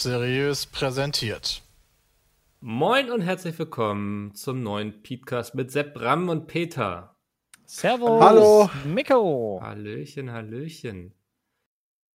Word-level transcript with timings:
Seriös 0.00 0.64
präsentiert. 0.66 1.60
Moin 2.60 3.10
und 3.10 3.20
herzlich 3.20 3.58
willkommen 3.58 4.32
zum 4.32 4.62
neuen 4.62 5.02
Podcast 5.02 5.56
mit 5.56 5.72
Sepp 5.72 5.94
Bram 5.94 6.28
und 6.28 6.46
Peter. 6.46 7.16
Servus. 7.66 8.22
Hallo. 8.22 8.70
Mikko. 8.84 9.58
Hallöchen, 9.60 10.30
Hallöchen. 10.30 11.14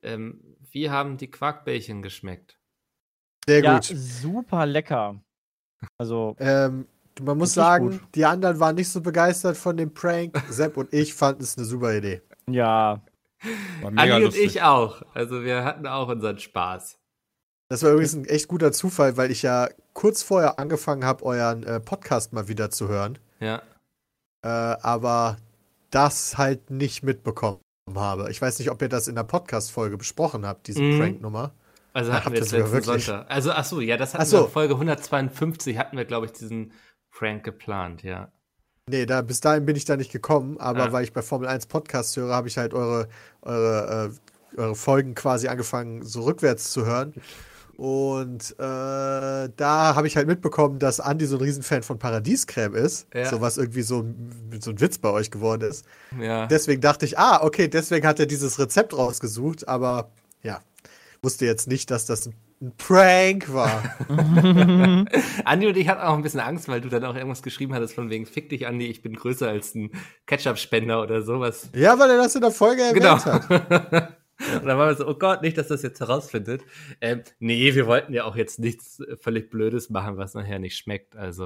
Ähm, 0.01 0.55
wie 0.71 0.89
haben 0.89 1.17
die 1.17 1.29
Quarkbällchen 1.29 2.01
geschmeckt? 2.01 2.57
Sehr 3.45 3.61
Ja, 3.61 3.75
gut. 3.75 3.83
super 3.83 4.65
lecker. 4.65 5.21
Also, 5.97 6.37
Ähm, 6.39 6.87
man 7.21 7.37
muss 7.37 7.53
sagen, 7.53 7.89
gut. 7.89 8.01
die 8.15 8.23
anderen 8.23 8.61
waren 8.61 8.75
nicht 8.75 8.87
so 8.89 9.01
begeistert 9.01 9.57
von 9.57 9.75
dem 9.75 9.93
Prank. 9.93 10.41
Sepp 10.49 10.77
und 10.77 10.93
ich 10.93 11.13
fanden 11.13 11.43
es 11.43 11.57
eine 11.57 11.65
super 11.65 11.93
Idee. 11.93 12.21
ja, 12.49 13.01
Andi 13.83 14.23
und 14.25 14.35
ich 14.37 14.61
auch. 14.61 15.01
Also 15.13 15.43
wir 15.43 15.65
hatten 15.65 15.85
auch 15.85 16.07
unseren 16.07 16.39
Spaß. 16.39 16.97
Das 17.73 17.81
war 17.81 17.89
übrigens 17.89 18.13
ein 18.13 18.25
echt 18.25 18.47
guter 18.49 18.71
Zufall, 18.71 19.17
weil 19.17 19.31
ich 19.31 19.41
ja 19.41 19.67
kurz 19.93 20.21
vorher 20.21 20.59
angefangen 20.59 21.03
habe, 21.05 21.25
euren 21.25 21.63
äh, 21.63 21.79
Podcast 21.79 22.31
mal 22.31 22.47
wieder 22.47 22.69
zu 22.69 22.87
hören. 22.87 23.17
Ja. 23.39 23.63
Äh, 24.43 24.47
aber 24.47 25.37
das 25.89 26.37
halt 26.37 26.69
nicht 26.69 27.01
mitbekommen 27.01 27.57
habe. 27.95 28.29
Ich 28.29 28.39
weiß 28.39 28.59
nicht, 28.59 28.69
ob 28.69 28.79
ihr 28.83 28.89
das 28.89 29.07
in 29.07 29.15
der 29.15 29.23
Podcast-Folge 29.23 29.97
besprochen 29.97 30.45
habt, 30.45 30.67
diese 30.67 30.83
Mhm. 30.83 30.99
Prank-Nummer. 30.99 31.51
Also 31.93 32.13
hatten 32.13 32.25
habt 32.25 32.35
wir 32.35 32.43
sogar 32.45 32.59
letzten 32.69 32.73
wirklich? 32.85 33.05
Sonntag. 33.05 33.31
Also 33.31 33.51
ach 33.53 33.65
so, 33.65 33.81
ja, 33.81 33.97
das 33.97 34.13
hatten 34.13 34.25
so. 34.27 34.37
wir 34.41 34.45
in 34.45 34.51
Folge 34.51 34.73
152 34.75 35.75
hatten 35.79 35.97
wir, 35.97 36.05
glaube 36.05 36.27
ich, 36.27 36.31
diesen 36.33 36.73
Prank 37.09 37.43
geplant, 37.43 38.03
ja. 38.03 38.31
Nee, 38.87 39.07
da, 39.07 39.23
bis 39.23 39.39
dahin 39.39 39.65
bin 39.65 39.75
ich 39.75 39.85
da 39.85 39.97
nicht 39.97 40.11
gekommen, 40.11 40.59
aber 40.59 40.83
Ah. 40.83 40.91
weil 40.91 41.05
ich 41.05 41.11
bei 41.13 41.23
Formel 41.23 41.47
1 41.47 41.65
Podcast 41.65 42.15
höre, 42.17 42.35
habe 42.35 42.47
ich 42.47 42.59
halt 42.59 42.75
eure, 42.75 43.07
eure, 43.41 44.11
äh, 44.53 44.57
eure 44.61 44.75
Folgen 44.75 45.15
quasi 45.15 45.47
angefangen, 45.47 46.03
so 46.05 46.21
rückwärts 46.21 46.71
zu 46.71 46.85
hören. 46.85 47.15
Und 47.77 48.51
äh, 48.59 48.59
da 48.59 49.49
habe 49.95 50.05
ich 50.07 50.15
halt 50.15 50.27
mitbekommen, 50.27 50.77
dass 50.79 50.99
Andi 50.99 51.25
so 51.25 51.37
ein 51.37 51.41
Riesenfan 51.41 51.81
von 51.83 51.97
Paradiescreme 51.99 52.75
ist. 52.75 53.07
Ja. 53.13 53.25
So 53.29 53.41
was 53.41 53.57
irgendwie 53.57 53.81
so, 53.81 54.01
ein- 54.01 54.59
so 54.61 54.71
ein 54.71 54.79
Witz 54.79 54.97
bei 54.99 55.09
euch 55.09 55.31
geworden 55.31 55.67
ist. 55.69 55.85
Ja. 56.19 56.45
Deswegen 56.47 56.81
dachte 56.81 57.05
ich, 57.05 57.17
ah, 57.17 57.41
okay, 57.43 57.67
deswegen 57.67 58.05
hat 58.05 58.19
er 58.19 58.25
dieses 58.27 58.59
Rezept 58.59 58.95
rausgesucht, 58.95 59.67
aber 59.67 60.11
ja, 60.43 60.59
wusste 61.23 61.45
jetzt 61.45 61.67
nicht, 61.67 61.89
dass 61.89 62.05
das 62.05 62.27
ein 62.27 62.35
Prank 62.77 63.51
war. 63.53 63.83
Andi 65.45 65.67
und 65.67 65.75
ich 65.77 65.87
hatten 65.89 66.01
auch 66.01 66.13
ein 66.15 66.21
bisschen 66.21 66.39
Angst, 66.39 66.67
weil 66.69 66.79
du 66.79 66.89
dann 66.89 67.03
auch 67.03 67.15
irgendwas 67.15 67.41
geschrieben 67.43 67.73
hattest 67.73 67.93
von 67.95 68.09
wegen 68.09 68.25
Fick 68.25 68.49
dich, 68.49 68.67
Andi, 68.67 68.85
ich 68.87 69.01
bin 69.01 69.15
größer 69.15 69.47
als 69.49 69.75
ein 69.75 69.91
Ketchup-Spender 70.27 71.01
oder 71.01 71.23
sowas. 71.23 71.69
ja, 71.75 71.97
weil 71.99 72.09
er 72.11 72.17
das 72.17 72.35
in 72.35 72.41
der 72.41 72.51
Folge 72.51 72.83
erwähnt 72.83 73.01
Genau. 73.03 73.17
hat. 73.25 74.13
Und 74.39 74.65
dann 74.65 74.77
waren 74.77 74.89
wir 74.89 74.95
so, 74.95 75.07
oh 75.07 75.13
Gott, 75.13 75.41
nicht, 75.41 75.57
dass 75.57 75.67
das 75.67 75.83
jetzt 75.83 75.99
herausfindet. 75.99 76.63
Ähm, 77.01 77.21
nee, 77.39 77.75
wir 77.75 77.85
wollten 77.87 78.13
ja 78.13 78.23
auch 78.25 78.35
jetzt 78.35 78.59
nichts 78.59 78.99
äh, 78.99 79.15
völlig 79.17 79.49
Blödes 79.49 79.89
machen, 79.89 80.17
was 80.17 80.33
nachher 80.33 80.59
nicht 80.59 80.75
schmeckt. 80.75 81.15
Also. 81.15 81.45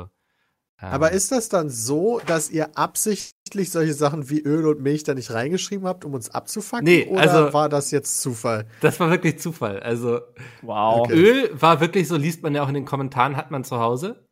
ähm, 0.82 0.90
Aber 0.90 1.12
ist 1.12 1.32
das 1.32 1.50
dann 1.50 1.70
so, 1.70 2.22
dass 2.26 2.50
ihr 2.50 2.78
absichtlich 2.78 3.72
solche 3.72 3.94
Sachen 3.94 4.30
wie 4.30 4.42
Öl 4.42 4.66
und 4.68 4.82
Milch 4.82 5.04
da 5.04 5.14
nicht 5.14 5.32
reingeschrieben 5.32 5.86
habt, 5.86 6.06
um 6.06 6.14
uns 6.14 6.30
abzufacken? 6.30 6.86
Nee, 6.86 7.06
oder 7.08 7.22
also- 7.22 7.54
war 7.54 7.68
das 7.70 7.92
jetzt 7.92 8.22
Zufall? 8.22 8.66
Das 8.82 9.00
war 9.00 9.10
wirklich 9.10 9.38
Zufall. 9.40 9.80
Also, 9.82 10.22
wow. 10.62 11.02
Okay. 11.02 11.14
Öl 11.14 11.62
war 11.62 11.82
wirklich 11.82 12.08
so, 12.08 12.16
liest 12.16 12.42
man 12.42 12.56
ja 12.56 12.64
auch 12.64 12.70
in 12.70 12.74
den 12.74 12.86
Kommentaren, 12.86 13.36
hat 13.36 13.52
man 13.52 13.64
zu 13.66 13.80
Hause. 13.80 14.24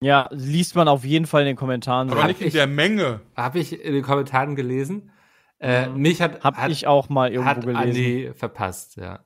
Ja, 0.00 0.28
liest 0.30 0.76
man 0.76 0.86
auf 0.86 1.04
jeden 1.04 1.26
Fall 1.26 1.40
in 1.42 1.48
den 1.48 1.56
Kommentaren. 1.56 2.10
Aber 2.10 2.20
Hab 2.22 2.28
nicht 2.28 2.40
in 2.42 2.46
ich- 2.46 2.52
der 2.52 2.68
Menge. 2.68 3.20
Habe 3.36 3.58
ich 3.58 3.72
in 3.84 3.92
den 3.92 4.04
Kommentaren 4.04 4.54
gelesen. 4.54 5.10
Äh, 5.60 5.88
mich 5.88 6.20
hat, 6.22 6.42
Hab 6.44 6.56
hat, 6.56 6.70
ich 6.70 6.86
auch 6.86 7.08
mal 7.08 7.30
irgendwo 7.30 7.48
hat 7.50 7.60
gelesen. 7.62 7.76
Andi 7.78 8.30
verpasst, 8.34 8.96
ja. 8.96 9.24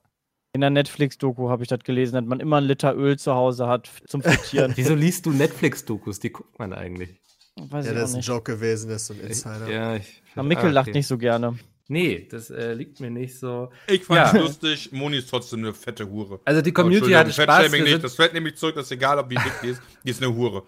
In 0.55 0.61
der 0.61 0.71
Netflix-Doku 0.71 1.49
habe 1.49 1.63
ich 1.63 1.69
das 1.69 1.81
gelesen, 1.81 2.15
dass 2.15 2.25
man 2.25 2.41
immer 2.41 2.59
einen 2.59 2.67
Liter 2.67 2.95
Öl 2.95 3.19
zu 3.19 3.35
Hause 3.35 3.67
hat 3.67 3.91
zum 4.07 4.23
Frittieren. 4.23 4.73
Wieso 4.77 4.95
liest 4.95 5.25
du 5.27 5.31
Netflix-Dokus? 5.33 6.21
Die 6.21 6.31
guckt 6.31 6.59
man 6.59 6.73
eigentlich. 6.73 7.21
Weiß 7.57 7.87
Ja, 7.87 7.93
ich 7.93 7.99
das 7.99 8.11
ist 8.11 8.17
ein. 8.17 8.23
Joke 8.23 8.53
gewesen, 8.55 8.89
das 8.91 9.03
ist 9.03 9.07
so 9.09 9.15
ein 9.15 9.21
Insider. 9.21 9.71
Ja, 9.71 9.97
ich. 9.97 10.23
Aber 10.35 10.43
Mikkel 10.43 10.69
ah, 10.69 10.73
lacht 10.73 10.89
okay. 10.89 10.99
nicht 10.99 11.07
so 11.07 11.17
gerne. 11.19 11.59
Nee, 11.89 12.27
das 12.31 12.49
äh, 12.51 12.73
liegt 12.73 13.01
mir 13.01 13.11
nicht 13.11 13.39
so. 13.39 13.71
Ich 13.87 14.05
fand's 14.05 14.33
Ja. 14.33 14.39
lustig. 14.41 14.91
Moni 14.93 15.19
ist 15.19 15.29
trotzdem 15.29 15.61
eine 15.61 15.75
fette 15.75 16.09
Hure. 16.09 16.41
Also 16.45 16.63
die 16.63 16.71
Oh, 16.71 16.75
Community 16.75 17.13
Entschuldigung, 17.13 17.55
hatte 17.55 17.69
Spaß. 17.69 17.73
Nicht. 17.81 17.91
sind, 17.91 18.05
Das 18.05 18.15
fällt 18.15 18.33
nämlich 18.33 18.57
zurück, 18.57 18.75
das 18.75 18.87
ist 18.87 18.93
egal, 18.93 19.19
ob 19.19 19.29
die 19.29 19.35
dick 19.37 19.53
die 19.63 19.69
ist. 19.69 19.83
Die 20.05 20.11
ist 20.11 20.23
eine 20.23 20.35
Hure. 20.35 20.63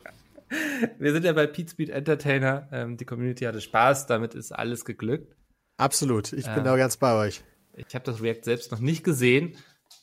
wir 0.98 1.12
sind 1.12 1.24
ja 1.24 1.32
bei 1.32 1.47
Pete 1.47 1.70
Speed 1.70 1.88
Entertainer. 1.91 2.69
Ähm, 2.72 2.97
die 2.97 3.04
Community 3.04 3.44
hatte 3.44 3.60
Spaß, 3.60 4.06
damit 4.06 4.34
ist 4.34 4.53
alles 4.53 4.84
geglückt. 4.84 5.34
Absolut, 5.76 6.32
ich 6.32 6.44
bin 6.44 6.56
Ja. 6.56 6.62
da 6.62 6.76
ganz 6.76 6.96
bei 6.96 7.14
euch. 7.14 7.42
Ich 7.74 7.94
habe 7.94 8.04
das 8.04 8.22
React 8.22 8.44
selbst 8.44 8.70
noch 8.70 8.78
nicht 8.78 9.02
gesehen. 9.04 9.56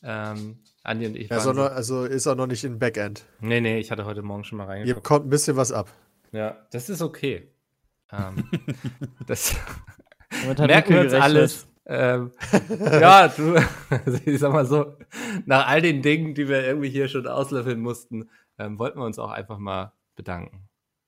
Ähm, 0.04 0.60
Andi 0.84 1.06
und 1.08 1.16
ich 1.16 1.30
Ja, 1.30 1.38
waren 1.38 1.44
so 1.44 1.54
noch, 1.54 1.72
also 1.72 2.06
ist 2.06 2.28
auch 2.28 2.36
noch 2.36 2.48
nicht 2.48 2.64
im 2.64 2.80
Backend. 2.80 3.24
Nee, 3.40 3.62
nee, 3.62 3.80
ich 3.80 3.92
hatte 3.92 4.06
heute 4.06 4.22
Morgen 4.22 4.44
schon 4.44 4.58
mal 4.58 4.66
Ihr 4.66 4.70
reingeguckt. 4.70 5.06
kommt 5.06 5.26
ein 5.28 5.30
bisschen 5.30 5.56
was 5.56 5.72
ab. 5.72 5.92
Ja, 6.32 6.58
das 6.72 6.90
ist 6.90 7.02
okay. 7.02 7.48
Ähm, 8.12 8.50
das 9.28 9.56
merken 10.58 10.94
wir 10.94 11.02
uns 11.02 11.14
alles. 11.14 11.68
Ähm, 11.86 12.32
ja, 12.80 13.28
du, 13.28 13.56
also 13.90 14.20
ich 14.26 14.40
sag 14.40 14.54
mal 14.54 14.66
so, 14.66 14.96
nach 15.46 15.68
all 15.68 15.82
den 15.82 16.02
Dingen, 16.02 16.36
die 16.36 16.48
wir 16.48 16.66
irgendwie 16.66 16.90
hier 16.90 17.08
schon 17.10 17.28
auslöffeln 17.28 17.80
mussten, 17.80 18.30
ähm, 18.60 18.78
wollten 18.80 19.00
wir 19.00 19.06
uns 19.06 19.20
auch 19.20 19.32
einfach 19.32 19.58
mal 19.58 19.92
bedanken. 20.16 20.68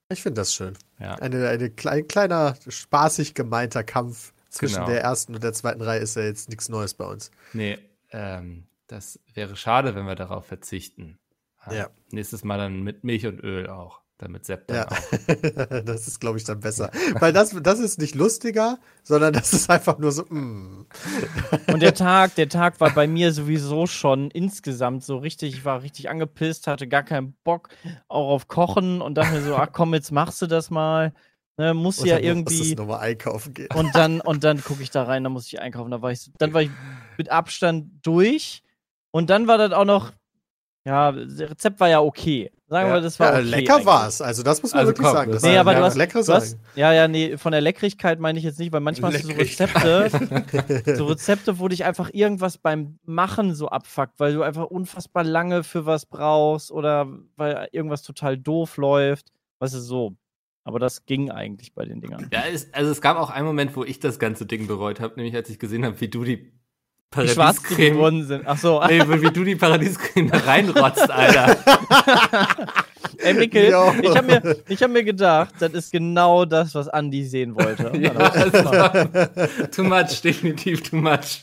Ich 0.10 0.22
finde 0.24 0.42
das 0.42 0.54
schön. 0.54 0.74
Ja. 1.00 1.16
Eine, 1.16 1.48
eine 1.48 1.70
klein, 1.70 2.08
kleiner, 2.08 2.56
spaßig 2.68 3.34
gemeinter 3.34 3.84
Kampf 3.84 4.34
zwischen 4.54 4.76
Genau. 4.76 4.88
der 4.88 5.02
ersten 5.02 5.36
und 5.36 5.44
der 5.44 5.54
zweiten 5.54 5.82
Reihe 5.82 6.00
ist 6.00 6.16
ja 6.16 6.24
jetzt 6.24 6.50
nichts 6.50 6.70
Neues 6.70 6.94
bei 6.94 7.06
uns. 7.06 7.32
Nee, 7.54 7.80
ähm, 8.12 8.66
das 8.88 9.20
wäre 9.34 9.56
schade, 9.56 9.96
wenn 9.96 10.06
wir 10.06 10.16
darauf 10.16 10.46
verzichten. 10.46 11.18
Ähm, 11.68 11.78
Ja. 11.78 11.90
Nächstes 12.12 12.44
Mal 12.44 12.58
dann 12.58 12.84
mit 12.84 13.04
Milch 13.04 13.26
und 13.26 13.40
Öl 13.44 13.68
auch, 13.70 14.02
damit 14.20 14.46
Sepp 14.46 14.68
dann 14.68 14.78
Ja, 14.78 14.88
auch. 14.88 14.98
das 15.86 16.08
ist, 16.08 16.20
glaube 16.20 16.38
ich, 16.38 16.44
dann 16.44 16.60
besser. 16.60 16.92
Weil 17.20 17.34
das, 17.34 17.56
das 17.64 17.80
ist 17.80 18.00
nicht 18.00 18.14
lustiger, 18.14 18.78
sondern 19.02 19.34
das 19.34 19.54
ist 19.54 19.70
einfach 19.70 19.98
nur 19.98 20.12
so, 20.12 20.24
mm. 20.26 20.86
Und 21.72 21.82
der 21.82 21.94
Tag, 21.96 22.36
der 22.36 22.50
Tag 22.50 22.80
war 22.80 22.92
bei 22.92 23.08
mir 23.08 23.32
sowieso 23.34 23.88
schon 23.88 24.30
insgesamt 24.30 25.04
so 25.04 25.18
richtig, 25.18 25.56
ich 25.56 25.66
war 25.66 25.82
richtig 25.82 26.10
angepisst, 26.10 26.68
hatte 26.68 26.88
gar 26.88 27.04
keinen 27.04 27.34
Bock 27.44 27.70
auch 28.08 28.30
auf 28.30 28.48
Kochen 28.48 29.02
und 29.02 29.16
dachte 29.16 29.34
mir 29.34 29.42
so, 29.42 29.56
ach 29.56 29.70
komm, 29.72 29.94
jetzt 29.96 30.12
machst 30.12 30.42
du 30.42 30.48
das 30.48 30.70
mal. 30.70 31.14
Ne, 31.58 31.74
muss 31.76 32.00
Und 32.00 32.08
ja 32.08 32.16
muss 32.16 32.24
irgendwie. 32.24 32.76
nochmal 32.76 33.00
einkaufen 33.02 33.54
gehen. 33.54 33.68
Und 33.76 33.94
dann, 33.96 34.22
und 34.26 34.44
dann 34.44 34.64
gucke 34.64 34.82
ich 34.82 34.90
da 34.90 35.04
rein, 35.04 35.24
dann 35.24 35.34
muss 35.34 35.46
ich 35.48 35.62
einkaufen. 35.62 35.92
Da 35.92 36.02
war 36.02 36.12
ich, 36.12 36.32
dann 36.40 36.54
war 36.54 36.62
ich 36.64 36.72
mit 37.18 37.30
Abstand 37.30 37.92
durch. 38.02 38.64
Und 39.12 39.30
dann 39.30 39.48
war 39.48 39.60
das 39.60 39.72
auch 39.72 39.86
noch, 39.86 40.12
ja, 40.86 41.12
das 41.12 41.40
Rezept 41.40 41.80
war 41.80 41.90
ja 41.90 42.02
okay. 42.02 42.52
Sagen 42.68 42.90
wir, 42.90 42.96
Ja. 42.96 43.02
das 43.02 43.20
war 43.20 43.34
ja, 43.34 43.40
okay 43.40 43.48
lecker 43.50 43.86
war 43.86 44.08
es. 44.08 44.20
Also 44.20 44.42
das 44.42 44.64
muss 44.64 44.72
man 44.74 44.80
Also 44.80 44.90
wirklich 44.94 45.06
komm, 45.06 45.14
sagen. 45.16 45.32
das 45.32 45.44
Nee, 45.44 45.52
war 45.54 45.60
aber 45.60 45.74
ja 45.74 45.80
du 45.80 45.86
hast, 45.86 45.96
leckere 45.96 46.24
du 46.24 46.34
hast, 46.34 46.58
ja, 46.76 46.92
ja, 46.92 47.08
nee, 47.08 47.38
von 47.38 47.52
der 47.52 47.62
Leckrigkeit 47.62 48.20
meine 48.20 48.40
ich 48.40 48.44
jetzt 48.46 48.58
nicht, 48.58 48.74
weil 48.74 48.80
manchmal 48.82 49.14
hast 49.14 49.24
du 49.24 49.28
so 49.28 49.34
Rezepte, 49.36 50.96
so 50.98 51.06
Rezepte, 51.06 51.60
wo 51.60 51.68
dich 51.68 51.86
einfach 51.86 52.10
irgendwas 52.12 52.58
beim 52.58 52.98
Machen 53.06 53.54
so 53.54 53.68
abfuckt, 53.70 54.20
weil 54.20 54.34
du 54.34 54.42
einfach 54.42 54.66
unfassbar 54.66 55.24
lange 55.24 55.64
für 55.64 55.86
was 55.86 56.08
brauchst 56.08 56.72
oder 56.72 57.08
weil 57.36 57.68
irgendwas 57.72 58.02
total 58.02 58.40
doof 58.40 58.78
läuft. 58.78 59.28
Was 59.60 59.74
ist 59.74 59.84
so? 59.86 60.16
Aber 60.66 60.80
das 60.80 61.06
ging 61.06 61.30
eigentlich 61.30 61.74
bei 61.74 61.86
den 61.86 62.00
Dingern. 62.02 62.30
Ja, 62.32 62.44
es, 62.52 62.74
also 62.74 62.90
es 62.92 63.02
gab 63.02 63.18
auch 63.18 63.30
einen 63.30 63.46
Moment, 63.46 63.76
wo 63.76 63.84
ich 63.84 64.00
das 64.00 64.18
ganze 64.20 64.46
Ding 64.46 64.68
bereut 64.68 65.00
habe, 65.02 65.16
nämlich 65.18 65.36
als 65.36 65.50
ich 65.50 65.60
gesehen 65.60 65.86
habe, 65.86 66.00
wie 66.00 66.08
du 66.08 66.24
die 66.24 66.38
Die 67.16 67.28
schwarz 67.28 67.58
Paradiescreme, 67.62 67.94
geworden 67.94 68.24
sind. 68.26 68.44
Ach 68.46 68.58
so. 68.58 68.82
nee, 68.88 69.02
wie 69.22 69.32
du 69.32 69.44
die 69.44 69.56
Paradiescreme 69.56 70.30
da 70.32 70.38
reinrotzt, 70.38 71.12
Alter. 71.12 71.58
Ey, 73.18 73.34
Mikkel, 73.34 73.70
Jo. 73.70 73.94
ich 74.02 74.16
habe 74.18 74.28
mir, 74.28 74.58
ich 74.68 74.82
hab 74.82 74.90
mir 74.90 75.04
gedacht, 75.04 75.54
das 75.60 75.74
ist 75.74 75.92
genau 75.92 76.46
das, 76.46 76.74
was 76.76 76.88
Andi 76.88 77.24
sehen 77.26 77.56
wollte. 77.56 77.92
Ja, 78.00 78.12
also, 78.14 79.68
too 79.72 79.84
much, 79.84 80.22
definitiv 80.22 80.82
too 80.90 80.96
much. 80.98 81.42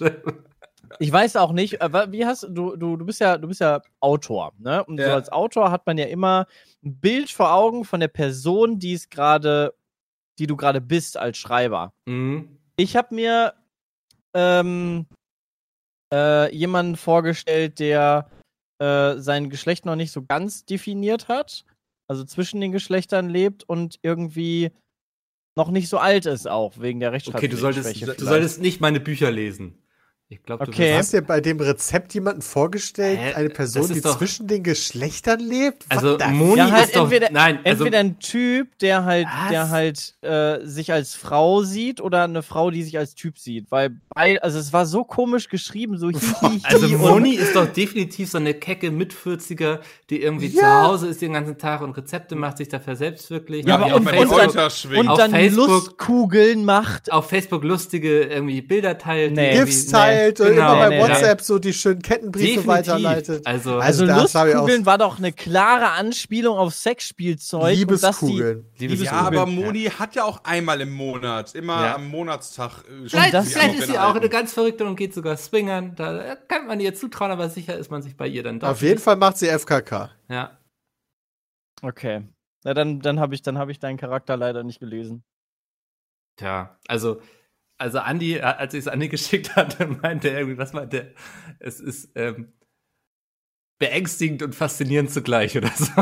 Ich 0.99 1.13
weiß 1.13 1.37
auch 1.37 1.53
nicht, 1.53 1.81
äh, 1.81 2.13
wie 2.13 2.27
hast 2.27 2.43
du, 2.51 2.77
du, 2.77 2.97
du 2.97 3.05
bist 3.07 3.21
ja, 3.21 3.39
du 3.39 3.47
bist 3.49 3.61
ja 3.61 3.81
Autor, 4.01 4.53
ne? 4.59 4.85
Und 4.85 4.99
so 4.99 5.05
Ja. 5.07 5.15
als 5.15 5.31
Autor 5.31 5.71
hat 5.71 5.87
man 5.87 5.97
ja 5.97 6.07
immer 6.07 6.47
ein 6.85 6.99
Bild 7.01 7.31
vor 7.31 7.53
Augen 7.53 7.85
von 7.85 8.01
der 8.01 8.09
Person, 8.09 8.79
die 8.79 8.95
es 8.95 9.09
gerade, 9.11 9.75
die 10.39 10.47
du 10.47 10.57
gerade 10.57 10.81
bist 10.81 11.17
als 11.17 11.39
Schreiber. 11.39 11.93
Mhm. 12.07 12.59
Ich 12.77 12.97
habe 12.97 13.15
mir 13.15 13.55
ähm, 14.35 15.07
äh, 16.13 16.55
jemanden 16.55 16.97
vorgestellt, 16.97 17.79
der 17.79 18.31
äh, 18.81 19.17
sein 19.19 19.51
Geschlecht 19.51 19.85
noch 19.85 19.97
nicht 19.97 20.13
so 20.13 20.25
ganz 20.25 20.65
definiert 20.65 21.29
hat, 21.29 21.65
also 22.09 22.25
zwischen 22.25 22.61
den 22.61 22.73
Geschlechtern 22.73 23.29
lebt 23.29 23.65
und 23.69 23.99
irgendwie 24.03 24.71
noch 25.57 25.71
nicht 25.71 25.89
so 25.89 25.99
alt 25.99 26.27
ist 26.27 26.49
auch 26.49 26.79
wegen 26.79 27.01
der 27.01 27.11
Okay, 27.11 27.17
Rechtschreibschwäche. 27.17 27.49
du 27.51 27.57
solltest, 27.57 28.21
du 28.21 28.25
solltest 28.25 28.61
nicht 28.61 28.81
meine 28.81 29.01
Bücher 29.01 29.31
lesen. 29.31 29.83
Ich 30.33 30.45
glaube, 30.45 30.65
du 30.65 30.71
Okay. 30.71 30.95
Hast 30.95 31.13
du 31.13 31.17
dir 31.21 31.27
bei 31.27 31.41
dem 31.41 31.59
Rezept 31.59 32.15
jemanden 32.15 32.41
vorgestellt, 32.41 33.19
Hä? 33.21 33.33
eine 33.35 33.49
Person, 33.49 33.93
die 33.93 34.01
doch- 34.01 34.17
zwischen 34.17 34.47
den 34.47 34.63
Geschlechtern 34.63 35.41
lebt? 35.41 35.85
Also 35.89 36.17
Moni 36.31 36.57
Ja, 36.59 36.71
halt 36.71 36.85
ist 36.87 36.95
doch, 36.95 37.03
entweder- 37.03 37.31
nein, 37.33 37.59
also, 37.65 37.85
Entweder 37.85 37.99
ein 37.99 38.21
Typ, 38.21 38.79
der 38.79 39.05
halt, 39.05 39.27
Was? 39.27 39.51
der 39.51 39.71
halt 39.71 40.15
äh, 40.23 40.65
sich 40.65 40.93
als 40.93 41.17
Frau 41.17 41.65
sieht, 41.65 42.01
oder 42.01 42.23
eine 42.23 42.43
Frau, 42.45 42.71
die 42.71 42.85
sich 42.85 42.97
als 42.97 43.17
Typ 43.17 43.39
sieht. 43.41 43.73
Weil, 43.73 43.97
bei, 44.15 44.41
also 44.41 44.61
es 44.61 44.73
war 44.73 44.87
so 44.87 45.03
komisch 45.03 45.49
geschrieben, 45.49 45.99
so 45.99 46.11
hihihi. 46.11 46.61
also 46.63 46.87
und- 46.87 46.99
Moni 46.99 47.35
ist 47.35 47.57
doch 47.57 47.67
definitiv 47.67 48.31
so 48.31 48.39
eine 48.39 48.55
kecke 48.55 48.93
Mit-40er, 48.93 49.81
die 50.11 50.23
irgendwie 50.23 50.47
Ja. 50.47 50.61
zu 50.85 50.89
Hause 50.93 51.07
ist 51.09 51.21
den 51.23 51.33
ganzen 51.33 51.59
Tag 51.59 51.81
und 51.81 51.91
Rezepte 51.97 52.37
macht, 52.37 52.59
sich 52.59 52.69
dafür 52.69 52.95
selbst 52.95 53.33
wirklich. 53.33 53.67
Ja, 53.67 53.75
aber 53.75 53.87
und 53.87 53.95
und, 53.95 54.05
dann- 54.07 54.19
und 54.97 55.09
auf 55.09 55.19
dann 55.19 55.33
Facebook- 55.33 55.67
Lustkugeln 55.69 56.65
macht. 56.65 57.11
auf 57.11 57.29
Facebook 57.29 57.65
lustige 57.65 58.23
irgendwie 58.23 58.63
Bilder 58.63 58.97
teilt. 58.97 59.33
Nee. 59.35 59.55
Gifts 59.55 59.87
teilt 59.87 60.20
und 60.29 60.47
genau. 60.49 60.73
immer 60.75 60.77
bei 60.81 60.89
Nee, 60.91 60.97
nee, 60.97 61.03
WhatsApp 61.09 61.41
so 61.41 61.59
die 61.59 61.73
schönen 61.73 62.03
Kettenbriefe 62.03 62.47
Definitiv. 62.61 62.67
weiterleitet. 62.69 63.47
Also, 63.47 63.79
Also, 63.79 64.07
das 64.07 64.35
hab 64.35 64.47
ich 64.47 64.55
auch- 64.55 64.59
Lustkugeln 64.61 64.87
war 64.87 64.99
doch 64.99 65.19
eine 65.19 65.33
klare 65.33 65.91
Anspielung 65.93 66.59
auf 66.59 66.75
Sexspielzeug. 66.75 67.63
und 67.89 68.03
dass 68.03 68.19
die- 68.21 68.27
Liebeskugeln. 68.27 68.67
Liebes 68.79 69.03
ja, 69.03 69.13
aber 69.13 69.47
Moni 69.47 69.85
hat 69.85 70.15
ja 70.15 70.25
auch 70.25 70.45
einmal 70.45 70.81
im 70.83 70.93
Monat, 70.93 71.55
immer 71.55 71.83
Ja. 71.85 71.95
am 71.95 72.09
Monatstag. 72.09 72.85
äh, 72.89 73.09
Vielleicht, 73.09 73.31
vielleicht 73.49 73.79
ist 73.81 73.87
sie 73.89 73.99
auch 73.99 74.15
eine 74.15 74.29
ganz 74.29 74.53
verrückte 74.53 74.85
und 74.85 74.97
geht 74.97 75.15
sogar 75.15 75.37
swingern. 75.37 75.95
Da 75.97 76.37
kann 76.49 76.67
man 76.67 76.79
ihr 76.81 76.95
zutrauen, 76.95 77.31
aber 77.31 77.49
sicher 77.49 77.77
ist 77.79 77.91
man 77.91 78.03
sich 78.03 78.17
bei 78.17 78.27
ihr 78.29 78.43
dann 78.43 78.61
doch. 78.61 78.69
Auf 78.69 78.83
jeden. 78.83 79.01
Fall 79.01 79.17
macht 79.17 79.39
sie 79.39 79.49
FKK. 79.49 80.11
Ja. 80.29 80.59
Okay. 81.83 82.23
Na, 82.65 82.75
dann, 82.75 83.01
dann 83.01 83.19
habe 83.21 83.35
ich, 83.35 83.41
dann 83.43 83.57
hab 83.57 83.71
ich 83.71 83.79
deinen 83.79 83.97
Charakter 83.97 84.37
leider 84.37 84.63
nicht 84.63 84.81
gelesen. 84.81 85.25
Tja, 86.37 86.77
also, 86.89 87.21
also 87.81 87.99
Andi, 87.99 88.37
äh, 88.37 88.43
als 88.43 88.75
ich 88.75 88.81
es 88.81 88.89
Andi 88.89 89.09
geschickt 89.17 89.57
hatte, 89.57 89.87
meinte 89.87 90.31
er 90.31 90.39
irgendwie, 90.41 90.59
was 90.59 90.73
meinte 90.73 90.97
er? 90.99 91.07
Es 91.59 91.81
ist 91.81 92.11
ähm, 92.15 92.53
beängstigend 93.79 94.43
und 94.43 94.55
faszinierend 94.55 95.11
zugleich 95.11 95.57
oder 95.57 95.71
so. 95.75 95.87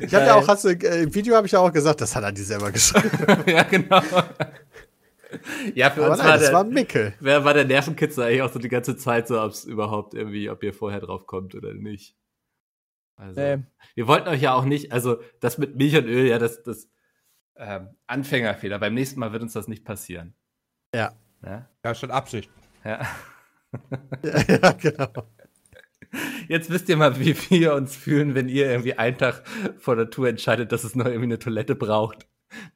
Ich 0.00 0.12
habe 0.14 0.26
ja 0.26 0.34
auch, 0.34 0.48
hast 0.48 0.64
du, 0.64 0.70
äh, 0.70 1.04
im 1.04 1.14
Video 1.14 1.36
habe 1.36 1.46
ich 1.46 1.52
ja 1.52 1.60
auch 1.60 1.72
gesagt, 1.72 2.00
das 2.00 2.16
hat 2.16 2.24
Andi 2.24 2.42
selber 2.42 2.72
geschrieben. 2.72 3.10
ja, 3.46 3.62
genau. 3.62 4.02
Ja, 5.74 5.90
für 5.90 6.02
Aber 6.02 6.10
uns 6.10 6.18
nein, 6.18 6.26
war 6.28 6.34
das 6.36 6.46
der, 6.46 6.52
war 6.52 6.64
Mickel. 6.64 7.14
wer 7.20 7.44
war 7.44 7.54
der 7.54 7.64
Nervenkitzel 7.64 8.24
eigentlich 8.24 8.42
auch 8.42 8.52
so 8.52 8.58
die 8.58 8.68
ganze 8.68 8.96
Zeit 8.96 9.28
so, 9.28 9.40
ob 9.40 9.52
es 9.52 9.64
überhaupt 9.64 10.14
irgendwie, 10.14 10.50
ob 10.50 10.62
ihr 10.62 10.74
vorher 10.74 11.00
drauf 11.00 11.26
kommt 11.26 11.54
oder 11.54 11.72
nicht. 11.74 12.16
Also, 13.16 13.40
Nee. 13.40 13.58
wir 13.94 14.06
wollten 14.08 14.28
euch 14.28 14.42
ja 14.42 14.52
auch 14.54 14.64
nicht, 14.64 14.92
also 14.92 15.20
das 15.40 15.58
mit 15.58 15.76
Milch 15.76 15.96
und 15.96 16.06
Öl, 16.06 16.26
ja, 16.26 16.38
das, 16.38 16.62
das 16.64 16.88
ähm, 17.56 17.90
Anfängerfehler. 18.06 18.78
Beim 18.78 18.94
nächsten 18.94 19.20
Mal 19.20 19.32
wird 19.32 19.42
uns 19.42 19.52
das 19.52 19.68
nicht 19.68 19.84
passieren. 19.84 20.34
Ja. 20.94 21.12
Ja. 21.44 21.68
Ja, 21.84 21.94
statt 21.94 22.10
Absicht. 22.10 22.50
ja. 22.84 23.06
ja, 24.22 24.72
genau. 24.72 25.28
Jetzt 26.48 26.70
wisst 26.70 26.88
ihr 26.88 26.96
mal, 26.96 27.18
wie 27.18 27.34
wir 27.50 27.74
uns 27.74 27.96
fühlen, 27.96 28.34
wenn 28.34 28.48
ihr 28.48 28.70
irgendwie 28.70 28.98
einen 28.98 29.16
Tag 29.16 29.42
vor 29.78 29.96
der 29.96 30.10
Tour 30.10 30.28
entscheidet, 30.28 30.72
dass 30.72 30.84
es 30.84 30.94
noch 30.94 31.06
irgendwie 31.06 31.24
eine 31.24 31.38
Toilette 31.38 31.74
braucht. 31.74 32.26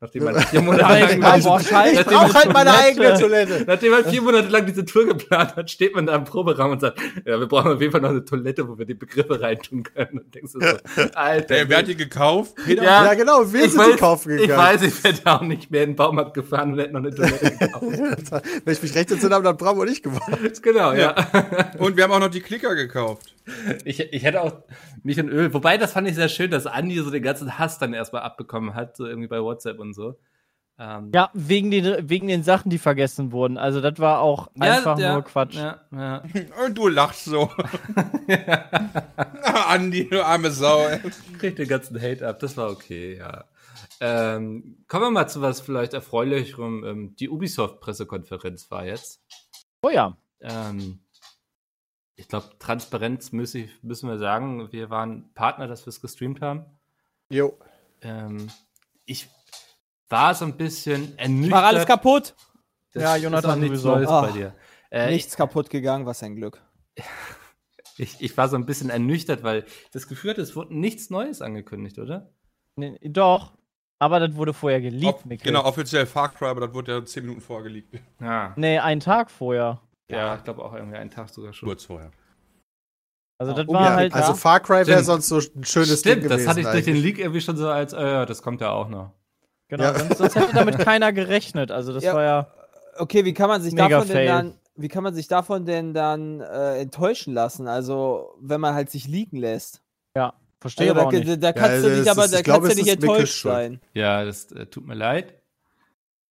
Nachdem 0.01 0.25
man 0.25 0.39
vier 0.41 0.61
Monate 0.63 1.17
lang, 1.19 1.43
boah, 1.43 1.61
scheiße. 1.61 2.01
Ich 2.01 2.07
brauche 2.07 2.35
halt 2.35 2.53
meine 2.53 2.71
Toilette. 2.71 2.85
eigene 2.87 3.19
Toilette. 3.19 3.65
nachdem 3.67 3.91
man 3.93 4.05
vier 4.05 4.23
Monate 4.23 4.49
lang 4.49 4.67
diese 4.67 4.85
Tour 4.85 5.07
geplant 5.07 5.57
hat, 5.57 5.71
steht 5.71 5.95
man 5.95 6.07
da 6.07 6.15
im 6.17 6.25
Proberaum 6.25 6.73
und 6.73 6.81
sagt, 6.81 6.99
ja, 7.25 7.39
wir 7.39 7.47
brauchen 7.47 7.73
auf 7.73 7.81
jeden 7.81 7.93
Fall 7.93 8.01
noch 8.01 8.11
eine 8.11 8.25
Toilette, 8.25 8.69
wo 8.69 8.79
wir 8.79 8.87
die 8.87 8.95
Begriffe 8.95 9.41
reintun 9.41 9.83
können. 9.83 10.19
Und 10.21 10.35
denkst 10.35 10.53
du 10.53 10.61
so, 10.61 10.67
Alter. 11.15 11.47
Der, 11.55 11.69
wer 11.69 11.79
hat 11.79 11.89
die 11.89 11.97
gekauft? 11.97 12.55
Peter? 12.65 12.83
Ja, 12.83 13.05
Ja, 13.07 13.15
genau, 13.15 13.53
wir 13.53 13.65
ich 13.65 13.71
sind 13.73 13.81
weiß, 13.81 13.93
die 13.93 13.97
kaufen 13.99 14.35
Ich 14.37 14.43
gegangen. 14.43 14.63
weiß, 14.63 14.83
ich 14.83 15.05
wäre 15.05 15.15
da 15.25 15.37
auch 15.37 15.43
nicht 15.43 15.71
mehr 15.71 15.83
in 15.85 15.91
den 15.91 15.97
Baumarkt 15.97 16.35
gefahren 16.35 16.73
und 16.73 16.79
hätte 16.79 16.93
noch 16.93 17.01
eine 17.01 17.15
Toilette 17.15 17.51
gekauft. 17.51 17.83
Wenn 18.65 18.73
ich 18.73 18.83
mich 18.83 18.95
recht 18.95 19.11
entsinne 19.11 19.35
habe, 19.35 19.45
dann 19.45 19.57
Bravo 19.57 19.85
nicht 19.85 20.03
gewonnen. 20.03 20.53
genau, 20.63 20.93
ja. 20.93 21.15
Und 21.79 21.97
wir 21.97 22.05
haben 22.05 22.13
auch 22.13 22.21
noch 22.21 22.31
die 22.31 22.41
Klicker 22.41 22.75
gekauft. 22.75 23.35
Ich, 23.85 24.01
ich 24.01 24.23
hätte 24.25 24.43
auch 24.43 24.63
Milch 25.03 25.21
und 25.21 25.29
Öl. 25.29 25.55
Wobei, 25.55 25.79
das 25.79 25.93
fand 25.93 26.09
ich 26.09 26.15
sehr 26.15 26.29
schön, 26.29 26.51
dass 26.51 26.67
Andi 26.67 26.99
so 26.99 27.11
den 27.11 27.23
ganzen 27.23 27.59
Hass 27.59 27.79
dann 27.79 27.95
erstmal 27.95 28.23
abbekommen 28.23 28.75
hat, 28.75 28.97
so 28.97 29.07
irgendwie 29.07 29.29
bei 29.29 29.41
WhatsApp 29.41 29.79
und 29.79 29.95
so. 29.95 30.19
Ähm, 30.79 31.11
Ja, 31.15 31.31
wegen 31.33 31.71
den, 31.71 32.09
wegen 32.09 32.27
den 32.29 32.43
Sachen, 32.43 32.71
die 32.71 32.79
vergessen 32.79 33.33
wurden. 33.33 33.57
Also, 33.57 33.81
das 33.81 33.99
war 33.99 34.21
auch 34.21 34.49
einfach 34.59 34.99
ja, 34.99 35.15
nur 35.15 35.23
Quatsch. 35.23 35.55
Ja, 35.55 35.81
ja. 35.93 36.23
Und 36.67 36.77
du 36.77 36.89
lachst 36.89 37.25
so. 37.25 37.51
Na, 38.27 39.67
Andi, 39.69 40.09
du 40.09 40.25
arme 40.25 40.51
Sau. 40.51 40.87
ey. 40.87 41.01
Kriegt 41.39 41.59
den 41.59 41.69
ganzen 41.69 42.01
Hate 42.01 42.27
ab, 42.27 42.41
das 42.41 42.57
war 42.57 42.71
okay, 42.71 43.17
ja. 43.17 43.45
Ähm, 44.01 44.85
kommen 44.89 45.05
wir 45.05 45.11
mal 45.11 45.29
zu 45.29 45.41
was 45.41 45.61
vielleicht 45.61 45.95
erfreulicherem. 45.95 46.85
Ähm, 46.85 47.17
die 47.17 47.31
Ubisoft-Pressekonferenz 47.31 48.71
war 48.71 48.85
jetzt. 48.85 49.23
Oh 49.81 49.89
ja. 49.89 50.17
Ähm, 50.43 51.01
ich 52.17 52.29
glaube, 52.29 52.51
transparenzmäßig 52.59 53.83
müssen 53.83 54.09
wir 54.09 54.19
sagen, 54.19 54.73
wir 54.73 54.91
waren 54.91 55.33
Partner, 55.35 55.69
dass 55.69 55.85
wir 55.87 55.91
es 55.91 56.01
gestreamt 56.01 56.41
haben. 56.41 56.65
Jo. 57.31 57.57
Ähm, 58.03 58.49
ich 59.05 59.29
war 60.09 60.35
so 60.35 60.45
ein 60.45 60.57
bisschen 60.57 61.17
ernüchtert. 61.19 61.53
War 61.53 61.65
alles 61.65 61.87
kaputt? 61.87 62.35
Das 62.93 63.03
Ja, 63.03 63.17
Jonathan 63.17 63.61
nichts 63.61 63.81
sowieso. 63.83 63.97
Neues 63.97 64.09
Ah, 64.09 64.21
bei 64.23 64.33
dir. 64.33 64.55
Äh, 64.91 65.11
Nichts 65.11 65.37
kaputt 65.37 65.69
gegangen, 65.69 66.07
was 66.07 66.23
ein 66.23 66.37
Glück. 66.37 66.63
Ich, 67.99 68.21
ich 68.21 68.37
war 68.37 68.47
so 68.51 68.57
ein 68.57 68.67
bisschen 68.67 68.91
ernüchtert, 68.91 69.43
weil 69.43 69.65
das 69.93 70.07
Gefühl 70.07 70.33
hatte, 70.33 70.43
es 70.43 70.55
wurde 70.55 70.77
nichts 70.77 71.09
Neues 71.09 71.41
angekündigt, 71.41 71.99
oder? 71.99 72.31
Nee, 72.75 72.99
doch. 73.03 73.53
Aber 73.99 74.21
das 74.21 74.37
wurde 74.37 74.53
vorher 74.53 74.83
geleakt, 74.83 75.25
Mikkel. 75.25 75.47
genau, 75.51 75.65
offiziell 75.65 76.05
Far 76.05 76.29
Cry, 76.35 76.49
aber 76.49 76.67
das 76.67 76.75
wurde 76.75 76.93
ja 76.93 77.03
zehn 77.07 77.23
Minuten 77.23 77.41
vorher 77.41 77.63
geleakt. 77.65 77.95
Ja. 78.21 78.53
Nee, 78.57 78.79
einen 78.81 79.01
Tag 79.01 79.31
vorher. 79.31 79.81
Ja, 80.11 80.37
ich 80.37 80.45
glaube 80.45 80.65
auch 80.65 80.73
irgendwie 80.75 80.97
einen 80.97 81.11
Tag 81.11 81.29
sogar 81.29 81.53
schon. 81.53 81.69
Kurz 81.69 81.85
vorher. 81.85 82.11
Also, 83.39 83.53
das 83.53 83.67
Oh, 83.69 83.75
war 83.75 83.85
Ja, 83.91 83.95
halt. 83.97 84.15
also 84.15 84.35
Far 84.35 84.61
Cry 84.61 84.87
wäre 84.87 85.03
sonst 85.05 85.29
so 85.29 85.37
ein 85.39 85.65
schönes 85.65 86.01
Stimmt, 86.01 86.23
Ding 86.23 86.31
das 86.31 86.39
gewesen. 86.39 86.49
hatte 86.49 86.61
ich 86.61 86.67
durch 86.67 86.85
den. 86.85 86.97
Leak 86.97 87.19
irgendwie 87.19 87.41
schon 87.41 87.57
so 87.57 87.69
als, 87.69 87.93
äh, 87.93 88.01
ja, 88.01 88.25
das 88.27 88.41
kommt 88.43 88.61
ja 88.61 88.71
auch 88.71 88.89
noch. 88.89 89.13
genau, 89.69 89.85
Ja. 89.85 89.99
sonst, 89.99 90.19
sonst 90.19 90.35
hätte 90.37 90.55
damit 90.55 90.79
keiner 90.79 91.13
gerechnet. 91.13 91.71
Also, 91.71 91.93
das 91.93 92.03
Ja. 92.05 92.15
war 92.15 92.23
ja. 92.23 92.53
Okay, 92.99 93.25
wie 93.27 93.35
kann 93.35 93.49
man 93.49 93.61
sich 93.61 93.75
davon 93.75 94.07
fail. 94.07 94.17
denn 94.17 94.27
dann, 94.27 94.59
wie 94.77 94.89
kann 94.89 95.03
man 95.03 95.15
sich 95.15 95.29
davon 95.29 95.67
denn 95.67 95.93
dann 95.93 96.41
äh, 96.41 96.79
enttäuschen 96.81 97.35
lassen? 97.35 97.69
Also, 97.69 98.35
wenn 98.41 98.61
man 98.61 98.73
halt 98.75 98.89
sich 98.91 99.07
liegen 99.07 99.37
lässt. 99.37 99.83
Ja, 100.17 100.33
verstehe 100.61 100.89
Also, 100.89 101.01
aber 101.03 101.11
da, 101.11 101.19
auch 101.19 101.21
nicht. 101.21 101.29
da, 101.31 101.37
da 101.37 101.53
kannst 101.53 101.83
Ja, 101.85 101.91
du 101.91 101.97
nicht, 101.99 102.09
aber 102.09 102.25
ist- 102.25 102.33
da 102.35 102.43
kannst 102.43 102.71
du 102.73 102.75
nicht 102.77 102.89
enttäuscht 102.89 103.43
sein. 103.43 103.81
Ja, 103.93 104.25
das 104.25 104.51
äh, 104.53 104.65
tut 104.67 104.87
mir 104.87 104.95
leid. 104.95 105.35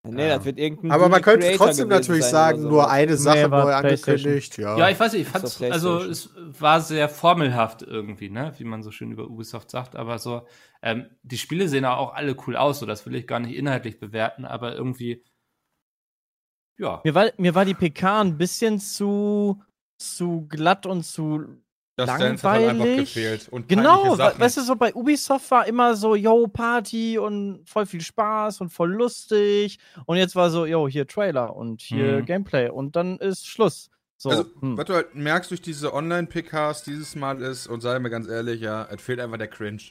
Nee, 0.07 0.27
Ja. 0.27 0.35
das 0.37 0.45
wird 0.45 0.59
irgendein 0.59 0.91
Aber 0.91 1.09
man 1.09 1.21
könnte 1.21 1.47
Creator 1.47 1.67
trotzdem 1.67 1.87
natürlich 1.89 2.25
sagen, 2.25 2.61
oder 2.61 2.69
nur 2.69 2.89
eine 2.89 3.17
Sache 3.17 3.45
Nee, 3.45 3.51
war 3.51 3.65
neu 3.65 3.73
angekündigt. 3.73 4.57
Ja. 4.57 4.77
Ja, 4.77 4.89
ich 4.89 4.99
weiß 4.99 5.13
nicht, 5.13 5.23
ich 5.23 5.27
fand's, 5.27 5.61
also 5.61 5.99
es 5.99 6.29
war 6.35 6.81
sehr 6.81 7.09
formelhaft 7.09 7.81
irgendwie, 7.81 8.29
ne, 8.29 8.53
wie 8.57 8.63
man 8.63 8.83
so 8.83 8.91
schön 8.91 9.11
über 9.11 9.27
Ubisoft 9.27 9.71
sagt, 9.71 9.95
aber 9.95 10.19
so, 10.19 10.47
ähm, 10.81 11.05
die 11.23 11.37
Spiele 11.37 11.67
sehen 11.67 11.85
auch 11.85 12.13
alle 12.13 12.35
cool 12.47 12.55
aus, 12.55 12.79
so 12.79 12.85
das 12.85 13.05
will 13.05 13.15
ich 13.15 13.27
gar 13.27 13.39
nicht 13.39 13.55
inhaltlich 13.55 13.99
bewerten, 13.99 14.45
aber 14.45 14.75
irgendwie, 14.75 15.23
ja, 16.77 17.01
Mir 17.03 17.15
war, 17.15 17.31
mir 17.37 17.55
war 17.55 17.65
die 17.65 17.73
PK 17.73 18.21
ein 18.21 18.37
bisschen 18.37 18.79
zu, 18.79 19.61
zu 19.97 20.45
glatt 20.47 20.85
und 20.85 21.03
zu 21.03 21.45
Das 21.97 22.07
Dance 22.09 22.43
hat 22.43 22.43
halt 22.43 22.69
einfach 22.69 22.79
Langweilig. 22.85 23.13
gefehlt. 23.13 23.47
Und 23.49 23.69
Genau, 23.69 24.17
weißt 24.17 24.57
du, 24.57 24.61
so 24.61 24.75
bei 24.75 24.93
Ubisoft 24.93 25.49
war 25.51 25.65
immer 25.65 25.95
so, 25.95 26.13
yo, 26.15 26.47
Party 26.47 27.17
und 27.17 27.61
voll 27.65 27.85
viel 27.85 28.01
Spaß 28.01 28.59
und 28.61 28.69
voll 28.69 28.91
lustig. 28.93 29.79
Und 30.05 30.17
jetzt 30.17 30.35
war 30.35 30.49
so, 30.49 30.65
yo, 30.65 30.87
hier 30.89 31.07
Trailer 31.07 31.55
und 31.55 31.81
hier 31.81 32.17
Mhm. 32.21 32.25
Gameplay 32.25 32.69
und 32.69 32.95
dann 32.97 33.17
ist 33.19 33.47
Schluss. 33.47 33.89
So, 34.17 34.29
Also, 34.29 34.45
hm. 34.59 34.77
was 34.77 34.85
du 34.85 34.93
halt 34.93 35.15
merkst 35.15 35.51
durch 35.51 35.61
diese 35.61 35.93
Online-PKs 35.93 36.83
dieses 36.83 37.15
Mal 37.15 37.41
ist, 37.41 37.67
und 37.67 37.81
sei 37.81 37.97
mir 37.99 38.09
ganz 38.09 38.27
ehrlich, 38.27 38.59
ja, 38.61 38.87
es 38.91 39.01
fehlt 39.01 39.19
einfach 39.19 39.37
der 39.37 39.47
Cringe. 39.49 39.81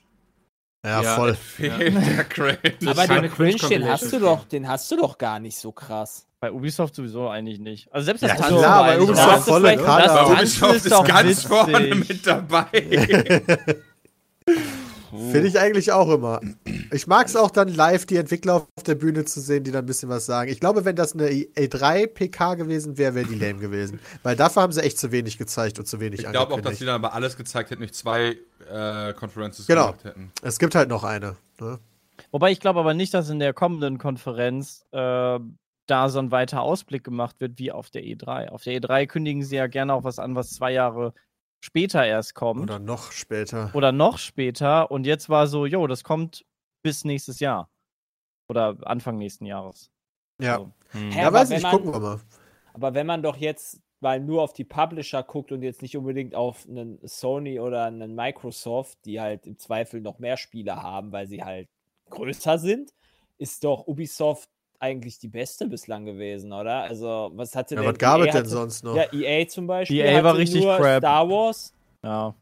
ja, 0.85 1.03
Ja, 1.03 1.15
voll. 1.17 1.31
Es 1.31 1.39
fehlt 1.39 1.95
der 1.95 2.25
Cringe. 2.25 2.59
Aber 2.87 3.07
den 3.07 3.31
Cringe, 3.31 3.57
den 3.69 3.89
hast 3.89 4.13
du 4.13 4.21
doch, 4.21 4.45
den 4.45 4.69
hast 4.69 4.91
du 4.91 4.97
doch 4.97 5.17
gar 5.19 5.41
nicht 5.41 5.57
so 5.59 5.73
krass. 5.73 6.27
Bei 6.45 6.53
Ubisoft 6.53 6.95
sowieso 6.95 7.29
eigentlich 7.31 7.59
nicht. 7.59 7.91
Also 7.91 8.05
selbst 8.05 8.21
Ja, 8.23 8.29
das 8.29 8.37
klar, 8.37 8.49
Tanzen 8.51 8.63
bei 8.63 8.69
war 8.69 8.85
eigentlich- 8.85 9.09
Ubisoft 9.09 9.29
das 9.31 9.39
ist 9.39 9.45
volle 9.49 9.77
das 9.77 9.87
Aber 9.87 10.35
Tanzen 10.35 10.65
Ubisoft 10.65 10.75
ist 10.75 10.93
doch 10.93 11.07
ganz 11.07 11.29
witzig. 11.31 11.47
vorne 11.49 11.95
mit 11.95 12.27
dabei. 12.27 12.67
Finde 15.31 15.47
ich 15.47 15.59
eigentlich 15.59 15.93
auch 15.93 16.11
immer. 16.11 16.41
Ich 16.93 17.07
mag 17.07 17.29
es 17.29 17.37
auch 17.37 17.51
dann 17.51 17.69
live, 17.69 18.05
die 18.05 18.17
Entwickler 18.17 18.55
auf 18.57 18.67
der 18.85 18.97
Bühne 18.97 19.25
zu 19.25 19.41
sehen, 19.41 19.63
die 19.65 19.71
dann 19.71 19.85
ein 19.85 19.87
bisschen 19.87 20.09
was 20.09 20.27
sagen. 20.27 20.51
Ich 20.51 20.59
glaube, 20.59 20.85
wenn 20.85 20.97
das 20.97 21.15
eine 21.15 21.29
E3-PK 21.31 22.55
gewesen 22.57 22.99
wäre, 22.99 23.15
wäre 23.15 23.27
die 23.29 23.37
lame 23.37 23.61
gewesen. 23.61 24.01
Weil 24.25 24.35
dafür 24.37 24.63
haben 24.63 24.73
sie 24.73 24.83
echt 24.83 24.99
zu 24.99 25.13
wenig 25.13 25.39
gezeigt 25.39 25.79
und 25.79 25.87
zu 25.87 26.01
wenig 26.01 26.21
Ich 26.25 26.31
glaube 26.31 26.53
auch, 26.53 26.61
dass 26.61 26.79
die 26.79 26.85
dann 26.85 26.97
aber 26.97 27.15
alles 27.15 27.37
gezeigt 27.37 27.71
hätten, 27.71 27.83
nicht 27.83 27.95
zwei 27.95 28.37
äh, 28.71 29.13
Conferences 29.15 29.67
Genau. 29.69 29.87
gemacht 29.93 30.05
hätten. 30.05 30.33
Es 30.43 30.59
gibt 30.59 30.75
halt 30.75 30.89
noch 30.89 31.05
eine. 31.05 31.37
Ne? 31.61 31.79
Wobei 32.33 32.51
ich 32.51 32.59
glaube 32.59 32.81
aber 32.81 32.93
nicht, 32.93 33.15
dass 33.15 33.31
in 33.31 33.39
der 33.39 33.53
kommenden 33.55 33.99
Konferenz 33.99 34.85
äh, 34.91 35.39
da 35.87 36.09
so 36.09 36.19
ein 36.19 36.31
weiter 36.31 36.63
Ausblick 36.63 37.05
gemacht 37.05 37.41
wird 37.41 37.59
wie 37.59 37.73
auf 37.73 37.91
der 37.91 38.03
E3. 38.03 38.49
Auf 38.49 38.65
der 38.65 38.81
E3 38.81 39.07
kündigen 39.07 39.43
sie 39.43 39.57
ja 39.57 39.67
gerne 39.67 39.95
auch 39.95 40.05
was 40.05 40.19
an, 40.19 40.35
was 40.35 40.51
zwei 40.51 40.73
Jahre 40.73 41.13
später 41.63 42.05
erst 42.05 42.35
kommt. 42.35 42.63
Oder 42.63 42.79
noch 42.79 43.13
später. 43.13 43.71
Oder 43.75 43.93
noch 43.93 44.19
später. 44.19 44.91
Und 44.91 45.07
jetzt 45.07 45.29
war 45.29 45.47
so, 45.47 45.67
jo, 45.67 45.87
das 45.87 46.05
kommt 46.05 46.45
bis 46.83 47.05
nächstes 47.05 47.41
Jahr. 47.41 47.71
Oder 48.49 48.77
Anfang 48.83 49.17
nächsten 49.17 49.47
Jahres. 49.47 49.91
Ja. 50.41 50.59
So. 50.59 50.73
hm. 50.91 51.11
Hä? 51.11 51.21
Ja, 51.21 51.27
aber 51.29 51.39
weiß 51.41 51.51
wenn 51.51 51.57
nicht, 51.57 51.63
man- 51.65 51.73
gucken 51.73 51.93
wir 51.93 52.01
mal. 52.01 52.21
Aber 52.75 52.95
wenn 52.95 53.07
man 53.07 53.23
doch 53.23 53.37
jetzt 53.37 53.81
mal 54.01 54.21
nur 54.21 54.43
auf 54.43 54.53
die 54.53 54.65
Publisher 54.65 55.23
guckt 55.23 55.53
und 55.53 55.63
jetzt 55.63 55.81
nicht 55.81 55.97
unbedingt 55.97 56.35
auf 56.35 56.67
einen 56.69 56.99
Sony 57.07 57.61
oder 57.61 57.85
einen 57.85 58.15
Microsoft, 58.15 58.99
die 59.05 59.21
halt 59.21 59.47
im 59.47 59.59
Zweifel 59.59 60.01
noch 60.01 60.19
mehr 60.19 60.37
Spiele 60.37 60.83
haben, 60.83 61.13
weil 61.13 61.27
sie 61.27 61.43
halt 61.43 61.69
größer 62.11 62.59
sind, 62.59 62.93
ist 63.39 63.65
doch 63.65 63.87
Ubisoft 63.87 64.51
eigentlich 64.81 65.19
die 65.19 65.29
beste 65.29 65.67
bislang 65.67 66.05
gewesen, 66.05 66.53
oder? 66.53 66.83
Also, 66.83 67.31
was 67.35 67.55
hatte 67.57 67.75
Ja, 67.75 67.81
denn 67.83 67.91
was 67.91 67.99
gab 67.99 68.21
es 68.21 68.27
EA 68.27 68.33
denn 68.33 68.41
hatte- 68.41 68.49
sonst 68.51 68.85
noch? 68.85 68.97
Ja, 68.97 69.13
EA 69.13 69.47
zum 69.49 69.67
Beispiel. 69.67 70.01
EA 70.01 70.23
war 70.25 70.37
richtig 70.37 70.63
nur 70.63 70.77
crap. 70.77 70.99
Star 70.99 71.29
Wars. 71.29 71.75
Ja. 72.03 72.35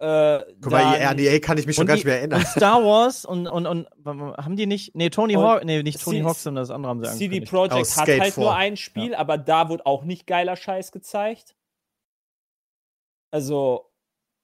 Guck 0.00 0.06
Äh, 0.06 0.70
mal, 0.70 0.98
dann 0.98 1.08
an 1.08 1.18
EA 1.18 1.40
kann 1.40 1.58
ich 1.58 1.66
mich 1.66 1.74
schon 1.74 1.86
gar 1.86 1.94
nicht 1.94 2.04
mehr 2.04 2.18
erinnern. 2.18 2.38
Und 2.40 2.46
Star 2.46 2.84
Wars 2.84 3.24
und, 3.24 3.48
und, 3.48 3.66
und 3.66 3.88
haben 4.06 4.54
die 4.54 4.66
nicht. 4.66 4.94
Nee, 4.94 5.10
Tony 5.10 5.34
Hawk. 5.34 5.64
Nee, 5.64 5.82
nicht 5.82 6.00
Tony 6.00 6.20
Hawk, 6.20 6.36
sondern 6.36 6.62
das 6.62 6.70
andere 6.70 6.90
haben 6.90 7.04
sie 7.04 7.16
CD. 7.28 7.40
Projekt 7.40 7.74
Aus 7.74 7.96
hat 7.96 8.06
halt 8.08 8.36
nur 8.36 8.46
4. 8.50 8.54
ein 8.54 8.76
Spiel, 8.76 9.14
aber 9.16 9.38
da 9.38 9.68
wurde 9.68 9.84
auch 9.86 10.04
nicht 10.04 10.26
geiler 10.28 10.54
Scheiß 10.54 10.92
gezeigt. 10.92 11.56
Also, 13.32 13.90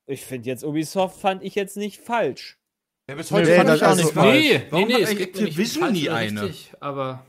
ich 0.06 0.24
finde 0.24 0.48
jetzt 0.48 0.64
Ubisoft 0.64 1.20
fand 1.20 1.42
ich 1.42 1.54
jetzt 1.54 1.76
nicht 1.76 2.00
falsch. 2.00 2.58
Ja, 3.08 3.16
bis 3.16 3.30
Nee, 3.30 3.36
heute 3.38 3.50
nee, 3.50 3.56
fand 3.56 3.68
das 3.68 3.76
ich 3.76 3.82
auch 3.84 3.90
ist 3.90 3.96
nicht 3.96 4.06
so- 4.06 4.12
falsch. 4.12 4.38
Nee, 4.42 4.62
Warum 4.70 4.88
nee, 4.88 4.94
hat 4.94 5.00
mir 5.02 5.08
nicht 5.08 5.20
Activision 5.20 5.92
nie 5.92 6.10
eine? 6.10 6.42
richtig, 6.42 6.72
aber 6.80 7.24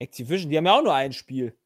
Activision, 0.00 0.50
die 0.50 0.56
haben 0.56 0.66
ja 0.66 0.78
auch 0.78 0.82
nur 0.82 0.94
ein 0.94 1.12
Spiel. 1.12 1.56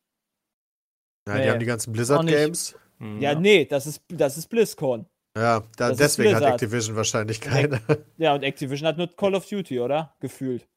Ja, 1.29 1.35
die 1.37 1.41
Nee. 1.43 1.51
haben 1.51 1.61
die 1.61 1.67
ganzen 1.67 1.91
Auch 1.91 1.95
Blizzard 1.95 2.25
nicht. 2.25 2.35
Games. 2.37 2.77
hm, 2.99 3.21
Ja, 3.21 3.35
nee, 3.39 3.65
das 3.65 3.87
ist, 3.87 4.03
das 4.09 4.37
ist 4.39 4.47
BlizzCon. 4.49 5.07
Ja, 5.37 5.61
da, 5.61 5.67
Das 5.77 5.91
ist 5.93 5.99
deswegen 6.01 6.35
hat 6.35 6.41
Blizzard. 6.41 6.63
Activision 6.63 6.97
wahrscheinlich 6.97 7.41
keine. 7.41 7.81
Ja, 8.19 8.35
und 8.35 8.43
Activision 8.43 8.87
hat 8.87 8.97
nur 8.99 9.09
Call 9.09 9.35
of 9.35 9.49
Duty, 9.49 9.81
oder? 9.81 10.15
Gefühlt. 10.21 10.69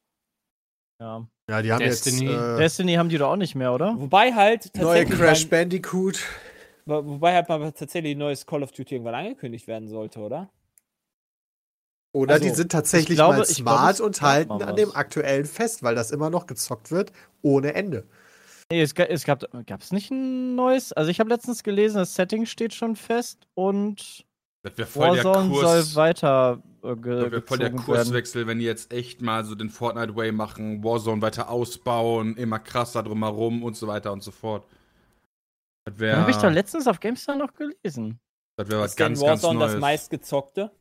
Ja. 1.02 1.28
Ja, 1.50 1.62
die 1.62 1.72
haben 1.72 1.80
Destiny. 1.80 2.26
jetzt 2.32 2.34
äh, 2.36 2.58
Destiny 2.58 2.94
haben 2.96 3.10
die 3.10 3.18
doch 3.18 3.30
auch 3.32 3.36
nicht 3.36 3.54
mehr, 3.54 3.74
oder? 3.74 3.94
Wobei 4.00 4.34
halt 4.34 4.72
neue 4.76 4.84
tatsächlich 5.06 5.20
Crash 5.20 5.50
Bandicoot. 5.50 6.20
Wo- 6.86 7.06
Wobei 7.06 7.34
halt 7.36 7.50
mal 7.50 7.72
tatsächlich 7.74 8.16
ein 8.16 8.20
neues 8.20 8.46
Call 8.46 8.64
of 8.64 8.72
Duty 8.72 8.96
irgendwann 8.96 9.16
angekündigt 9.16 9.68
werden 9.68 9.88
sollte, 9.88 10.20
oder? 10.20 10.50
Oder 12.16 12.36
Also, 12.36 12.46
die 12.48 12.54
sind 12.56 12.72
tatsächlich 12.72 13.10
ich 13.12 13.16
glaube- 13.18 13.40
mal 13.40 13.46
smart 13.46 13.94
es 13.96 14.00
und 14.00 14.22
halten 14.22 14.52
an 14.62 14.76
dem 14.78 14.96
aktuellen 14.96 15.46
fest, 15.46 15.84
weil 15.84 15.96
das 15.96 16.12
immer 16.12 16.30
noch 16.30 16.48
gezockt 16.48 16.90
wird 16.90 17.12
ohne 17.42 17.74
Ende. 17.74 18.06
Nee, 18.72 18.82
es, 18.82 18.94
es 18.94 19.26
gab 19.26 19.44
es 19.82 19.92
nicht 19.92 20.12
ein 20.12 20.56
neues. 20.56 20.94
Also 20.94 21.12
ich 21.12 21.20
habe 21.20 21.30
letztens 21.30 21.62
gelesen, 21.62 21.98
das 21.98 22.16
Setting 22.16 22.46
steht 22.46 22.74
schon 22.74 22.96
fest 22.96 23.48
und 23.54 24.26
Das 24.64 24.78
wäre 24.78 24.88
voll 24.88 25.16
der 25.16 25.26
Warzone 25.26 25.50
Kurs. 25.50 25.62
soll 25.92 25.96
weiter 26.02 26.64
äh, 26.84 26.96
ge 26.96 27.22
Das 27.22 27.32
wäre 27.32 27.42
voll 27.42 27.58
der 27.58 27.70
gezogen 27.70 27.88
werden. 27.92 28.04
Kurswechsel, 28.06 28.48
wenn 28.48 28.60
die 28.60 28.66
jetzt 28.66 28.94
echt 28.94 29.22
mal 29.22 29.44
so 29.44 29.54
den 29.54 29.70
Fortnite-Way 29.70 30.32
machen, 30.32 30.84
Warzone 30.86 31.22
weiter 31.22 31.50
ausbauen, 31.50 32.38
immer 32.38 32.60
krasser 32.60 33.04
drumherum 33.04 33.62
und 33.62 33.76
so 33.76 33.88
weiter 33.88 34.14
und 34.14 34.24
so 34.24 34.32
fort. 34.32 34.66
Das 35.86 36.00
wäre 36.00 36.18
Habe 36.18 36.32
ich 36.32 36.38
doch 36.38 36.50
letztens 36.50 36.88
auf 36.88 37.00
GameStar 37.02 37.36
noch 37.36 37.54
gelesen. 37.54 38.20
das 38.58 38.70
wär 38.70 38.80
was 38.80 38.92
Ist 38.92 39.00
denn 39.00 39.08
ganz, 39.10 39.20
ganz 39.20 39.44
Warzone 39.44 39.60
Neues. 39.60 39.72
das 39.74 39.82
meistgezockte? 39.82 40.72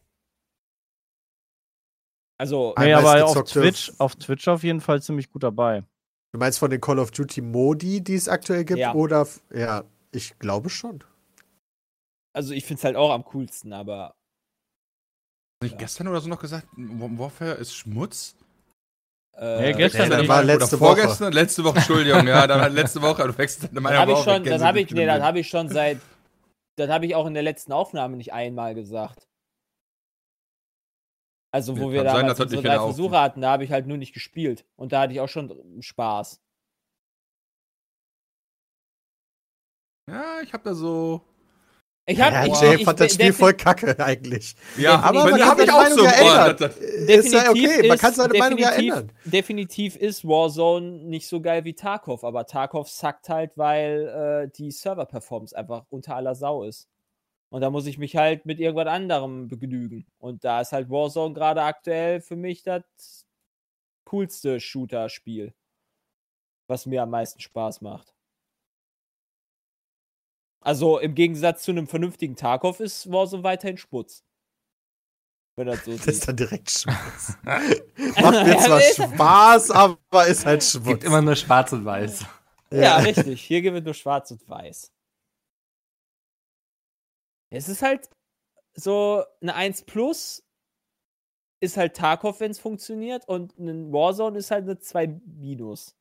Also, 2.39 2.75
Nee, 2.79 2.93
aber 2.93 3.25
auf 3.25 3.45
Twitch, 3.45 3.93
auf 3.99 4.17
Twitch 4.17 4.49
auf 4.49 4.63
jeden 4.65 4.81
Fall 4.81 5.01
ziemlich 5.01 5.31
gut 5.31 5.43
dabei. 5.43 5.85
Du 6.33 6.39
meinst 6.41 6.59
von 6.59 6.71
den 6.71 6.81
Call 6.81 6.99
of 6.99 7.13
Duty 7.13 7.41
Modi, 7.41 8.01
die 8.03 8.15
es 8.17 8.29
aktuell 8.29 8.65
gibt? 8.65 8.81
Ja. 8.81 8.93
Oder 8.95 9.27
ja, 9.53 9.85
ich 10.11 10.37
glaube 10.41 10.69
schon. 10.69 11.05
also 12.33 12.53
ich 12.53 12.65
finde 12.65 12.79
es 12.81 12.85
halt 12.85 12.97
auch 12.97 13.11
am 13.13 13.25
coolsten, 13.27 13.73
aber 13.73 14.17
Hab 15.63 15.71
ich 15.71 15.77
gestern 15.77 16.09
oder 16.09 16.21
so 16.21 16.29
noch 16.29 16.41
gesagt, 16.41 16.67
Wa- 16.73 17.19
Warfare 17.19 17.53
ist 17.55 17.75
Schmutz? 17.75 18.35
äh, 19.37 19.61
Nee, 19.61 19.73
gestern 19.75 20.11
das 20.11 20.19
nicht. 20.21 20.29
war 20.29 20.39
oder 20.39 20.47
letzte 20.59 20.77
vorgestern? 20.79 21.33
Letzte 21.33 21.63
Woche, 21.63 21.77
Entschuldigung, 21.77 22.27
ja, 22.27 22.47
dann 22.49 22.73
letzte 22.75 23.01
Woche, 23.01 23.23
du 23.29 23.33
Das 23.33 23.61
Meinung 23.71 23.99
habe 24.01 24.11
ich 24.13 24.17
auch 24.19 24.25
schon, 24.25 24.45
das 24.45 24.63
habe 24.63 24.81
ich, 24.81 24.91
nee, 24.91 25.07
das 25.07 25.23
habe 25.23 25.39
ich 25.39 25.49
schon 25.49 25.69
seit, 25.69 26.01
das 26.77 26.91
habe 26.91 27.07
ich 27.07 27.15
auch 27.15 27.27
in 27.27 27.35
der 27.35 27.45
letzten 27.45 27.73
Aufnahme 27.73 28.17
nicht 28.17 28.33
einmal 28.33 28.75
gesagt. 28.75 29.29
Also, 31.55 31.79
wo 31.79 31.87
Nee, 31.89 31.93
wir 31.95 32.03
das 32.03 32.15
unsere 32.41 32.51
nicht 32.51 32.65
drei 32.67 32.79
Versuche 32.79 33.21
hatten, 33.21 33.41
da 33.41 33.53
habe 33.53 33.63
ich 33.63 33.71
halt 33.71 33.87
nur 33.87 33.97
nicht 33.97 34.13
gespielt. 34.13 34.65
Und 34.75 34.91
da 34.93 35.03
hatte 35.03 35.13
ich 35.13 35.21
auch 35.21 35.29
schon 35.29 35.55
Spaß. 35.81 36.41
Ja, 40.11 40.41
ich 40.43 40.53
habe 40.53 40.65
da 40.65 40.75
so. 40.75 41.23
Ich 42.07 42.21
habe 42.21 42.35
ja, 42.35 42.45
ich, 42.47 42.61
Jay 42.61 42.75
ich, 42.75 42.85
fand 42.85 42.99
das 42.99 43.07
ich, 43.07 43.13
Spiel 43.15 43.33
voll 43.33 43.55
kacke 43.55 43.97
eigentlich. 44.05 44.57
Ja, 44.77 44.99
Aber 45.01 45.23
man 45.31 45.39
da 45.39 45.39
kann 45.39 45.49
habe 45.51 45.63
ich 45.63 45.71
seine 45.71 45.79
auch 45.79 45.83
Meinung 45.85 45.99
so 45.99 46.05
ja 46.05 46.47
ändern. 46.49 46.57
das- 46.59 46.75
das- 46.79 47.25
Ist 47.25 47.33
ja 47.33 47.51
okay, 47.51 47.89
man 47.89 47.99
kann 47.99 48.15
seine 48.15 48.39
Meinung 48.39 48.59
ja 48.59 48.71
definitiv, 48.71 48.95
ändern. 48.97 49.13
Definitiv 49.25 49.97
ist 49.97 50.25
Warzone 50.25 50.87
nicht 51.05 51.29
so 51.29 51.41
geil 51.41 51.65
wie 51.65 51.75
Tarkov, 51.75 52.25
aber 52.25 52.47
Tarkov 52.47 52.91
sackt 52.91 53.29
halt, 53.29 53.57
weil 53.57 54.49
äh, 54.49 54.51
die 54.59 54.73
Server-Performance 54.73 55.57
einfach 55.57 55.87
unter 55.89 56.17
aller 56.17 56.35
Sau 56.35 56.65
ist. 56.65 56.89
Und 57.55 57.61
da 57.61 57.71
muss 57.71 57.87
ich 57.87 57.99
mich 57.99 58.17
halt 58.17 58.47
mit 58.47 58.59
irgendwas 58.59 58.89
anderem 58.89 59.47
begnügen. 59.47 60.05
Und 60.19 60.43
da 60.43 60.61
ist 60.61 60.73
halt 60.73 60.91
Warzone 60.91 61.35
gerade 61.35 61.63
aktuell 61.63 62.21
für 62.21 62.35
mich 62.35 62.65
das 62.65 63.29
coolste 64.07 64.59
Shooter-Spiel, 64.59 65.55
was 66.67 66.87
mir 66.87 67.05
am 67.05 67.11
meisten 67.11 67.39
Spaß 67.41 67.81
macht. 67.81 68.13
Also 70.63 70.99
im 70.99 71.15
Gegensatz 71.15 71.63
zu 71.63 71.71
einem 71.71 71.87
vernünftigen 71.87 72.35
Tarkov 72.35 72.81
ist 72.81 73.13
Warzone 73.13 73.45
weiterhin 73.45 73.79
Sputz. 73.79 74.25
Wenn 75.55 75.69
das 75.69 75.85
so 75.85 75.93
Das 75.97 76.09
ist 76.09 76.27
dann 76.27 76.37
direkt 76.37 76.73
Schmutz. 76.73 77.39
Macht 77.45 78.47
mir 78.47 78.49
Ja, 78.49 78.59
zwar 78.59 78.81
Spaß, 78.81 79.71
aber 79.71 80.27
ist 80.27 80.45
halt 80.45 80.65
Schmutz. 80.65 80.87
gibt 80.87 81.05
immer 81.05 81.23
nur 81.23 81.37
schwarz 81.37 81.73
und 81.73 81.85
weiß. 81.85 82.27
Ja, 82.73 82.97
richtig. 82.97 83.45
Hier 83.45 83.63
gewinnt 83.63 83.85
nur 83.85 83.95
schwarz 83.95 84.33
und 84.33 84.49
weiß. 84.49 84.94
Es 87.55 87.69
ist 87.69 87.83
halt 87.83 88.09
so 88.75 89.25
eine 89.41 89.55
1 89.55 89.85
Plus 89.85 90.45
ist 91.61 91.77
halt 91.77 91.97
Tarkov, 91.97 92.41
wenn 92.41 92.51
es 92.51 92.59
funktioniert, 92.59 93.27
und 93.27 93.59
ein 93.59 93.93
Warzone 93.93 94.39
ist 94.39 94.51
halt 94.51 94.65
eine 94.65 94.79
2 94.79 95.07
Minus. 95.25 95.97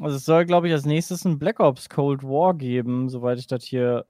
Also 0.00 0.16
es 0.16 0.24
soll, 0.24 0.46
glaube 0.46 0.68
ich, 0.68 0.72
als 0.72 0.84
nächstes 0.84 1.24
ein 1.24 1.38
Black 1.38 1.60
Ops 1.60 1.88
Cold 1.88 2.22
War 2.22 2.54
geben, 2.54 3.08
soweit 3.08 3.38
ich 3.38 3.46
das 3.46 3.64
hier 3.64 4.06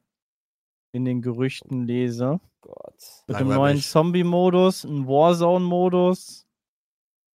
in 0.92 1.04
den 1.04 1.20
Gerüchten 1.20 1.86
lese. 1.86 2.40
Gott. 2.60 3.24
Mit 3.26 3.36
einem 3.36 3.48
neuen 3.48 3.78
Zombie-Modus, 3.78 4.84
einem 4.84 5.06
Warzone-Modus, 5.06 6.46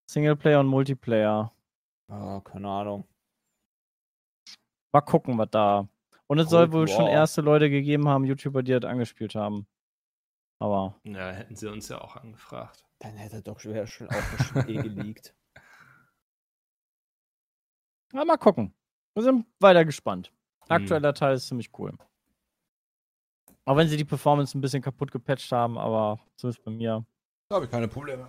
Singleplayer 0.10 0.60
und 0.60 0.68
Multiplayer. 0.68 1.52
Oh, 2.10 2.42
keine 2.42 2.70
Ahnung. 2.70 3.08
Mal 4.92 5.02
gucken, 5.02 5.38
was 5.38 5.50
da. 5.50 5.88
Und 6.34 6.40
es 6.40 6.50
soll 6.50 6.72
wohl 6.72 6.88
schon 6.88 7.06
War. 7.06 7.12
erste 7.12 7.42
Leute 7.42 7.70
gegeben 7.70 8.08
haben, 8.08 8.26
YouTuber, 8.26 8.64
die 8.64 8.72
das 8.72 8.86
angespielt 8.86 9.36
haben. 9.36 9.68
Aber 10.60 11.00
Ja, 11.04 11.30
hätten 11.30 11.56
sie 11.56 11.70
uns 11.70 11.90
ja 11.90 12.02
auch 12.02 12.16
angefragt. 12.16 12.84
Dann 12.98 13.16
hätte 13.18 13.36
er 13.36 13.42
doch 13.44 13.60
schon, 13.60 13.86
schon 13.86 14.10
auch 14.10 14.24
bestimmt 14.36 14.68
eh 14.68 14.82
geleakt. 14.82 15.36
ja, 18.14 18.26
mal 18.26 18.38
gucken. 18.38 18.74
Wir 19.14 19.22
sind 19.22 19.46
weiter 19.60 19.86
gespannt. 19.86 20.32
Hm. 20.62 20.70
Aktueller 20.70 21.14
Teil 21.14 21.36
ist 21.36 21.50
ziemlich 21.50 21.70
cool. 21.78 21.94
Auch 23.66 23.78
wenn 23.78 23.88
sie 23.88 23.98
die 23.98 24.04
Performance 24.04 24.58
ein 24.58 24.62
bisschen 24.62 24.82
kaputt 24.82 25.12
gepatcht 25.12 25.52
haben, 25.52 25.78
aber 25.78 26.20
so 26.36 26.48
ist 26.48 26.64
bei 26.64 26.72
mir. 26.72 27.06
Da 27.50 27.58
habe 27.58 27.66
ich 27.66 27.72
keine 27.72 27.88
Probleme. 27.88 28.28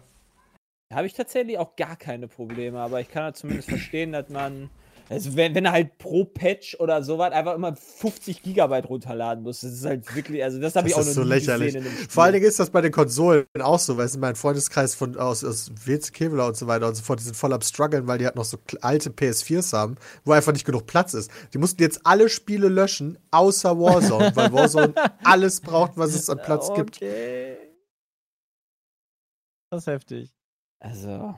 Da 0.91 0.97
habe 0.97 1.07
ich 1.07 1.15
tatsächlich 1.15 1.57
auch 1.57 1.75
gar 1.75 1.97
keine 1.97 2.29
Probleme, 2.29 2.81
aber 2.81 3.01
ich 3.01 3.09
kann 3.09 3.23
ja 3.23 3.33
zumindest 3.33 3.71
verstehen, 3.71 4.13
dass 4.13 4.29
man. 4.29 4.69
Also 5.11 5.37
wenn, 5.37 5.55
wenn 5.55 5.67
er 5.67 5.73
halt 5.73 5.99
pro 5.99 6.25
Patch 6.25 6.77
oder 6.81 7.03
sowas 7.03 7.33
einfach 7.33 7.55
immer 7.55 7.77
50 7.77 8.43
Gigabyte 8.43 8.89
runterladen 8.89 9.45
muss, 9.45 9.61
das 9.61 9.73
ist 9.73 9.85
halt 9.85 10.15
wirklich, 10.17 10.43
also 10.43 10.59
das 10.59 10.75
habe 10.77 10.89
ich 10.89 10.95
auch 10.95 11.01
ist 11.01 11.09
noch 11.09 11.15
so 11.15 11.23
nie 11.25 11.29
lächerlich. 11.29 11.75
gesehen 11.75 11.83
in 11.83 11.89
einem 11.89 11.97
Spiel. 11.97 12.11
Vor 12.11 12.25
allen 12.25 12.33
Dingen 12.33 12.47
ist 12.47 12.59
das 12.59 12.71
bei 12.71 12.81
den 12.81 12.91
Konsolen 12.91 13.45
auch 13.61 13.79
so, 13.79 13.99
weil 13.99 14.07
es 14.07 14.15
in 14.15 14.21
meinem 14.23 14.35
Freundeskreis 14.35 14.95
von 14.95 15.17
aus, 15.19 15.45
aus 15.45 15.71
WC 15.85 16.11
Kevlar 16.11 16.49
und 16.49 16.57
so 16.57 16.67
weiter 16.67 16.89
und 16.89 16.95
so 16.95 17.03
fort, 17.03 17.21
die 17.21 17.25
sind 17.25 17.37
voll 17.37 17.53
am 17.53 17.61
struggeln, 17.61 18.07
weil 18.07 18.19
die 18.19 18.25
halt 18.25 18.37
noch 18.37 18.47
so 18.47 18.57
alte 18.81 19.11
PS4s 19.11 19.75
haben, 19.75 19.97
wo 20.25 20.33
einfach 20.33 20.53
nicht 20.53 20.65
genug 20.65 20.87
Platz 20.87 21.13
ist. 21.13 21.31
Die 21.53 21.59
mussten 21.59 21.83
jetzt 21.83 22.01
alle 22.05 22.31
Spiele 22.31 22.69
löschen, 22.69 23.19
außer 23.31 23.79
Warzone, 23.79 24.33
weil 24.35 24.53
Warzone 24.53 24.95
alles 25.25 25.61
braucht, 25.61 25.93
was 25.97 26.15
es 26.15 26.31
an 26.31 26.39
Platz 26.43 26.73
gibt. 26.75 26.97
okay. 26.97 27.59
Das 29.71 29.83
ist 29.83 29.87
heftig. 29.89 30.33
Also. 30.79 31.35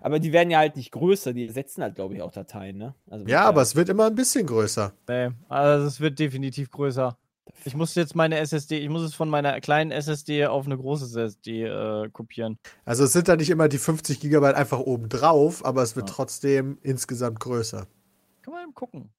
Aber 0.00 0.18
die 0.18 0.32
werden 0.32 0.50
ja 0.50 0.58
halt 0.58 0.76
nicht 0.76 0.90
größer, 0.92 1.32
die 1.32 1.46
ersetzen 1.46 1.82
halt, 1.82 1.94
glaube 1.96 2.14
ich, 2.14 2.22
auch 2.22 2.32
Dateien, 2.32 2.78
ne? 2.78 2.94
Also 3.10 3.26
Ja, 3.26 3.44
aber 3.44 3.62
es 3.62 3.76
wird 3.76 3.88
immer 3.88 4.06
ein 4.06 4.14
bisschen 4.14 4.46
größer. 4.46 4.92
Nee, 5.08 5.30
also 5.48 5.86
es 5.86 6.00
wird 6.00 6.18
definitiv 6.18 6.70
größer. 6.70 7.16
Ich 7.64 7.74
muss 7.76 7.94
jetzt 7.94 8.14
meine 8.14 8.38
SSD, 8.38 8.78
ich 8.78 8.88
muss 8.88 9.02
es 9.02 9.14
von 9.14 9.28
meiner 9.28 9.60
kleinen 9.60 9.90
SSD 9.90 10.46
auf 10.46 10.64
eine 10.66 10.76
große 10.76 11.04
SSD 11.06 11.64
äh, 11.64 12.08
kopieren. 12.10 12.58
Also 12.84 13.04
es 13.04 13.12
sind 13.12 13.28
da 13.28 13.36
nicht 13.36 13.50
immer 13.50 13.68
die 13.68 13.78
50 13.78 14.20
Gigabyte 14.20 14.54
einfach 14.54 14.78
oben 14.80 15.08
drauf, 15.08 15.64
aber 15.64 15.82
es 15.82 15.94
wird 15.96 16.08
Ja. 16.08 16.14
trotzdem 16.14 16.78
insgesamt 16.82 17.40
größer. 17.40 17.86
Kann 18.42 18.54
man 18.54 18.62
eben 18.64 18.74
gucken. 18.74 19.12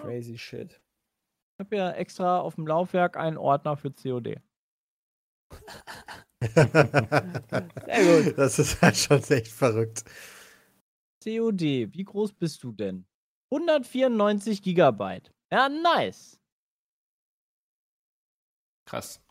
crazy 0.00 0.36
shit. 0.38 0.80
Ich 1.58 1.64
habe 1.64 1.76
ja 1.76 1.90
extra 1.92 2.40
auf 2.40 2.56
dem 2.56 2.66
Laufwerk 2.66 3.16
einen 3.16 3.36
Ordner 3.38 3.76
für 3.76 3.90
COD. 3.92 4.36
Sehr 6.54 8.24
gut. 8.24 8.38
Das 8.38 8.58
ist 8.58 8.80
halt 8.82 8.96
schon 8.96 9.22
echt 9.22 9.48
verrückt. 9.48 10.04
COD, 11.22 11.60
wie 11.92 12.04
groß 12.04 12.32
bist 12.32 12.62
du 12.62 12.72
denn? 12.72 13.06
194 13.52 14.62
Gigabyte. 14.62 15.32
Ja, 15.52 15.68
nice. 15.68 16.40
Krass. 18.86 19.22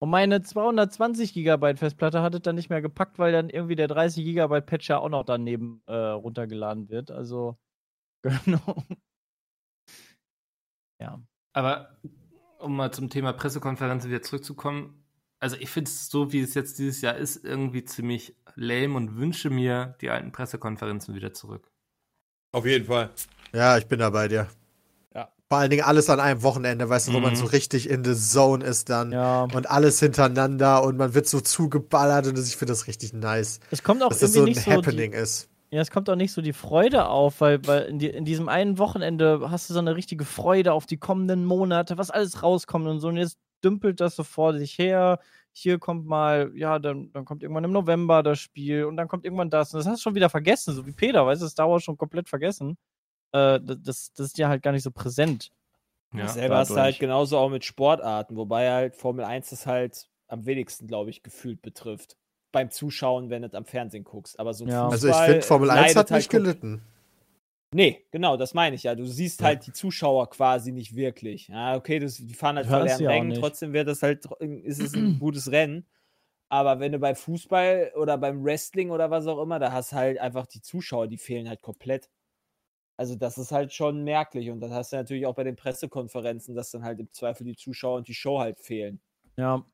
Und 0.00 0.10
meine 0.10 0.42
220 0.42 1.32
Gigabyte 1.32 1.78
Festplatte 1.78 2.20
hat 2.20 2.34
es 2.34 2.42
dann 2.42 2.56
nicht 2.56 2.68
mehr 2.68 2.82
gepackt, 2.82 3.18
weil 3.18 3.32
dann 3.32 3.48
irgendwie 3.48 3.74
der 3.74 3.88
30 3.88 4.24
Gigabyte 4.24 4.66
Patcher 4.66 5.00
auch 5.00 5.08
noch 5.08 5.24
daneben 5.24 5.82
äh, 5.86 5.94
runtergeladen 5.94 6.90
wird. 6.90 7.10
Also, 7.10 7.56
genau. 8.22 8.84
Ja. 11.00 11.22
Aber 11.52 11.96
um 12.58 12.76
mal 12.76 12.92
zum 12.92 13.08
Thema 13.10 13.32
Pressekonferenzen 13.32 14.10
wieder 14.10 14.22
zurückzukommen, 14.22 15.03
also 15.44 15.56
ich 15.60 15.68
finde 15.68 15.90
es 15.90 16.08
so, 16.08 16.32
wie 16.32 16.40
es 16.40 16.54
jetzt 16.54 16.78
dieses 16.78 17.02
Jahr 17.02 17.16
ist, 17.16 17.44
irgendwie 17.44 17.84
ziemlich 17.84 18.34
lame 18.56 18.96
und 18.96 19.16
wünsche 19.18 19.50
mir 19.50 19.94
die 20.00 20.08
alten 20.08 20.32
Pressekonferenzen 20.32 21.14
wieder 21.14 21.34
zurück. 21.34 21.70
Auf 22.52 22.64
jeden 22.64 22.86
Fall. 22.86 23.10
Ja, 23.52 23.76
ich 23.76 23.86
bin 23.86 23.98
da 23.98 24.08
bei 24.08 24.26
dir. 24.28 24.46
Ja. 25.14 25.28
Vor 25.50 25.58
allen 25.58 25.68
Dingen 25.70 25.84
alles 25.84 26.08
an 26.08 26.18
einem 26.18 26.42
Wochenende, 26.42 26.88
weißt 26.88 27.08
du, 27.08 27.12
wo 27.12 27.20
man 27.20 27.32
Mhm. 27.32 27.36
so 27.36 27.44
richtig 27.44 27.90
in 27.90 28.02
the 28.04 28.14
zone 28.14 28.64
ist 28.64 28.88
dann. 28.88 29.12
Ja. 29.12 29.42
Und 29.44 29.68
alles 29.70 30.00
hintereinander 30.00 30.82
und 30.82 30.96
man 30.96 31.12
wird 31.12 31.28
so 31.28 31.40
zugeballert 31.40 32.26
und 32.26 32.38
das, 32.38 32.48
ich 32.48 32.56
finde 32.56 32.72
das 32.72 32.86
richtig 32.86 33.12
nice. 33.12 33.60
Es 33.70 33.82
kommt 33.82 34.02
auch 34.02 34.08
Dass 34.08 34.20
das 34.20 34.34
irgendwie 34.34 34.54
so 34.54 34.70
ein 34.70 34.76
nicht 34.78 34.84
so. 34.86 34.88
Happening 34.88 35.10
Die, 35.12 35.18
ist. 35.18 35.50
ja, 35.70 35.80
es 35.82 35.90
kommt 35.90 36.08
auch 36.08 36.16
nicht 36.16 36.32
so 36.32 36.40
die 36.40 36.52
Freude 36.54 37.06
auf, 37.06 37.40
weil, 37.42 37.66
weil 37.66 37.82
in, 37.82 37.98
die, 37.98 38.08
in 38.08 38.24
diesem 38.24 38.48
einen 38.48 38.78
Wochenende 38.78 39.50
hast 39.50 39.68
du 39.68 39.74
so 39.74 39.80
eine 39.80 39.94
richtige 39.94 40.24
Freude 40.24 40.72
auf 40.72 40.86
die 40.86 40.96
kommenden 40.96 41.44
Monate, 41.44 41.98
was 41.98 42.10
alles 42.10 42.42
rauskommt 42.42 42.86
und 42.86 43.00
so. 43.00 43.08
Und 43.08 43.18
jetzt 43.18 43.36
dümpelt 43.64 44.00
das 44.00 44.16
so 44.16 44.22
vor 44.22 44.54
sich 44.54 44.78
her. 44.78 45.18
Hier 45.52 45.78
kommt 45.78 46.06
mal, 46.06 46.52
ja, 46.54 46.78
dann, 46.78 47.12
dann 47.12 47.24
kommt 47.24 47.42
irgendwann 47.42 47.64
im 47.64 47.72
November 47.72 48.22
das 48.22 48.40
Spiel 48.40 48.84
und 48.84 48.96
dann 48.96 49.08
kommt 49.08 49.24
irgendwann 49.24 49.50
das. 49.50 49.72
Und 49.72 49.78
das 49.78 49.86
hast 49.86 49.98
du 50.00 50.02
schon 50.02 50.14
wieder 50.14 50.28
vergessen, 50.28 50.74
so 50.74 50.84
wie 50.86 50.92
Peter, 50.92 51.24
weißt 51.24 51.40
du, 51.42 51.46
das 51.46 51.54
dauert 51.54 51.82
schon 51.82 51.96
komplett 51.96 52.28
vergessen. 52.28 52.76
Äh, 53.32 53.60
das, 53.62 54.12
das, 54.12 54.26
ist 54.26 54.38
ja 54.38 54.48
halt 54.48 54.62
gar 54.62 54.72
nicht 54.72 54.82
so 54.82 54.90
präsent. 54.90 55.50
Ja. 56.12 56.28
Selber 56.28 56.58
hast 56.58 56.70
du 56.70 56.76
halt 56.76 56.98
genauso 56.98 57.38
auch 57.38 57.50
mit 57.50 57.64
Sportarten, 57.64 58.36
wobei 58.36 58.70
halt 58.70 58.96
Formel 58.96 59.24
1 59.24 59.50
das 59.50 59.66
halt 59.66 60.08
am 60.28 60.46
wenigsten, 60.46 60.86
glaube 60.86 61.10
ich, 61.10 61.22
gefühlt 61.22 61.60
betrifft. 61.62 62.16
Beim 62.52 62.70
Zuschauen, 62.70 63.30
wenn 63.30 63.42
du 63.42 63.48
es 63.48 63.54
am 63.54 63.64
Fernsehen 63.64 64.04
guckst. 64.04 64.38
Aber 64.38 64.54
so 64.54 64.64
ein 64.64 64.70
Ja. 64.70 64.88
Also 64.88 65.08
ich 65.08 65.12
Fußball 65.12 65.30
finde, 65.30 65.46
Formel 65.46 65.70
1 65.70 65.80
leidet 65.80 65.96
hat 65.96 66.10
halt 66.10 66.20
nicht 66.20 66.30
kom- 66.30 66.36
gelitten. 66.36 66.82
Nee, 67.74 68.06
genau, 68.12 68.36
das 68.36 68.54
meine 68.54 68.76
ich 68.76 68.84
ja. 68.84 68.94
Du 68.94 69.04
siehst 69.04 69.40
Ja. 69.40 69.48
halt 69.48 69.66
die 69.66 69.72
Zuschauer 69.72 70.30
quasi 70.30 70.70
nicht 70.70 70.94
wirklich. 70.94 71.48
Ja, 71.48 71.74
okay, 71.74 71.98
das, 71.98 72.18
die 72.18 72.32
fahren 72.32 72.54
halt 72.56 72.68
sie 72.68 73.04
auch 73.06 73.10
Rängen, 73.10 73.28
nicht. 73.30 73.40
trotzdem 73.40 73.72
wird 73.72 73.88
das 73.88 74.00
halt, 74.00 74.24
ist 74.38 74.80
es 74.80 74.94
ein 74.94 75.18
gutes 75.18 75.50
Rennen. 75.50 75.84
Aber 76.48 76.78
wenn 76.78 76.92
du 76.92 77.00
bei 77.00 77.16
Fußball 77.16 77.94
oder 77.96 78.16
beim 78.16 78.44
Wrestling 78.44 78.92
oder 78.92 79.10
was 79.10 79.26
auch 79.26 79.42
immer, 79.42 79.58
da 79.58 79.72
hast 79.72 79.92
halt 79.92 80.18
einfach 80.18 80.46
die 80.46 80.60
Zuschauer, 80.60 81.08
die 81.08 81.18
fehlen 81.18 81.48
halt 81.48 81.62
komplett. 81.62 82.08
Also 82.96 83.16
das 83.16 83.38
ist 83.38 83.50
halt 83.50 83.72
schon 83.72 84.04
merklich. 84.04 84.50
Und 84.50 84.60
das 84.60 84.70
hast 84.70 84.92
du 84.92 84.96
natürlich 84.96 85.26
auch 85.26 85.34
bei 85.34 85.42
den 85.42 85.56
Pressekonferenzen, 85.56 86.54
dass 86.54 86.70
dann 86.70 86.84
halt 86.84 87.00
im 87.00 87.10
Zweifel 87.10 87.42
die 87.44 87.56
Zuschauer 87.56 87.96
und 87.96 88.06
die 88.06 88.14
Show 88.14 88.38
halt 88.38 88.60
fehlen. 88.60 89.00
Ja. 89.36 89.66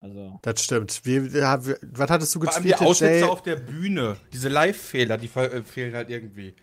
Also. 0.00 0.38
Das 0.42 0.62
stimmt. 0.62 1.00
Wie, 1.04 1.36
ja, 1.36 1.66
wie, 1.66 1.74
was 1.82 2.10
hattest 2.10 2.32
du 2.32 2.40
Vor 2.42 2.52
allem 2.54 2.62
die 2.62 2.68
getweetet, 2.68 2.86
Aussätze 2.88 3.24
Jay? 3.24 3.28
auf 3.28 3.42
der 3.42 3.56
Bühne. 3.56 4.16
Diese 4.32 4.48
Live-Fehler, 4.48 5.18
die 5.18 5.26
äh, 5.34 5.64
fehlen 5.64 5.96
halt 5.96 6.10
irgendwie. 6.10 6.54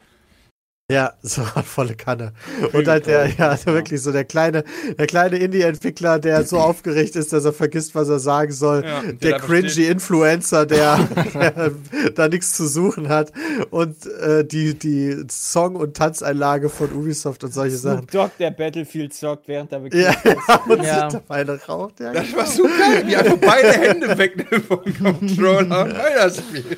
Ja, 0.94 1.14
so 1.24 1.42
volle 1.44 1.96
Kanne. 1.96 2.34
Und 2.72 2.88
halt 2.88 3.08
der, 3.08 3.28
ja, 3.28 3.50
also 3.50 3.68
wirklich 3.74 4.02
so 4.02 4.12
der 4.12 4.26
kleine, 4.26 4.64
der 4.98 5.08
kleine 5.08 5.38
Indie-Entwickler, 5.38 6.20
der 6.20 6.44
so 6.46 6.58
aufgeregt 6.70 7.16
ist, 7.16 7.34
dass 7.34 7.46
er 7.46 7.54
vergisst, 7.54 7.96
was 7.96 8.10
er 8.10 8.20
sagen 8.20 8.52
soll. 8.52 8.84
Ja, 8.86 9.02
der 9.02 9.14
der 9.14 9.40
cringy 9.40 9.70
steht. 9.70 9.90
Influencer, 9.90 10.66
der, 10.66 11.00
der 11.34 11.72
da 12.14 12.28
nichts 12.28 12.54
zu 12.54 12.68
suchen 12.68 13.10
hat. 13.10 13.32
Und 13.72 14.06
äh, 14.06 14.46
die, 14.46 14.78
die 14.78 15.26
Song- 15.32 15.76
und 15.76 15.98
Tanzeinlage 15.98 16.70
von 16.70 16.92
Ubisoft 16.92 17.44
und 17.44 17.54
solche 17.54 17.78
Sachen. 17.78 18.06
Dogg, 18.12 18.32
der 18.40 18.52
Battlefield 18.52 19.14
zockt, 19.14 19.48
während 19.48 19.72
er 19.72 19.82
Ja, 19.94 20.16
ja, 20.24 20.56
und 20.68 20.84
Ja. 20.84 21.08
dabei 21.10 21.44
raucht. 21.68 22.00
Ja, 22.00 22.14
Das 22.14 22.36
war 22.36 22.46
so 22.46 22.64
geil, 22.64 23.04
wie 23.06 23.16
einfach 23.16 23.38
beide 23.38 23.72
Hände 23.72 24.18
wegnehmen 24.18 24.64
vom 24.64 24.84
Controller 25.02 25.84
einer 26.06 26.30
spielt. 26.30 26.78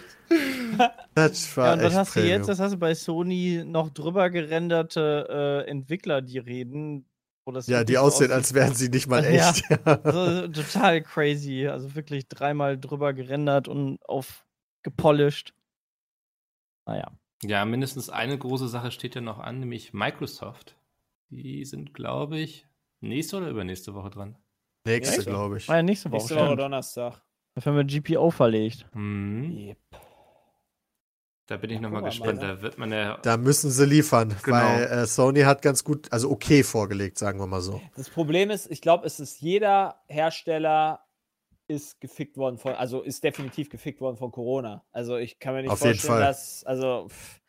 Das 1.16 1.56
war 1.58 1.68
Ja, 1.68 1.74
und 1.74 1.80
was 1.80 1.86
echt 1.88 1.96
hast 1.96 2.16
du 2.16 2.20
Premium. 2.20 2.38
jetzt? 2.40 2.50
Das 2.50 2.60
hast 2.60 2.72
du 2.74 2.78
bei 2.78 2.94
Sony 2.96 3.64
noch 3.66 3.90
drüber 3.90 4.30
gerenderte 4.30 5.64
äh, 5.66 5.70
Entwickler, 5.70 6.22
die 6.22 6.38
reden. 6.40 7.08
Wo 7.48 7.52
das 7.52 7.68
Ja, 7.68 7.84
die 7.84 7.94
so 7.94 8.00
aussehen, 8.00 8.32
aussieht. 8.32 8.32
als 8.32 8.54
wären 8.56 8.74
sie 8.74 8.90
nicht 8.90 9.08
mal 9.08 9.24
Ja. 9.32 9.50
echt. 9.52 9.64
Also, 9.86 10.48
total 10.48 11.02
crazy. 11.04 11.68
Also 11.68 11.94
wirklich 11.96 12.28
dreimal 12.28 12.80
drüber 12.80 13.14
gerendert 13.14 13.68
und 13.68 14.00
auf 14.08 14.46
gepolished. 14.84 15.54
Naja. 16.88 17.12
Ja, 17.44 17.66
mindestens 17.66 18.10
eine 18.10 18.38
große 18.38 18.68
Sache 18.68 18.92
steht 18.92 19.16
ja 19.16 19.22
noch 19.22 19.40
an, 19.40 19.60
nämlich 19.60 19.94
Microsoft. 19.94 20.76
Die 21.30 21.66
sind, 21.66 21.94
glaube 21.94 22.40
ich, 22.40 22.68
nächste 23.02 23.38
oder 23.38 23.50
übernächste 23.50 23.94
Woche 23.94 24.10
dran. 24.10 24.38
Nächste, 24.88 25.18
Echt? 25.18 25.28
glaube 25.28 25.58
ich. 25.58 25.68
War 25.68 25.78
ja 25.78 25.84
nächste 25.84 26.12
Woche. 26.12 26.22
Nächste 26.22 26.36
Woche. 26.38 26.56
Donnerstag. 26.56 27.22
Dafür 27.56 27.72
haben 27.74 27.88
wir 27.88 28.02
GPO 28.02 28.30
verlegt. 28.32 28.86
Mhm. 28.94 29.52
Yep. 29.70 29.78
Da 31.48 31.58
bin 31.58 31.70
ich 31.70 31.80
nochmal 31.80 32.02
mal, 32.02 32.10
gespannt. 32.10 32.42
ne? 32.42 32.48
Da 32.56 32.62
wird 32.62 32.78
man 32.80 32.92
ja. 32.92 33.18
Da 33.22 33.38
müssen 33.38 33.70
sie 33.70 33.86
liefern, 33.86 34.36
Genau. 34.44 34.58
weil 34.58 34.84
äh, 34.86 35.06
Sony 35.06 35.42
hat 35.42 35.62
ganz 35.62 35.84
gut, 35.84 36.12
also 36.12 36.32
okay 36.32 36.64
vorgelegt, 36.64 37.20
sagen 37.20 37.40
wir 37.40 37.46
mal 37.46 37.62
so. 37.62 37.80
Das 37.96 38.10
Problem 38.10 38.50
ist, 38.50 38.70
ich 38.72 38.82
glaube, 38.82 39.06
es 39.06 39.20
ist 39.20 39.42
jeder 39.42 40.02
Hersteller 40.08 41.02
ist 41.68 42.00
gefickt 42.02 42.38
worden 42.38 42.58
von, 42.58 42.74
also 42.74 43.02
ist 43.02 43.24
definitiv 43.24 43.70
gefickt 43.70 44.00
worden 44.02 44.18
von 44.18 44.32
Corona. 44.32 44.84
Also 44.92 45.18
ich 45.18 45.40
kann 45.40 45.54
mir 45.56 45.62
nicht 45.64 45.72
Auf 45.72 45.80
vorstellen, 45.80 46.20
dass, 46.20 46.64
also 46.64 47.08
pff, 47.10 47.40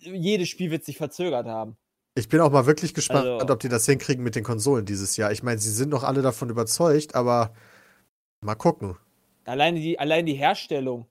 jedes 0.00 0.48
Spiel 0.48 0.70
wird 0.70 0.84
sich 0.84 0.96
verzögert 0.96 1.46
haben. 1.46 1.76
Ich 2.16 2.28
bin 2.28 2.40
auch 2.40 2.50
mal 2.50 2.66
wirklich 2.66 2.94
gespannt, 2.94 3.26
Also- 3.26 3.52
ob 3.52 3.60
die 3.60 3.68
das 3.68 3.86
hinkriegen 3.86 4.22
mit 4.22 4.36
den 4.36 4.44
Konsolen 4.44 4.84
dieses 4.84 5.16
Jahr. 5.16 5.32
Ich 5.32 5.42
meine, 5.42 5.58
sie 5.58 5.70
sind 5.70 5.90
noch 5.90 6.04
alle 6.04 6.22
davon 6.22 6.48
überzeugt, 6.50 7.14
aber 7.14 7.54
mal 8.40 8.54
gucken. 8.54 8.96
Alleine 9.44 9.80
die, 9.80 9.98
allein 9.98 10.26
die 10.26 10.34
Herstellung. 10.34 11.06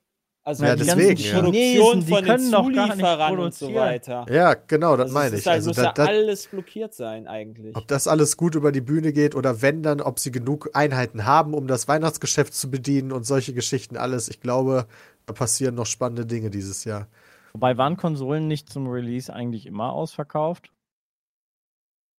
Also 0.45 0.65
Ja, 0.65 0.75
die 0.75 0.83
deswegen, 0.83 1.07
ganze 1.09 1.23
ja. 1.27 1.33
Produktion 1.35 2.01
die 2.05 2.07
von 2.11 2.25
den 2.25 2.39
Zulieferern 2.39 3.39
und 3.39 3.53
so 3.53 3.73
weiter. 3.73 4.25
Ja, 4.29 4.55
genau, 4.55 4.97
das 4.97 5.05
Also 5.05 5.13
meine 5.13 5.35
ist 5.35 5.41
ich. 5.41 5.45
Halt, 5.47 5.55
Also, 5.55 5.69
muss 5.69 5.77
da, 5.77 5.83
ja 5.83 5.91
da, 5.93 6.05
alles 6.05 6.47
blockiert 6.47 6.93
sein 6.93 7.27
eigentlich. 7.27 7.75
ob 7.77 7.87
das 7.87 8.07
alles 8.07 8.35
gut 8.35 8.55
über 8.55 8.73
die 8.73 8.81
Bühne 8.81 9.13
geht 9.13 9.35
oder 9.35 9.61
wenn 9.61 9.83
dann, 9.83 10.01
ob 10.01 10.19
sie 10.19 10.31
genug 10.31 10.69
Einheiten 10.73 11.25
haben, 11.25 11.53
um 11.53 11.67
das 11.67 11.87
Weihnachtsgeschäft 11.87 12.53
zu 12.53 12.69
bedienen 12.69 13.13
und 13.13 13.25
solche 13.25 13.53
Geschichten 13.53 13.95
alles. 13.95 14.27
Ich 14.27 14.41
glaube, 14.41 14.85
da 15.25 15.33
passieren 15.33 15.75
noch 15.75 15.85
spannende 15.85 16.25
Dinge 16.25 16.49
dieses 16.49 16.83
Jahr. 16.83 17.07
Wobei 17.53 17.77
waren 17.77 17.95
Konsolen 17.95 18.47
nicht 18.47 18.69
zum 18.69 18.87
Release 18.87 19.31
eigentlich 19.31 19.65
immer 19.65 19.93
ausverkauft? 19.93 20.71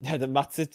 Ja, 0.05 0.19
dann 0.19 0.33
macht 0.33 0.51
es 0.59 0.69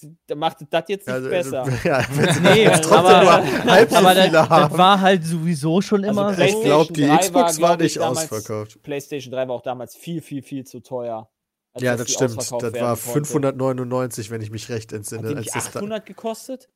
das 0.70 0.84
jetzt 0.88 1.06
nicht 1.08 1.14
Also, 1.14 1.30
besser. 1.30 1.64
Ja, 1.84 2.04
wenn 2.10 2.34
sie 2.34 2.40
Nee, 2.42 2.66
trotzdem 2.70 2.94
aber- 2.94 3.24
nur 3.44 3.64
halb 3.74 3.90
so 3.92 3.96
Aber 3.98 4.14
das, 4.16 4.24
viele 4.26 4.32
das 4.34 4.50
haben. 4.50 4.78
war 4.78 5.02
halt 5.02 5.24
sowieso 5.24 5.82
schon 5.82 6.04
Also 6.06 6.20
immer 6.22 6.34
so. 6.34 6.42
ich 6.42 6.62
glaube, 6.62 6.94
die 6.94 7.04
PlayStation 7.04 7.34
3 7.34 7.34
war, 7.34 7.46
Xbox 7.50 7.62
war 7.62 7.68
glaub 7.70 7.80
ich, 7.82 7.84
nicht 7.84 7.98
damals- 7.98 8.32
ausverkauft. 8.32 8.82
PlayStation 8.82 9.32
3 9.32 9.48
war 9.48 9.56
auch 9.56 9.62
damals 9.62 9.96
viel, 9.96 10.22
viel, 10.22 10.42
viel 10.42 10.64
zu 10.66 10.80
teuer. 10.80 11.30
Ja, 11.78 11.96
das 11.96 12.12
stimmt. 12.12 12.38
Das 12.38 12.52
war 12.52 12.60
konnte. 12.60 12.96
599, 12.96 14.32
wenn 14.32 14.42
ich 14.42 14.50
mich 14.50 14.70
recht 14.70 14.92
Hat 14.92 14.98
entsinne. 14.98 15.28
die 15.30 15.36
als 15.36 15.46
nicht 15.46 15.56
das 15.56 15.72
da- 15.72 15.80
800 15.80 16.06
gekostet? 16.06 16.70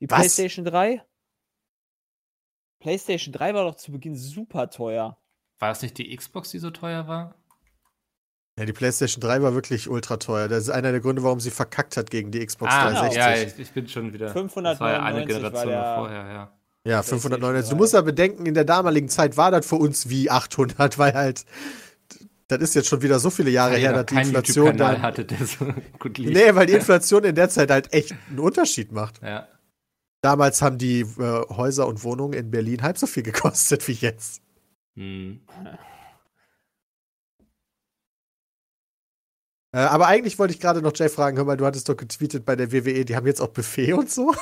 Die 0.00 0.08
Was? 0.08 0.18
PlayStation 0.18 0.64
3? 0.64 1.02
PlayStation 2.80 3.32
3 3.32 3.54
war 3.54 3.64
doch 3.64 3.74
zu 3.74 3.90
Beginn 3.92 4.16
super 4.16 4.70
teuer. 4.70 5.18
War 5.58 5.72
es 5.72 5.82
nicht 5.82 5.98
die 5.98 6.14
Xbox, 6.14 6.50
die 6.50 6.58
so 6.58 6.70
teuer 6.70 7.08
war? 7.08 7.34
Ja, 8.58 8.64
die 8.64 8.72
PlayStation 8.72 9.20
3 9.20 9.42
war 9.42 9.54
wirklich 9.54 9.88
ultra 9.88 10.16
teuer. 10.16 10.48
Das 10.48 10.64
ist 10.64 10.70
einer 10.70 10.90
der 10.90 11.00
Gründe, 11.00 11.22
warum 11.22 11.40
sie 11.40 11.50
verkackt 11.50 11.96
hat 11.98 12.10
gegen 12.10 12.30
die 12.30 12.44
Xbox 12.44 12.72
ah, 12.72 12.90
360. 12.90 13.16
ja, 13.16 13.34
ich, 13.34 13.58
ich 13.58 13.70
bin 13.72 13.86
schon 13.86 14.14
wieder. 14.14 14.32
Das 14.32 14.34
war 14.34 14.92
ja 14.92 15.02
eine 15.02 15.26
599 15.26 15.26
Generation 15.26 15.74
noch 15.74 15.94
vorher, 15.96 16.26
ja. 16.26 16.52
Ja, 16.84 17.02
PlayStation 17.02 17.20
599. 17.20 17.68
Du 17.68 17.74
3. 17.74 17.78
musst 17.78 17.94
ja 17.94 18.00
bedenken, 18.00 18.46
in 18.46 18.54
der 18.54 18.64
damaligen 18.64 19.08
Zeit 19.10 19.36
war 19.36 19.50
das 19.50 19.66
für 19.66 19.76
uns 19.76 20.08
wie 20.08 20.30
800, 20.30 20.96
weil 20.98 21.12
halt, 21.12 21.44
das 22.48 22.60
ist 22.60 22.74
jetzt 22.74 22.88
schon 22.88 23.02
wieder 23.02 23.18
so 23.18 23.28
viele 23.28 23.50
Jahre 23.50 23.74
Weil 23.74 23.80
her, 23.80 23.92
dass 23.92 24.06
die 24.06 24.14
Inflation 24.14 24.76
dann. 24.78 25.02
hatte, 25.02 25.26
der 25.26 25.44
so 25.44 25.66
gut 25.98 26.16
lief. 26.16 26.32
Nee, 26.32 26.54
weil 26.54 26.66
die 26.66 26.74
Inflation 26.74 27.24
in 27.24 27.34
der 27.34 27.50
Zeit 27.50 27.70
halt 27.70 27.92
echt 27.92 28.14
einen 28.30 28.38
Unterschied 28.38 28.90
macht. 28.90 29.20
Ja. 29.22 29.48
Damals 30.22 30.62
haben 30.62 30.78
die 30.78 31.00
äh, 31.00 31.46
Häuser 31.50 31.86
und 31.86 32.02
Wohnungen 32.04 32.32
in 32.32 32.50
Berlin 32.50 32.82
halb 32.82 32.96
so 32.96 33.06
viel 33.06 33.22
gekostet 33.22 33.86
wie 33.86 33.92
jetzt. 33.92 34.40
Hm. 34.94 35.40
Äh, 39.76 39.80
aber 39.80 40.06
eigentlich 40.06 40.38
wollte 40.38 40.54
ich 40.54 40.60
gerade 40.60 40.80
noch 40.80 40.92
Jay 40.94 41.10
fragen, 41.10 41.36
hör 41.36 41.44
mal, 41.44 41.58
du 41.58 41.66
hattest 41.66 41.86
doch 41.90 41.98
getweetet 41.98 42.46
bei 42.46 42.56
der 42.56 42.72
WWE, 42.72 43.04
die 43.04 43.14
haben 43.14 43.26
jetzt 43.26 43.42
auch 43.42 43.48
Buffet 43.48 43.92
und 43.92 44.10
so. 44.10 44.32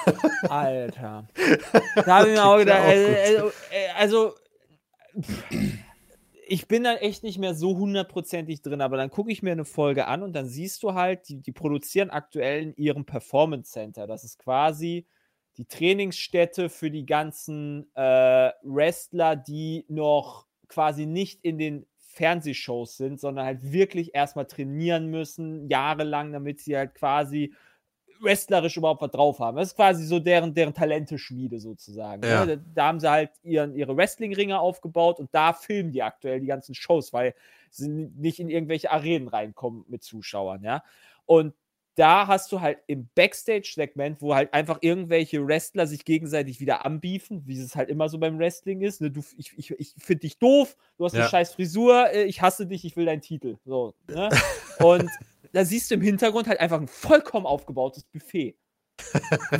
Alter. 0.48 1.26
Da 2.06 2.18
habe 2.18 2.28
ich 2.28 2.34
mir 2.36 2.44
auch 2.44 2.58
gedacht, 2.58 2.82
also, 2.82 3.42
also, 3.42 3.52
also 3.98 4.34
ich 6.46 6.68
bin 6.68 6.84
da 6.84 6.94
echt 6.94 7.24
nicht 7.24 7.38
mehr 7.38 7.56
so 7.56 7.76
hundertprozentig 7.76 8.62
drin, 8.62 8.80
aber 8.80 8.96
dann 8.96 9.10
gucke 9.10 9.32
ich 9.32 9.42
mir 9.42 9.50
eine 9.50 9.64
Folge 9.64 10.06
an 10.06 10.22
und 10.22 10.34
dann 10.34 10.46
siehst 10.46 10.84
du 10.84 10.94
halt, 10.94 11.28
die, 11.28 11.40
die 11.40 11.52
produzieren 11.52 12.10
aktuell 12.10 12.62
in 12.62 12.76
ihrem 12.76 13.04
Performance 13.04 13.72
Center. 13.72 14.06
Das 14.06 14.22
ist 14.22 14.38
quasi 14.38 15.04
die 15.56 15.64
Trainingsstätte 15.64 16.68
für 16.68 16.92
die 16.92 17.06
ganzen 17.06 17.90
äh, 17.96 18.52
Wrestler, 18.62 19.34
die 19.34 19.84
noch 19.88 20.46
quasi 20.68 21.06
nicht 21.06 21.40
in 21.42 21.58
den 21.58 21.86
Fernsehshows 22.14 22.96
sind, 22.96 23.20
sondern 23.20 23.44
halt 23.44 23.72
wirklich 23.72 24.14
erstmal 24.14 24.46
trainieren 24.46 25.08
müssen, 25.08 25.68
jahrelang, 25.68 26.32
damit 26.32 26.60
sie 26.60 26.76
halt 26.76 26.94
quasi 26.94 27.52
wrestlerisch 28.20 28.76
überhaupt 28.76 29.02
was 29.02 29.10
drauf 29.10 29.38
haben. 29.40 29.56
Das 29.56 29.68
ist 29.68 29.76
quasi 29.76 30.04
so 30.04 30.18
deren, 30.18 30.54
deren 30.54 30.72
Talenteschmiede 30.72 31.58
sozusagen. 31.58 32.22
Ne? 32.22 32.28
Ja. 32.28 32.46
Da, 32.46 32.56
da 32.56 32.86
haben 32.86 33.00
sie 33.00 33.10
halt 33.10 33.30
ihren, 33.42 33.74
ihre 33.74 33.96
Wrestling-Ringe 33.96 34.58
aufgebaut 34.58 35.18
und 35.18 35.34
da 35.34 35.52
filmen 35.52 35.92
die 35.92 36.02
aktuell 36.02 36.40
die 36.40 36.46
ganzen 36.46 36.74
Shows, 36.74 37.12
weil 37.12 37.34
sie 37.70 37.88
nicht 37.88 38.38
in 38.38 38.48
irgendwelche 38.48 38.90
Arenen 38.90 39.28
reinkommen 39.28 39.84
mit 39.88 40.02
Zuschauern, 40.02 40.62
ja. 40.62 40.82
Und 41.26 41.54
da 41.96 42.26
hast 42.26 42.50
du 42.50 42.60
halt 42.60 42.78
im 42.86 43.08
Backstage-Segment, 43.14 44.20
wo 44.20 44.34
halt 44.34 44.52
einfach 44.52 44.78
irgendwelche 44.80 45.46
Wrestler 45.46 45.86
sich 45.86 46.04
gegenseitig 46.04 46.60
wieder 46.60 46.84
anbiefen, 46.84 47.42
wie 47.46 47.58
es 47.58 47.76
halt 47.76 47.88
immer 47.88 48.08
so 48.08 48.18
beim 48.18 48.38
Wrestling 48.38 48.80
ist. 48.80 49.00
Ne? 49.00 49.10
Du, 49.10 49.22
ich 49.36 49.56
ich, 49.56 49.70
ich 49.72 49.94
finde 49.98 50.20
dich 50.20 50.38
doof, 50.38 50.76
du 50.96 51.04
hast 51.04 51.14
eine 51.14 51.22
Ja. 51.22 51.28
scheiß 51.28 51.54
Frisur, 51.54 52.10
äh, 52.10 52.24
ich 52.24 52.42
hasse 52.42 52.66
dich, 52.66 52.84
ich 52.84 52.96
will 52.96 53.06
deinen 53.06 53.20
Titel. 53.20 53.58
So, 53.64 53.94
ne? 54.08 54.28
Und 54.80 55.08
da 55.52 55.64
siehst 55.64 55.90
du 55.90 55.94
im 55.94 56.00
Hintergrund 56.00 56.48
halt 56.48 56.58
einfach 56.58 56.80
ein 56.80 56.88
vollkommen 56.88 57.46
aufgebautes 57.46 58.04
Buffet. 58.04 58.56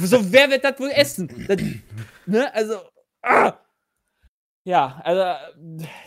so, 0.00 0.32
wer 0.32 0.50
wird 0.50 0.64
das 0.64 0.78
wohl 0.80 0.90
essen? 0.90 1.46
Das, 1.46 1.60
ne? 2.26 2.52
Also, 2.52 2.80
ah! 3.22 3.58
ja, 4.64 5.00
also 5.04 5.22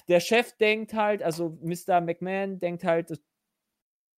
der 0.10 0.20
Chef 0.20 0.54
denkt 0.58 0.94
halt, 0.94 1.24
also 1.24 1.58
Mr. 1.62 2.02
McMahon 2.02 2.60
denkt 2.60 2.84
halt, 2.84 3.12
dass 3.12 3.20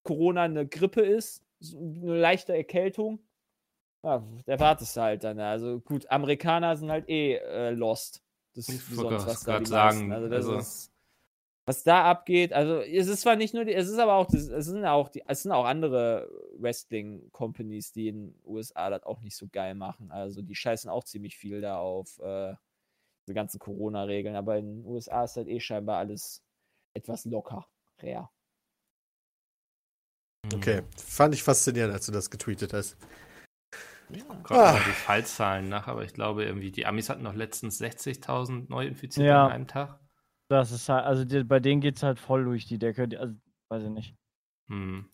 Corona 0.03 0.43
eine 0.43 0.67
Grippe 0.67 1.01
ist, 1.01 1.43
eine 1.61 2.19
leichte 2.19 2.55
Erkältung. 2.55 3.19
Ja, 4.03 4.23
da 4.45 4.59
wartest 4.59 4.95
du 4.95 5.01
halt 5.01 5.23
dann. 5.23 5.39
Also 5.39 5.81
gut, 5.81 6.09
Amerikaner 6.09 6.77
sind 6.77 6.89
halt 6.89 7.09
eh 7.09 7.35
äh, 7.35 7.71
lost. 7.71 8.23
Das 8.55 8.69
ist 8.69 8.87
sonst 8.89 9.27
was 9.27 9.43
da 9.43 9.65
sagen. 9.65 10.11
Also 10.11 10.33
also- 10.33 10.57
ist 10.57 10.91
was 11.69 11.83
da 11.83 12.03
abgeht, 12.05 12.51
also 12.51 12.81
es 12.81 13.07
ist 13.07 13.21
zwar 13.21 13.35
nicht 13.35 13.53
nur 13.53 13.63
die, 13.63 13.75
es 13.75 13.87
ist 13.87 13.99
aber 13.99 14.15
auch, 14.15 14.25
das, 14.25 14.47
es 14.47 14.65
sind 14.65 14.83
auch 14.85 15.07
die, 15.07 15.21
es 15.27 15.43
sind 15.43 15.51
auch 15.51 15.65
andere 15.65 16.27
Wrestling-Companies, 16.57 17.91
die 17.91 18.07
in 18.07 18.33
den 18.33 18.41
USA 18.43 18.89
das 18.89 19.03
auch 19.03 19.21
nicht 19.21 19.35
so 19.35 19.47
geil 19.47 19.75
machen. 19.75 20.09
Also 20.09 20.41
die 20.41 20.55
scheißen 20.55 20.89
auch 20.89 21.03
ziemlich 21.03 21.37
viel 21.37 21.61
da 21.61 21.77
auf 21.77 22.17
äh, 22.21 22.55
diese 23.21 23.35
ganzen 23.35 23.59
Corona-Regeln, 23.59 24.35
aber 24.35 24.57
in 24.57 24.81
den 24.81 24.85
USA 24.91 25.25
ist 25.25 25.37
halt 25.37 25.47
eh 25.47 25.59
scheinbar 25.59 25.99
alles 25.99 26.43
etwas 26.95 27.25
locker, 27.25 27.67
rare. 27.99 28.29
Okay, 30.55 30.83
fand 30.97 31.33
ich 31.33 31.43
faszinierend, 31.43 31.93
als 31.93 32.05
du 32.05 32.11
das 32.11 32.29
getweetet 32.29 32.73
hast. 32.73 32.97
Gerade 34.43 34.61
Ah. 34.69 34.73
mal 34.73 34.79
die 34.87 34.91
Fallzahlen 34.91 35.69
nach, 35.69 35.87
aber 35.87 36.03
ich 36.03 36.13
glaube 36.13 36.43
irgendwie, 36.43 36.71
die 36.71 36.85
Amis 36.87 37.09
hatten 37.09 37.21
noch 37.23 37.35
letztens 37.35 37.77
60.000 37.79 38.69
Neuinfizierte 38.69 39.27
Ja. 39.27 39.45
an 39.45 39.51
einem 39.51 39.67
Tag. 39.67 39.99
Das 40.49 40.71
ist 40.71 40.89
halt, 40.89 41.05
also 41.05 41.25
die, 41.25 41.43
bei 41.43 41.59
denen 41.59 41.79
geht's 41.81 42.01
halt 42.01 42.19
voll 42.19 42.43
durch 42.45 42.65
die 42.65 42.79
Decke. 42.79 43.07
Die, 43.07 43.17
also, 43.17 43.35
weiß 43.69 43.83
ich 43.83 43.89
nicht. 43.91 44.15
Hm. 44.71 45.07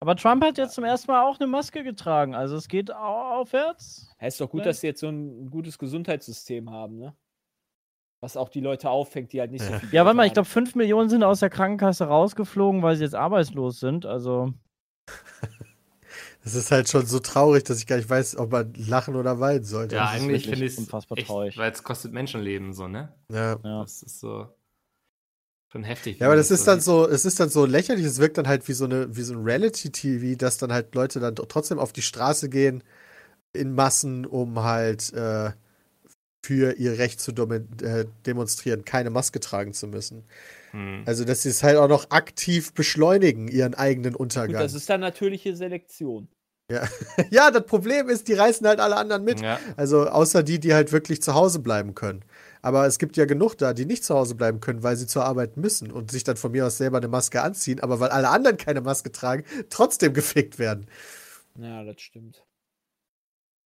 Aber 0.00 0.16
Trump 0.16 0.42
hat 0.44 0.58
jetzt 0.58 0.74
zum 0.74 0.84
ersten 0.84 1.10
Mal 1.10 1.22
auch 1.24 1.38
eine 1.38 1.46
Maske 1.48 1.84
getragen. 1.84 2.34
Also 2.34 2.56
es 2.56 2.66
geht 2.68 2.90
au- 2.92 3.40
aufwärts. 3.40 4.12
Ja, 4.20 4.26
ist 4.26 4.40
doch 4.40 4.50
gut, 4.50 4.60
Ja. 4.60 4.66
dass 4.66 4.80
sie 4.80 4.88
jetzt 4.88 5.00
so 5.00 5.08
ein 5.08 5.48
gutes 5.50 5.78
Gesundheitssystem 5.78 6.70
haben, 6.70 6.98
ne? 6.98 7.16
Was 8.20 8.36
auch 8.36 8.48
die 8.48 8.60
Leute 8.60 8.90
auffängt, 8.90 9.32
die 9.32 9.40
halt 9.40 9.52
nicht 9.52 9.64
so 9.64 9.72
Ja. 9.72 9.78
viel 9.78 9.88
Ja, 9.92 10.04
warte 10.04 10.16
mal, 10.16 10.26
ich 10.26 10.32
glaube, 10.32 10.48
5 10.48 10.74
Millionen 10.74 11.08
sind 11.08 11.22
aus 11.22 11.40
der 11.40 11.50
Krankenkasse 11.50 12.04
rausgeflogen, 12.04 12.82
weil 12.82 12.96
sie 12.96 13.04
jetzt 13.04 13.14
arbeitslos 13.14 13.78
sind. 13.80 14.06
Also, 14.06 14.52
Das 16.44 16.54
ist 16.54 16.70
halt 16.70 16.88
schon 16.88 17.04
so 17.04 17.18
traurig, 17.18 17.64
dass 17.64 17.78
ich 17.78 17.86
gar 17.86 17.96
nicht 17.96 18.08
weiß, 18.08 18.36
ob 18.36 18.50
man 18.52 18.72
lachen 18.74 19.16
oder 19.16 19.38
weinen 19.38 19.64
sollte. 19.64 19.96
Ja, 19.96 20.02
das 20.02 20.12
eigentlich 20.12 20.46
finde 20.48 20.64
ich 20.64 20.72
es 20.72 20.78
unfassbar 20.78 21.18
echt, 21.18 21.28
traurig. 21.28 21.58
weil 21.58 21.70
es 21.70 21.82
kostet 21.82 22.12
Menschenleben 22.12 22.72
so, 22.72 22.88
ne? 22.88 23.12
Ja. 23.30 23.58
ja. 23.62 23.82
Das 23.82 24.02
ist 24.02 24.20
so 24.20 24.46
schon 25.70 25.84
heftig. 25.84 26.18
Ja, 26.18 26.26
aber 26.26 26.36
das 26.36 26.50
ist 26.50 26.66
dann 26.66 26.80
sieht. 26.80 26.86
so, 26.86 27.06
es 27.06 27.24
ist 27.24 27.38
dann 27.38 27.50
so 27.50 27.66
lächerlich, 27.66 28.06
es 28.06 28.18
wirkt 28.18 28.38
dann 28.38 28.48
halt 28.48 28.66
wie 28.68 28.72
so 28.72 28.86
eine, 28.86 29.14
wie 29.14 29.22
so 29.22 29.34
ein 29.34 29.42
Reality-TV, 29.42 30.38
dass 30.38 30.56
dann 30.56 30.72
halt 30.72 30.94
Leute 30.94 31.20
dann 31.20 31.34
trotzdem 31.34 31.78
auf 31.78 31.92
die 31.92 32.02
Straße 32.02 32.48
gehen 32.48 32.82
in 33.52 33.74
Massen, 33.74 34.24
um 34.24 34.62
halt 34.62 35.12
äh, 35.12 35.50
für 36.44 36.78
ihr 36.78 36.98
Recht 36.98 37.20
zu 37.20 37.32
äh, 37.32 38.06
demonstrieren, 38.26 38.84
keine 38.84 39.10
Maske 39.10 39.40
tragen 39.40 39.72
zu 39.72 39.86
müssen. 39.86 40.24
Hm. 40.70 41.02
Also, 41.06 41.24
dass 41.24 41.42
sie 41.42 41.48
es 41.48 41.62
halt 41.62 41.76
auch 41.76 41.88
noch 41.88 42.10
aktiv 42.10 42.72
beschleunigen, 42.72 43.48
ihren 43.48 43.74
eigenen 43.74 44.12
Gut, 44.12 44.20
Untergang. 44.20 44.62
das 44.62 44.74
ist 44.74 44.88
dann 44.88 45.00
natürliche 45.00 45.56
Selektion. 45.56 46.28
ja, 47.30 47.50
das 47.50 47.64
Problem 47.64 48.10
ist, 48.10 48.28
die 48.28 48.34
reißen 48.34 48.66
halt 48.66 48.78
alle 48.78 48.96
anderen 48.96 49.24
mit. 49.24 49.40
Ja, 49.40 49.58
Also 49.76 50.06
außer 50.06 50.42
die, 50.42 50.60
die 50.60 50.74
halt 50.74 50.92
wirklich 50.92 51.22
zu 51.22 51.34
Hause 51.34 51.60
bleiben 51.60 51.94
können. 51.94 52.24
Aber 52.60 52.86
es 52.86 52.98
gibt 52.98 53.16
ja 53.16 53.24
genug 53.24 53.56
da, 53.56 53.72
die 53.72 53.86
nicht 53.86 54.04
zu 54.04 54.14
Hause 54.14 54.34
bleiben 54.34 54.60
können, 54.60 54.82
weil 54.82 54.96
sie 54.96 55.06
zur 55.06 55.24
Arbeit 55.24 55.56
müssen 55.56 55.90
und 55.90 56.10
sich 56.10 56.24
dann 56.24 56.36
von 56.36 56.52
mir 56.52 56.66
aus 56.66 56.76
selber 56.76 56.98
eine 56.98 57.08
Maske 57.08 57.40
anziehen, 57.40 57.80
aber 57.80 58.00
weil 58.00 58.10
alle 58.10 58.28
anderen 58.28 58.58
keine 58.58 58.82
Maske 58.82 59.10
tragen, 59.10 59.44
trotzdem 59.70 60.12
gefickt 60.12 60.58
werden. 60.58 60.86
Ja, 61.56 61.84
das 61.84 62.00
stimmt. 62.00 62.44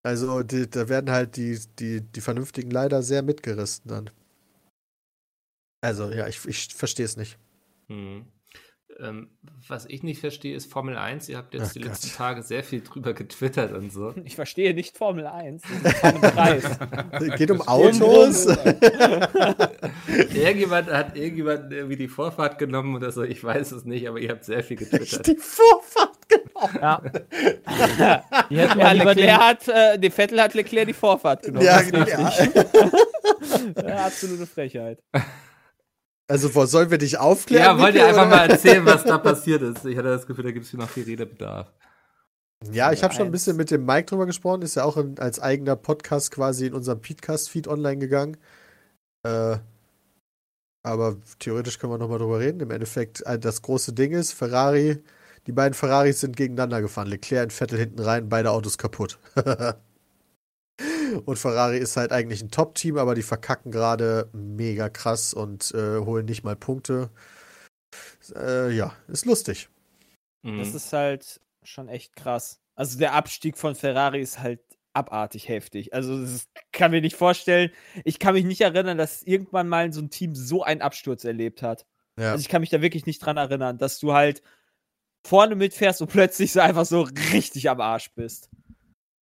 Also 0.03 0.43
die, 0.43 0.69
da 0.69 0.89
werden 0.89 1.11
halt 1.11 1.37
die, 1.37 1.61
die, 1.79 2.01
die 2.01 2.21
Vernünftigen 2.21 2.71
leider 2.71 3.03
sehr 3.03 3.23
mitgerissen 3.23 3.89
dann. 3.89 4.11
Also 5.81 6.11
ja, 6.11 6.27
ich, 6.29 6.45
ich 6.47 6.75
verstehe 6.75 7.07
es 7.07 7.17
nicht. 7.17 7.39
Hm. 7.89 8.27
Ähm, 9.01 9.31
was 9.69 9.87
ich 9.87 10.03
nicht 10.03 10.21
verstehe, 10.21 10.55
ist 10.55 10.71
Formel 10.71 10.97
1. 10.97 11.29
Ihr 11.29 11.39
habt 11.39 11.55
jetzt 11.55 11.69
Ach 11.69 11.73
die 11.73 11.81
Gott. 11.81 11.93
letzten 11.93 12.11
Tage 12.17 12.43
sehr 12.43 12.63
viel 12.63 12.83
drüber 12.83 13.15
getwittert 13.15 13.73
und 13.73 13.91
so. 13.91 14.15
Ich 14.25 14.35
verstehe 14.37 14.75
nicht 14.75 14.97
Formel 14.97 15.27
1. 15.27 15.63
Das 15.83 15.93
ist 15.93 16.01
kein 16.01 16.21
Preis. 16.21 16.79
Geht 17.37 17.51
um 17.51 17.63
Autos. 17.63 18.47
Irgendjemand 20.35 20.91
hat 20.91 21.17
irgendjemand 21.17 21.73
irgendwie 21.73 21.97
die 21.97 22.09
Vorfahrt 22.09 22.59
genommen 22.59 22.95
oder 22.95 23.11
so. 23.13 23.23
Ich 23.23 23.43
weiß 23.43 23.73
es 23.73 23.85
nicht, 23.85 24.07
aber 24.09 24.21
ihr 24.21 24.31
habt 24.31 24.45
sehr 24.45 24.63
viel 24.63 24.77
getwittert. 24.79 25.27
Die 25.27 25.37
Vorfahrt, 25.37 26.12
genau. 26.73 27.03
ja. 27.99 28.25
Die 28.49 28.57
hätten 28.59 28.79
Ja, 28.79 28.85
mal 28.85 28.97
lieber 28.97 29.15
den, 29.15 29.27
Leclerc 29.27 29.41
hat, 29.41 29.69
äh, 29.69 29.99
der 29.99 30.11
Vettel 30.11 30.41
hat 30.41 30.55
Leclerc 30.55 30.87
die 30.87 30.93
Vorfahrt 30.93 31.43
genommen. 31.43 31.65
Ja, 31.65 31.79
ist 31.79 31.93
ja. 31.93 32.33
Ja, 33.87 34.07
absolute 34.07 34.47
Frechheit. 34.47 34.99
Also 36.29 36.55
wo, 36.55 36.65
sollen 36.65 36.91
wir 36.91 36.99
dich 36.99 37.19
aufklären? 37.19 37.77
Ja, 37.77 37.83
wollt 37.83 37.95
ihr 37.95 38.07
einfach 38.07 38.29
mal 38.29 38.51
erzählen, 38.51 38.85
was 38.87 39.05
da 39.05 39.19
passiert 39.19 39.63
ist? 39.63 39.85
Ich 39.85 39.97
hatte 39.97 40.09
das 40.09 40.27
Gefühl, 40.27 40.45
da 40.45 40.53
gibt 40.53 40.65
es 40.65 40.71
hier 40.71 40.81
noch 40.81 40.89
viel 40.89 41.05
Redebedarf. 41.05 41.73
Ja, 42.71 42.93
ich 42.93 43.03
habe 43.03 43.13
schon 43.13 43.27
ein 43.27 43.33
bisschen 43.33 43.57
mit 43.57 43.71
dem 43.71 43.85
Mike 43.85 44.07
drüber 44.07 44.27
gesprochen, 44.27 44.63
ist 44.63 44.77
ja 44.77 44.85
auch 44.85 44.97
in, 44.97 45.19
als 45.19 45.41
eigener 45.41 45.77
Podcast 45.77 46.31
quasi 46.31 46.67
in 46.67 46.75
unserem 46.75 47.01
Podcast-Feed 47.01 47.67
online 47.67 47.99
gegangen. 47.99 48.37
Äh, 49.25 49.59
aber 50.85 51.17
theoretisch 51.39 51.79
können 51.79 51.93
wir 51.93 51.99
nochmal 51.99 52.19
drüber 52.19 52.41
reden. 52.41 52.61
Im 52.61 52.71
Endeffekt, 52.71 53.23
äh, 53.23 53.39
das 53.39 53.63
große 53.63 53.93
Ding 53.93 54.13
ist, 54.13 54.33
Ferrari, 54.33 55.03
die 55.47 55.53
beiden 55.53 55.75
Ferraris 55.75 56.21
sind 56.21 56.37
gegeneinander 56.37 56.81
gefahren. 56.81 57.09
Leclerc 57.09 57.45
und 57.45 57.53
Vettel 57.53 57.79
hinten 57.79 58.01
rein, 58.01 58.29
beide 58.29 58.51
Autos 58.51 58.79
kaputt. 58.79 59.19
und 61.25 61.39
Ferrari 61.39 61.79
ist 61.79 61.97
halt 61.97 62.13
eigentlich 62.13 62.43
ein 62.43 62.51
Top-Team, 62.51 62.97
aber 62.97 63.15
die 63.15 63.23
verkacken 63.23 63.73
gerade 63.73 64.29
mega 64.33 64.89
krass 64.89 65.35
und 65.35 65.73
äh, 65.73 65.99
holen 65.99 66.27
nicht 66.27 66.45
mal 66.45 66.57
Punkte. 66.57 67.11
Äh, 68.35 68.71
ja, 68.71 68.95
ist 69.09 69.27
lustig. 69.27 69.69
Mhm. 70.43 70.59
Das 70.59 70.75
ist 70.75 70.93
halt 70.93 71.41
schon 71.63 71.89
echt 71.89 72.17
krass. 72.17 72.61
Also 72.75 72.99
der 72.99 73.13
Abstieg 73.15 73.59
von 73.59 73.75
Ferrari 73.75 74.21
ist 74.21 74.39
halt 74.39 74.61
abartig 74.95 75.49
heftig. 75.49 75.95
Also 75.95 76.21
das 76.21 76.49
kann 76.73 76.91
mir 76.91 77.01
nicht 77.01 77.17
vorstellen. 77.17 77.71
Ich 78.05 78.19
kann 78.19 78.35
mich 78.35 78.45
nicht 78.45 78.61
erinnern, 78.61 78.99
dass 78.99 79.23
irgendwann 79.23 79.69
mal 79.69 79.93
so 79.93 80.01
ein 80.01 80.11
Team 80.11 80.35
so 80.35 80.63
einen 80.63 80.83
Absturz 80.83 81.25
erlebt 81.25 81.63
hat. 81.63 81.87
Ja. 82.19 82.33
Also 82.33 82.43
ich 82.43 82.49
kann 82.49 82.61
mich 82.61 82.71
da 82.71 82.83
wirklich 82.83 83.07
nicht 83.07 83.21
dran 83.21 83.37
erinnern, 83.37 83.79
dass 83.79 83.99
du 83.99 84.13
halt 84.13 84.43
vorne 85.25 85.55
mitfährst 85.55 86.01
und 86.03 86.11
plötzlich 86.11 86.53
so 86.53 86.61
einfach 86.61 86.87
so 86.87 87.03
richtig 87.33 87.69
am 87.71 87.81
Arsch 87.81 88.13
bist. 88.15 88.51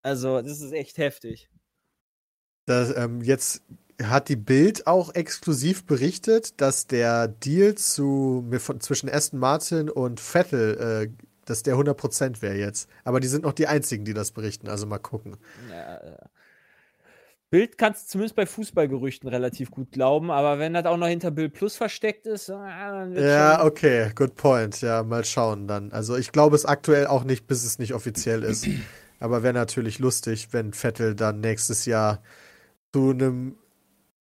Also 0.03 0.41
das 0.41 0.61
ist 0.61 0.73
echt 0.73 0.99
heftig. 0.99 1.51
Das, 2.67 2.97
ähm, 2.97 3.23
jetzt 3.23 3.63
hat 4.03 4.29
die 4.29 4.37
Bild 4.37 4.87
auch 4.87 5.15
exklusiv 5.15 5.85
berichtet, 5.85 6.61
dass 6.61 6.87
der 6.87 7.29
Deal 7.29 7.75
zu, 7.75 8.49
zwischen 8.79 9.11
Aston 9.11 9.41
Martin 9.41 9.91
und 9.91 10.21
Vettel, 10.21 10.79
äh, 10.79 11.25
dass 11.45 11.63
der 11.63 11.77
100% 11.77 12.41
wäre 12.43 12.57
jetzt. 12.57 12.89
Aber 13.05 13.21
die 13.21 13.29
sind 13.29 13.43
noch 13.43 13.53
die 13.53 13.67
einzigen, 13.67 14.05
die 14.05 14.15
das 14.15 14.31
berichten, 14.31 14.69
also 14.69 14.87
mal 14.87 14.99
gucken. 14.99 15.37
Ja, 15.69 15.97
äh, 15.97 16.17
Bild 17.51 17.77
kannst 17.79 18.05
du 18.07 18.13
zumindest 18.13 18.37
bei 18.37 18.47
Fußballgerüchten 18.47 19.29
relativ 19.29 19.71
gut 19.73 19.91
glauben, 19.91 20.31
aber 20.31 20.59
wenn 20.61 20.73
das 20.73 20.85
auch 20.87 20.97
noch 20.97 21.09
hinter 21.09 21.33
Bild 21.33 21.53
Plus 21.53 21.77
versteckt 21.77 22.27
ist, 22.27 22.49
äh, 22.49 22.53
dann 22.53 23.13
wird 23.15 23.27
Ja, 23.27 23.59
schon- 23.59 23.67
okay, 23.67 24.11
good 24.15 24.37
point. 24.37 24.81
Ja, 24.81 25.03
mal 25.03 25.25
schauen 25.25 25.67
dann. 25.67 25.91
Also 25.91 26.17
ich 26.17 26.31
glaube 26.31 26.55
es 26.55 26.65
aktuell 26.65 27.09
auch 27.09 27.25
nicht, 27.25 27.49
bis 27.49 27.65
es 27.65 27.79
nicht 27.81 27.93
offiziell 27.93 28.45
ist. 28.45 28.69
Aber 29.19 29.43
wäre 29.43 29.53
natürlich 29.53 29.99
lustig, 29.99 30.49
wenn 30.53 30.73
Vettel 30.73 31.15
dann 31.17 31.41
nächstes 31.41 31.87
Jahr 31.87 32.23
zu 32.93 33.11
einem 33.11 33.57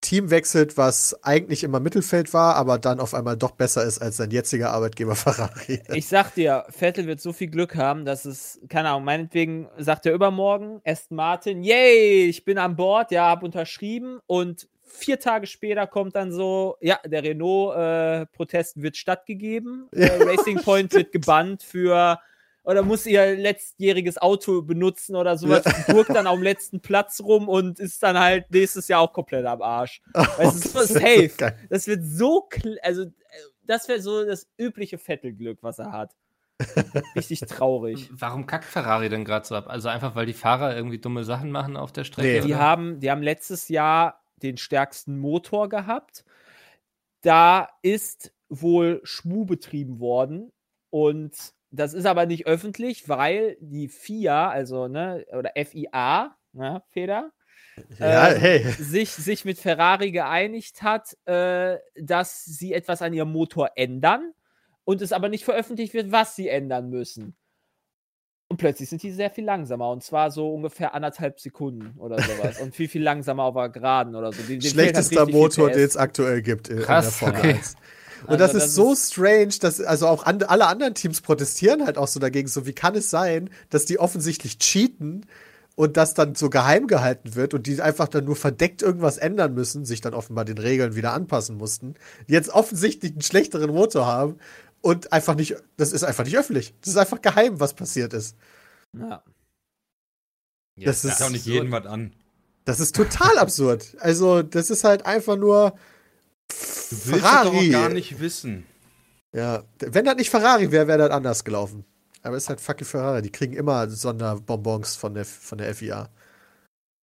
Team 0.01 0.29
wechselt, 0.29 0.77
was 0.77 1.23
eigentlich 1.23 1.63
immer 1.63 1.79
Mittelfeld 1.79 2.33
war, 2.33 2.55
aber 2.55 2.77
dann 2.77 2.99
auf 2.99 3.13
einmal 3.13 3.35
doch 3.35 3.51
besser 3.51 3.83
ist 3.83 4.01
als 4.01 4.17
sein 4.17 4.31
jetziger 4.31 4.71
Arbeitgeber 4.71 5.15
Ferrari. 5.15 5.81
Ich 5.93 6.07
sag 6.07 6.33
dir, 6.35 6.65
Vettel 6.69 7.07
wird 7.07 7.21
so 7.21 7.33
viel 7.33 7.49
Glück 7.49 7.75
haben, 7.75 8.05
dass 8.05 8.25
es, 8.25 8.61
keine 8.69 8.89
Ahnung, 8.89 9.03
meinetwegen 9.03 9.67
sagt 9.77 10.05
er 10.05 10.13
übermorgen, 10.13 10.81
Aston 10.85 11.17
Martin, 11.17 11.63
yay, 11.63 12.27
ich 12.27 12.45
bin 12.45 12.57
an 12.57 12.75
Bord, 12.75 13.11
ja, 13.11 13.27
hab 13.27 13.43
unterschrieben 13.43 14.19
und 14.25 14.67
vier 14.89 15.19
Tage 15.19 15.47
später 15.47 15.87
kommt 15.87 16.15
dann 16.15 16.31
so, 16.31 16.77
ja, 16.81 16.99
der 17.05 17.23
Renault-Protest 17.23 18.81
wird 18.81 18.97
stattgegeben. 18.97 19.87
Äh, 19.99 20.23
Racing 20.23 20.61
Point 20.61 20.93
wird 20.93 21.11
gebannt 21.11 21.61
für 21.61 22.19
oder 22.69 22.83
muss 22.83 23.07
ihr 23.07 23.35
letztjähriges 23.35 24.19
Auto 24.19 24.61
benutzen 24.61 25.15
oder 25.15 25.39
sowas, 25.39 25.63
ja. 25.65 25.91
gurkt 25.91 26.11
dann 26.11 26.27
am 26.27 26.43
letzten 26.43 26.81
Platz 26.81 27.19
rum 27.19 27.49
und 27.49 27.79
ist 27.79 28.03
dann 28.03 28.19
halt 28.19 28.51
nächstes 28.51 28.87
Jahr 28.87 29.01
auch 29.01 29.11
komplett 29.11 29.47
am 29.47 29.63
Arsch. 29.63 30.03
Oh, 30.13 30.19
weißt, 30.37 30.65
das, 30.65 30.73
das 30.73 30.91
ist 30.91 30.93
safe. 30.93 31.29
So 31.29 31.47
das 31.67 31.87
wird 31.87 32.05
so, 32.05 32.47
also 32.83 33.05
das 33.63 33.87
wäre 33.87 33.99
so 33.99 34.23
das 34.23 34.47
übliche 34.59 34.99
Vettelglück, 34.99 35.63
was 35.63 35.79
er 35.79 35.91
hat. 35.91 36.15
Richtig 37.15 37.39
traurig. 37.39 38.07
Warum 38.13 38.45
kackt 38.45 38.65
Ferrari 38.65 39.09
denn 39.09 39.25
gerade 39.25 39.47
so 39.47 39.55
ab? 39.55 39.67
Also 39.67 39.89
einfach, 39.89 40.13
weil 40.13 40.27
die 40.27 40.33
Fahrer 40.33 40.75
irgendwie 40.75 40.99
dumme 40.99 41.23
Sachen 41.23 41.49
machen 41.49 41.75
auf 41.75 41.91
der 41.91 42.03
Strecke? 42.03 42.41
Nee. 42.41 42.47
Die, 42.47 42.55
haben, 42.55 42.99
die 42.99 43.09
haben 43.09 43.23
letztes 43.23 43.69
Jahr 43.69 44.21
den 44.43 44.57
stärksten 44.57 45.17
Motor 45.17 45.69
gehabt. 45.69 46.23
Da 47.21 47.69
ist 47.81 48.31
wohl 48.47 49.01
Schmu 49.03 49.45
betrieben 49.45 49.99
worden 49.99 50.51
und 50.91 51.33
das 51.71 51.93
ist 51.93 52.05
aber 52.05 52.25
nicht 52.25 52.47
öffentlich, 52.47 53.07
weil 53.09 53.57
die 53.59 53.87
FIA, 53.87 54.49
also 54.49 54.87
ne, 54.87 55.25
oder 55.31 55.51
FIA, 55.55 56.35
ne, 56.53 56.81
Feder, 56.87 57.31
ja, 57.99 58.29
äh, 58.29 58.39
hey. 58.39 58.71
sich, 58.79 59.11
sich 59.11 59.45
mit 59.45 59.57
Ferrari 59.57 60.11
geeinigt 60.11 60.81
hat, 60.81 61.15
äh, 61.25 61.77
dass 61.95 62.43
sie 62.43 62.73
etwas 62.73 63.01
an 63.01 63.13
ihrem 63.13 63.31
Motor 63.31 63.71
ändern 63.75 64.33
und 64.83 65.01
es 65.01 65.13
aber 65.13 65.29
nicht 65.29 65.45
veröffentlicht 65.45 65.93
wird, 65.93 66.11
was 66.11 66.35
sie 66.35 66.49
ändern 66.49 66.89
müssen. 66.89 67.35
Und 68.47 68.57
plötzlich 68.57 68.89
sind 68.89 69.03
die 69.03 69.11
sehr 69.11 69.29
viel 69.29 69.45
langsamer 69.45 69.91
und 69.91 70.03
zwar 70.03 70.31
so 70.31 70.51
ungefähr 70.51 70.95
anderthalb 70.95 71.39
Sekunden 71.39 71.99
oder 71.99 72.19
sowas 72.19 72.59
und 72.59 72.75
viel, 72.75 72.87
viel 72.87 73.03
langsamer 73.03 73.43
auf 73.43 73.53
der 73.53 73.69
Geraden 73.69 74.15
oder 74.15 74.33
so. 74.33 74.41
Den, 74.41 74.59
den 74.59 74.69
Schlechtester 74.69 75.27
Motor, 75.27 75.69
den 75.69 75.83
es 75.83 75.95
aktuell 75.95 76.41
gibt 76.41 76.67
in, 76.67 76.79
Krass, 76.79 77.21
in 77.21 77.27
der 77.27 77.39
Formel 77.39 77.51
okay. 77.51 77.61
1. 78.21 78.27
Und 78.27 78.41
also 78.41 78.45
das, 78.45 78.53
ist 78.53 78.63
das 78.63 78.75
so 78.75 78.93
ist 78.93 79.13
strange, 79.13 79.53
dass 79.59 79.81
also 79.81 80.07
auch 80.07 80.25
an, 80.25 80.41
alle 80.43 80.67
anderen 80.67 80.95
Teams 80.95 81.21
protestieren 81.21 81.85
halt 81.85 81.97
auch 81.97 82.07
so 82.07 82.19
dagegen. 82.19 82.47
So, 82.47 82.65
wie 82.65 82.73
kann 82.73 82.95
es 82.95 83.09
sein, 83.09 83.49
dass 83.69 83.85
die 83.85 83.99
offensichtlich 83.99 84.57
cheaten 84.59 85.25
und 85.75 85.95
das 85.95 86.13
dann 86.13 86.35
so 86.35 86.49
geheim 86.49 86.87
gehalten 86.87 87.35
wird 87.35 87.53
und 87.53 87.65
die 87.65 87.81
einfach 87.81 88.09
dann 88.09 88.25
nur 88.25 88.35
verdeckt 88.35 88.81
irgendwas 88.81 89.17
ändern 89.17 89.53
müssen, 89.53 89.85
sich 89.85 90.01
dann 90.01 90.13
offenbar 90.13 90.43
den 90.43 90.57
Regeln 90.57 90.95
wieder 90.95 91.13
anpassen 91.13 91.55
mussten, 91.57 91.95
die 92.27 92.33
jetzt 92.33 92.49
offensichtlich 92.49 93.13
einen 93.13 93.21
schlechteren 93.21 93.73
Motor 93.73 94.05
haben 94.05 94.39
und 94.81 95.13
einfach 95.13 95.35
nicht, 95.35 95.55
das 95.77 95.93
ist 95.93 96.03
einfach 96.03 96.25
nicht 96.25 96.37
öffentlich. 96.37 96.73
Das 96.81 96.89
ist 96.89 96.97
einfach 96.97 97.21
geheim, 97.21 97.59
was 97.59 97.73
passiert 97.73 98.13
ist. 98.13 98.35
Ja. 98.97 99.23
Das 100.75 101.03
ja, 101.03 101.11
ist 101.11 101.23
auch 101.23 101.29
nicht 101.29 101.45
jeden 101.45 101.71
was 101.71 101.85
an. 101.85 102.13
Das 102.65 102.79
ist 102.79 102.95
total 102.95 103.37
absurd. 103.37 103.95
Also, 103.99 104.43
das 104.43 104.69
ist 104.69 104.83
halt 104.83 105.05
einfach 105.05 105.37
nur 105.37 105.73
Du 106.49 106.55
willst 107.11 107.25
Ferrari. 107.25 107.55
das 107.55 107.65
doch 107.65 107.71
gar 107.71 107.89
nicht 107.89 108.19
wissen. 108.19 108.65
Ja, 109.33 109.63
wenn 109.79 110.05
das 110.05 110.15
nicht 110.15 110.29
Ferrari 110.29 110.71
wäre, 110.71 110.87
wäre 110.87 110.97
das 110.97 111.11
anders 111.11 111.43
gelaufen. 111.43 111.85
Aber 112.23 112.35
es 112.35 112.43
ist 112.43 112.49
halt 112.49 112.61
fucking 112.61 112.85
Ferrari. 112.85 113.21
Die 113.21 113.31
kriegen 113.31 113.53
immer 113.53 113.87
Sonderbonbons 113.87 114.95
von 114.95 115.13
der, 115.13 115.25
von 115.25 115.57
der 115.57 115.73
FIA. 115.73 116.09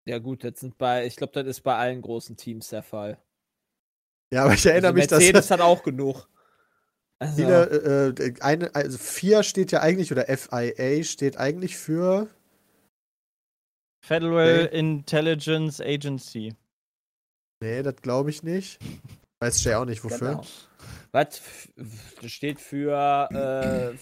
Ja, 0.05 0.19
gut, 0.19 0.45
das 0.45 0.61
sind 0.61 0.77
bei, 0.79 1.07
ich 1.07 1.17
glaube, 1.17 1.33
das 1.33 1.47
ist 1.47 1.63
bei 1.63 1.77
allen 1.77 2.03
großen 2.03 2.37
Teams 2.37 2.69
der 2.69 2.83
Fall. 2.83 3.19
Ja, 4.33 4.45
aber 4.45 4.55
ich 4.55 4.67
erinnere 4.67 4.89
also 4.89 4.99
mich, 4.99 5.07
dass. 5.07 5.19
Mercedes 5.21 5.51
hat 5.51 5.61
auch 5.61 5.83
genug. 5.83 6.29
Also. 7.19 7.37
Viele, 7.37 8.15
äh, 8.19 8.35
eine, 8.41 8.75
also 8.75 8.99
FIA 8.99 9.43
steht 9.43 9.73
ja 9.73 9.81
eigentlich, 9.81 10.13
oder 10.13 10.27
FIA 10.27 11.03
steht 11.05 11.39
eigentlich 11.39 11.77
für. 11.77 12.29
Federal 14.05 14.65
nee. 14.65 14.79
Intelligence 14.79 15.81
Agency. 15.81 16.55
Nee, 17.61 17.83
das 17.83 17.97
glaube 17.97 18.31
ich 18.31 18.43
nicht. 18.43 18.79
Weiß 19.41 19.63
Jay 19.65 19.75
auch 19.75 19.85
nicht, 19.85 20.03
wofür. 20.03 20.29
Genau. 20.29 20.45
Was 21.13 21.41
steht 22.25 22.61
für 22.61 23.29
äh, 23.31 23.97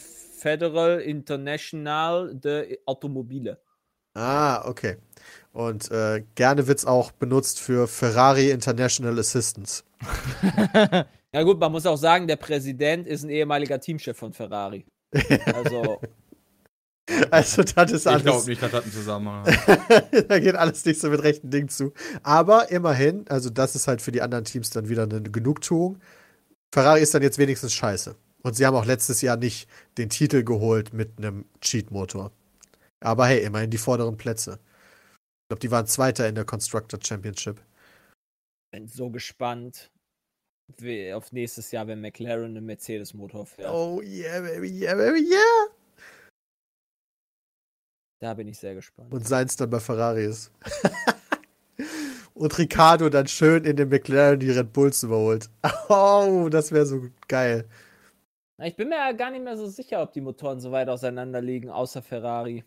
Federal 0.45 1.01
International 1.01 2.35
de 2.35 2.79
Automobile. 2.85 3.59
Ah, 4.13 4.69
okay. 4.69 4.99
Und 5.53 5.91
äh, 5.91 6.23
gerne 6.35 6.67
wird 6.67 6.81
es 6.81 6.85
auch 6.85 7.13
benutzt 7.13 7.61
für 7.61 7.89
Ferrari 7.89 8.51
International 8.51 9.19
Assistance. 9.19 9.85
ja 11.33 11.43
gut, 11.45 11.59
man 11.59 11.73
muss 11.73 11.87
auch 11.87 11.97
sagen, 11.97 12.27
der 12.27 12.37
Präsident 12.37 13.07
ist 13.07 13.25
ein 13.25 13.31
ehemaliger 13.31 13.81
Teamchef 13.81 14.19
von 14.19 14.35
Ferrari. 14.35 14.85
Also 15.47 15.99
Also, 17.31 17.63
das 17.63 17.93
ist 17.93 18.07
alles. 18.07 18.23
Ich 18.23 18.25
glaube 18.25 18.49
nicht, 18.49 18.63
das 18.63 18.73
hat 18.73 18.83
einen 18.85 18.93
Zusammenhang. 18.93 19.45
da 20.29 20.39
geht 20.39 20.55
alles 20.55 20.85
nicht 20.85 21.01
so 21.01 21.11
mit 21.11 21.23
rechten 21.23 21.51
Dingen 21.51 21.69
zu. 21.69 21.93
Aber 22.23 22.71
immerhin, 22.71 23.27
also, 23.29 23.51
das 23.51 23.75
ist 23.75 23.87
halt 23.89 24.01
für 24.01 24.13
die 24.13 24.23
anderen 24.23 24.45
Teams 24.45 24.71
dann 24.71 24.89
wieder 24.89 25.03
eine 25.03 25.23
Genugtuung. 25.23 25.99
Ferrari 26.73 27.03
ist 27.03 27.15
dann 27.15 27.23
jetzt 27.23 27.39
wenigstens 27.39 27.75
scheiße. 27.75 28.17
Und 28.43 28.57
sie 28.57 28.67
haben 28.67 28.75
auch 28.75 28.85
letztes 28.85 29.21
Jahr 29.21 29.37
nicht 29.37 29.69
den 29.97 30.11
Titel 30.11 30.45
geholt 30.45 30.93
mit 30.93 31.19
einem 31.19 31.45
Cheat-Motor. 31.61 32.33
Aber 33.01 33.27
hey, 33.27 33.43
immerhin 33.45 33.71
die 33.71 33.79
vorderen 33.79 34.17
Plätze. 34.17 34.59
Ich 35.45 35.49
glaube, 35.49 35.61
die 35.61 35.71
waren 35.71 35.87
Zweiter 35.87 36.29
in 36.29 36.35
der 36.35 36.45
Constructor 36.45 36.99
Championship. 37.03 37.61
Bin 38.71 38.89
so 38.89 39.11
gespannt 39.11 39.91
auf 41.15 41.33
nächstes 41.33 41.71
Jahr, 41.71 41.87
wenn 41.87 42.01
McLaren 42.01 42.57
einen 42.57 42.65
Mercedes-Motor 42.65 43.47
fährt. 43.47 43.71
Oh 43.71 44.01
yeah, 44.03 44.41
baby, 44.41 44.69
yeah, 44.69 44.95
baby, 44.95 45.21
yeah. 45.21 45.74
Da 48.21 48.35
bin 48.35 48.49
ich 48.49 48.59
sehr 48.59 48.75
gespannt. 48.75 49.13
Und 49.13 49.27
seins 49.27 49.57
dann 49.57 49.71
bei 49.71 49.81
Ferrari 49.81 50.25
ist. 50.25 50.51
Und 52.35 52.59
Ricardo 52.59 53.09
dann 53.09 53.29
schön 53.29 53.65
in 53.65 53.77
den 53.77 53.89
McLaren 53.89 54.41
die 54.41 54.51
Red 54.51 54.73
Bulls 54.73 55.03
überholt. 55.03 55.49
Oh, 55.89 56.49
das 56.51 56.73
wäre 56.73 56.87
so 56.87 57.09
geil. 57.29 57.69
Ich 58.63 58.77
bin 58.77 58.89
mir 58.89 58.97
ja 58.97 59.13
gar 59.13 59.31
nicht 59.31 59.45
mehr 59.45 59.57
so 59.57 59.67
sicher, 59.67 60.03
ob 60.03 60.13
die 60.13 60.21
Motoren 60.21 60.61
so 60.61 60.73
weit 60.73 60.89
auseinander 60.89 61.41
liegen, 61.41 61.69
außer 61.71 62.03
Ferrari. 62.03 62.65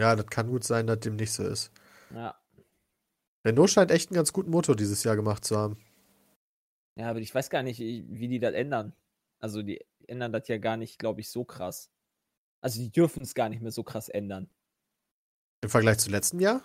Ja, 0.00 0.16
das 0.16 0.26
kann 0.26 0.48
gut 0.48 0.64
sein, 0.64 0.86
dass 0.86 1.00
dem 1.00 1.16
nicht 1.16 1.32
so 1.32 1.44
ist. 1.44 1.70
Ja. 2.14 2.34
Renault 3.44 3.70
scheint 3.70 3.90
echt 3.90 4.10
einen 4.10 4.16
ganz 4.16 4.32
guten 4.32 4.50
Motor 4.50 4.74
dieses 4.74 5.04
Jahr 5.04 5.16
gemacht 5.16 5.44
zu 5.44 5.56
haben. 5.56 5.76
Ja, 6.96 7.10
aber 7.10 7.18
ich 7.18 7.34
weiß 7.34 7.50
gar 7.50 7.62
nicht, 7.62 7.80
wie 7.80 8.28
die 8.28 8.38
das 8.38 8.54
ändern. 8.54 8.94
Also, 9.40 9.62
die 9.62 9.84
ändern 10.06 10.32
das 10.32 10.48
ja 10.48 10.58
gar 10.58 10.76
nicht, 10.76 10.98
glaube 10.98 11.20
ich, 11.20 11.28
so 11.28 11.44
krass. 11.44 11.90
Also, 12.60 12.80
die 12.80 12.90
dürfen 12.90 13.22
es 13.22 13.34
gar 13.34 13.48
nicht 13.48 13.60
mehr 13.60 13.72
so 13.72 13.82
krass 13.82 14.08
ändern. 14.08 14.48
Im 15.64 15.70
Vergleich 15.70 15.98
zu 15.98 16.10
letztem 16.10 16.40
Jahr? 16.40 16.62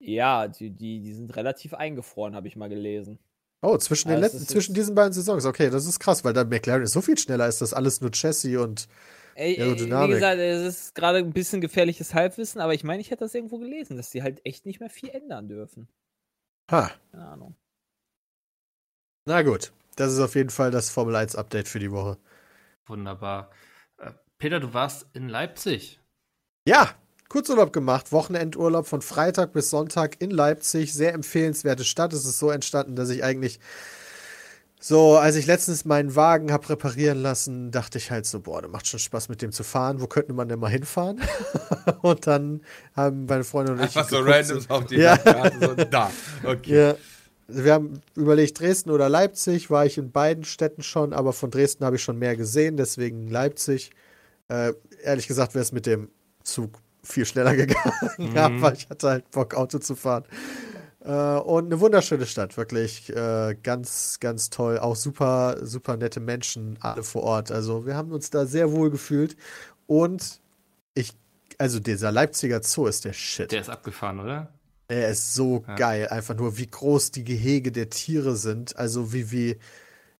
Ja, 0.00 0.48
die, 0.48 0.70
die, 0.70 1.00
die 1.00 1.12
sind 1.12 1.36
relativ 1.36 1.74
eingefroren, 1.74 2.34
habe 2.34 2.48
ich 2.48 2.56
mal 2.56 2.70
gelesen. 2.70 3.18
Oh, 3.60 3.76
zwischen, 3.76 4.08
den 4.08 4.20
letzten, 4.20 4.46
zwischen 4.46 4.74
diesen 4.74 4.94
beiden 4.94 5.12
Saisons. 5.12 5.44
Okay, 5.44 5.68
das 5.68 5.86
ist 5.86 6.00
krass, 6.00 6.24
weil 6.24 6.32
der 6.32 6.46
McLaren 6.46 6.82
ist 6.82 6.92
so 6.92 7.02
viel 7.02 7.18
schneller, 7.18 7.46
ist 7.46 7.60
das 7.60 7.74
alles 7.74 8.00
nur 8.00 8.10
Chassis 8.10 8.56
und 8.56 8.88
ey, 9.34 9.60
Aerodynamik. 9.60 10.08
Wie 10.08 10.14
gesagt, 10.14 10.38
es 10.38 10.62
ist 10.62 10.94
gerade 10.94 11.18
ein 11.18 11.32
bisschen 11.34 11.60
gefährliches 11.60 12.14
Halbwissen, 12.14 12.60
aber 12.60 12.72
ich 12.72 12.84
meine, 12.84 13.02
ich 13.02 13.10
hätte 13.10 13.24
das 13.24 13.34
irgendwo 13.34 13.58
gelesen, 13.58 13.98
dass 13.98 14.10
die 14.10 14.22
halt 14.22 14.40
echt 14.44 14.64
nicht 14.64 14.80
mehr 14.80 14.90
viel 14.90 15.10
ändern 15.10 15.46
dürfen. 15.46 15.88
Ha. 16.70 16.90
Keine 17.12 17.28
Ahnung. 17.28 17.54
Na 19.26 19.42
gut, 19.42 19.72
das 19.96 20.12
ist 20.12 20.20
auf 20.20 20.34
jeden 20.34 20.50
Fall 20.50 20.70
das 20.70 20.88
Formel 20.88 21.14
1 21.14 21.36
Update 21.36 21.68
für 21.68 21.78
die 21.78 21.92
Woche. 21.92 22.16
Wunderbar. 22.86 23.50
Äh, 23.98 24.12
Peter, 24.38 24.58
du 24.58 24.72
warst 24.72 25.06
in 25.12 25.28
Leipzig. 25.28 26.00
Ja, 26.66 26.96
Kurzurlaub 27.32 27.72
gemacht, 27.72 28.12
Wochenendurlaub 28.12 28.86
von 28.86 29.00
Freitag 29.00 29.54
bis 29.54 29.70
Sonntag 29.70 30.16
in 30.20 30.30
Leipzig. 30.30 30.92
Sehr 30.92 31.14
empfehlenswerte 31.14 31.82
Stadt. 31.82 32.12
Es 32.12 32.26
ist 32.26 32.38
so 32.38 32.50
entstanden, 32.50 32.94
dass 32.94 33.08
ich 33.08 33.24
eigentlich 33.24 33.58
so, 34.78 35.16
als 35.16 35.36
ich 35.36 35.46
letztens 35.46 35.86
meinen 35.86 36.14
Wagen 36.14 36.52
habe 36.52 36.68
reparieren 36.68 37.22
lassen, 37.22 37.70
dachte 37.70 37.96
ich 37.96 38.10
halt 38.10 38.26
so, 38.26 38.40
boah, 38.40 38.60
das 38.60 38.70
macht 38.70 38.86
schon 38.86 39.00
Spaß 39.00 39.30
mit 39.30 39.40
dem 39.40 39.50
zu 39.50 39.64
fahren. 39.64 40.02
Wo 40.02 40.08
könnte 40.08 40.34
man 40.34 40.46
denn 40.46 40.58
mal 40.58 40.68
hinfahren? 40.68 41.22
und 42.02 42.26
dann 42.26 42.60
haben 42.94 43.24
meine 43.24 43.44
Freundin 43.44 43.78
und 43.78 43.80
ich. 43.86 43.96
Einfach 43.96 44.10
so 44.10 44.18
random 44.18 44.60
auf 44.68 44.84
die 44.84 44.96
ja. 44.96 45.16
Karte, 45.16 45.58
so 45.58 45.74
da. 45.74 46.10
Okay. 46.44 46.88
Ja. 46.88 46.96
Wir 47.48 47.72
haben 47.72 48.02
überlegt, 48.14 48.60
Dresden 48.60 48.90
oder 48.90 49.08
Leipzig. 49.08 49.70
War 49.70 49.86
ich 49.86 49.96
in 49.96 50.12
beiden 50.12 50.44
Städten 50.44 50.82
schon, 50.82 51.14
aber 51.14 51.32
von 51.32 51.50
Dresden 51.50 51.86
habe 51.86 51.96
ich 51.96 52.02
schon 52.02 52.18
mehr 52.18 52.36
gesehen, 52.36 52.76
deswegen 52.76 53.26
Leipzig. 53.28 53.90
Äh, 54.48 54.74
ehrlich 55.02 55.28
gesagt 55.28 55.54
wäre 55.54 55.62
es 55.62 55.72
mit 55.72 55.86
dem 55.86 56.10
Zug 56.44 56.82
viel 57.02 57.26
schneller 57.26 57.56
gegangen, 57.56 58.10
mhm. 58.18 58.36
aber 58.36 58.74
ich 58.74 58.88
hatte 58.88 59.08
halt 59.08 59.30
Bock, 59.30 59.54
Auto 59.54 59.78
zu 59.78 59.94
fahren. 59.94 60.24
Äh, 61.04 61.10
und 61.10 61.66
eine 61.66 61.80
wunderschöne 61.80 62.26
Stadt, 62.26 62.56
wirklich 62.56 63.14
äh, 63.14 63.56
ganz, 63.62 64.18
ganz 64.20 64.50
toll. 64.50 64.78
Auch 64.78 64.96
super, 64.96 65.56
super 65.62 65.96
nette 65.96 66.20
Menschen, 66.20 66.78
alle 66.80 67.02
vor 67.02 67.24
Ort. 67.24 67.50
Also 67.50 67.86
wir 67.86 67.96
haben 67.96 68.12
uns 68.12 68.30
da 68.30 68.46
sehr 68.46 68.72
wohl 68.72 68.90
gefühlt. 68.90 69.36
Und 69.86 70.40
ich, 70.94 71.12
also 71.58 71.80
dieser 71.80 72.12
Leipziger 72.12 72.62
Zoo 72.62 72.86
ist 72.86 73.04
der 73.04 73.12
Shit. 73.12 73.50
Der 73.50 73.60
ist 73.60 73.70
abgefahren, 73.70 74.20
oder? 74.20 74.48
Er 74.88 75.08
ist 75.08 75.34
so 75.34 75.64
ja. 75.66 75.74
geil. 75.74 76.08
Einfach 76.08 76.36
nur, 76.36 76.56
wie 76.58 76.68
groß 76.68 77.10
die 77.10 77.24
Gehege 77.24 77.72
der 77.72 77.90
Tiere 77.90 78.36
sind. 78.36 78.76
Also 78.76 79.12
wie, 79.12 79.32
wie, 79.32 79.58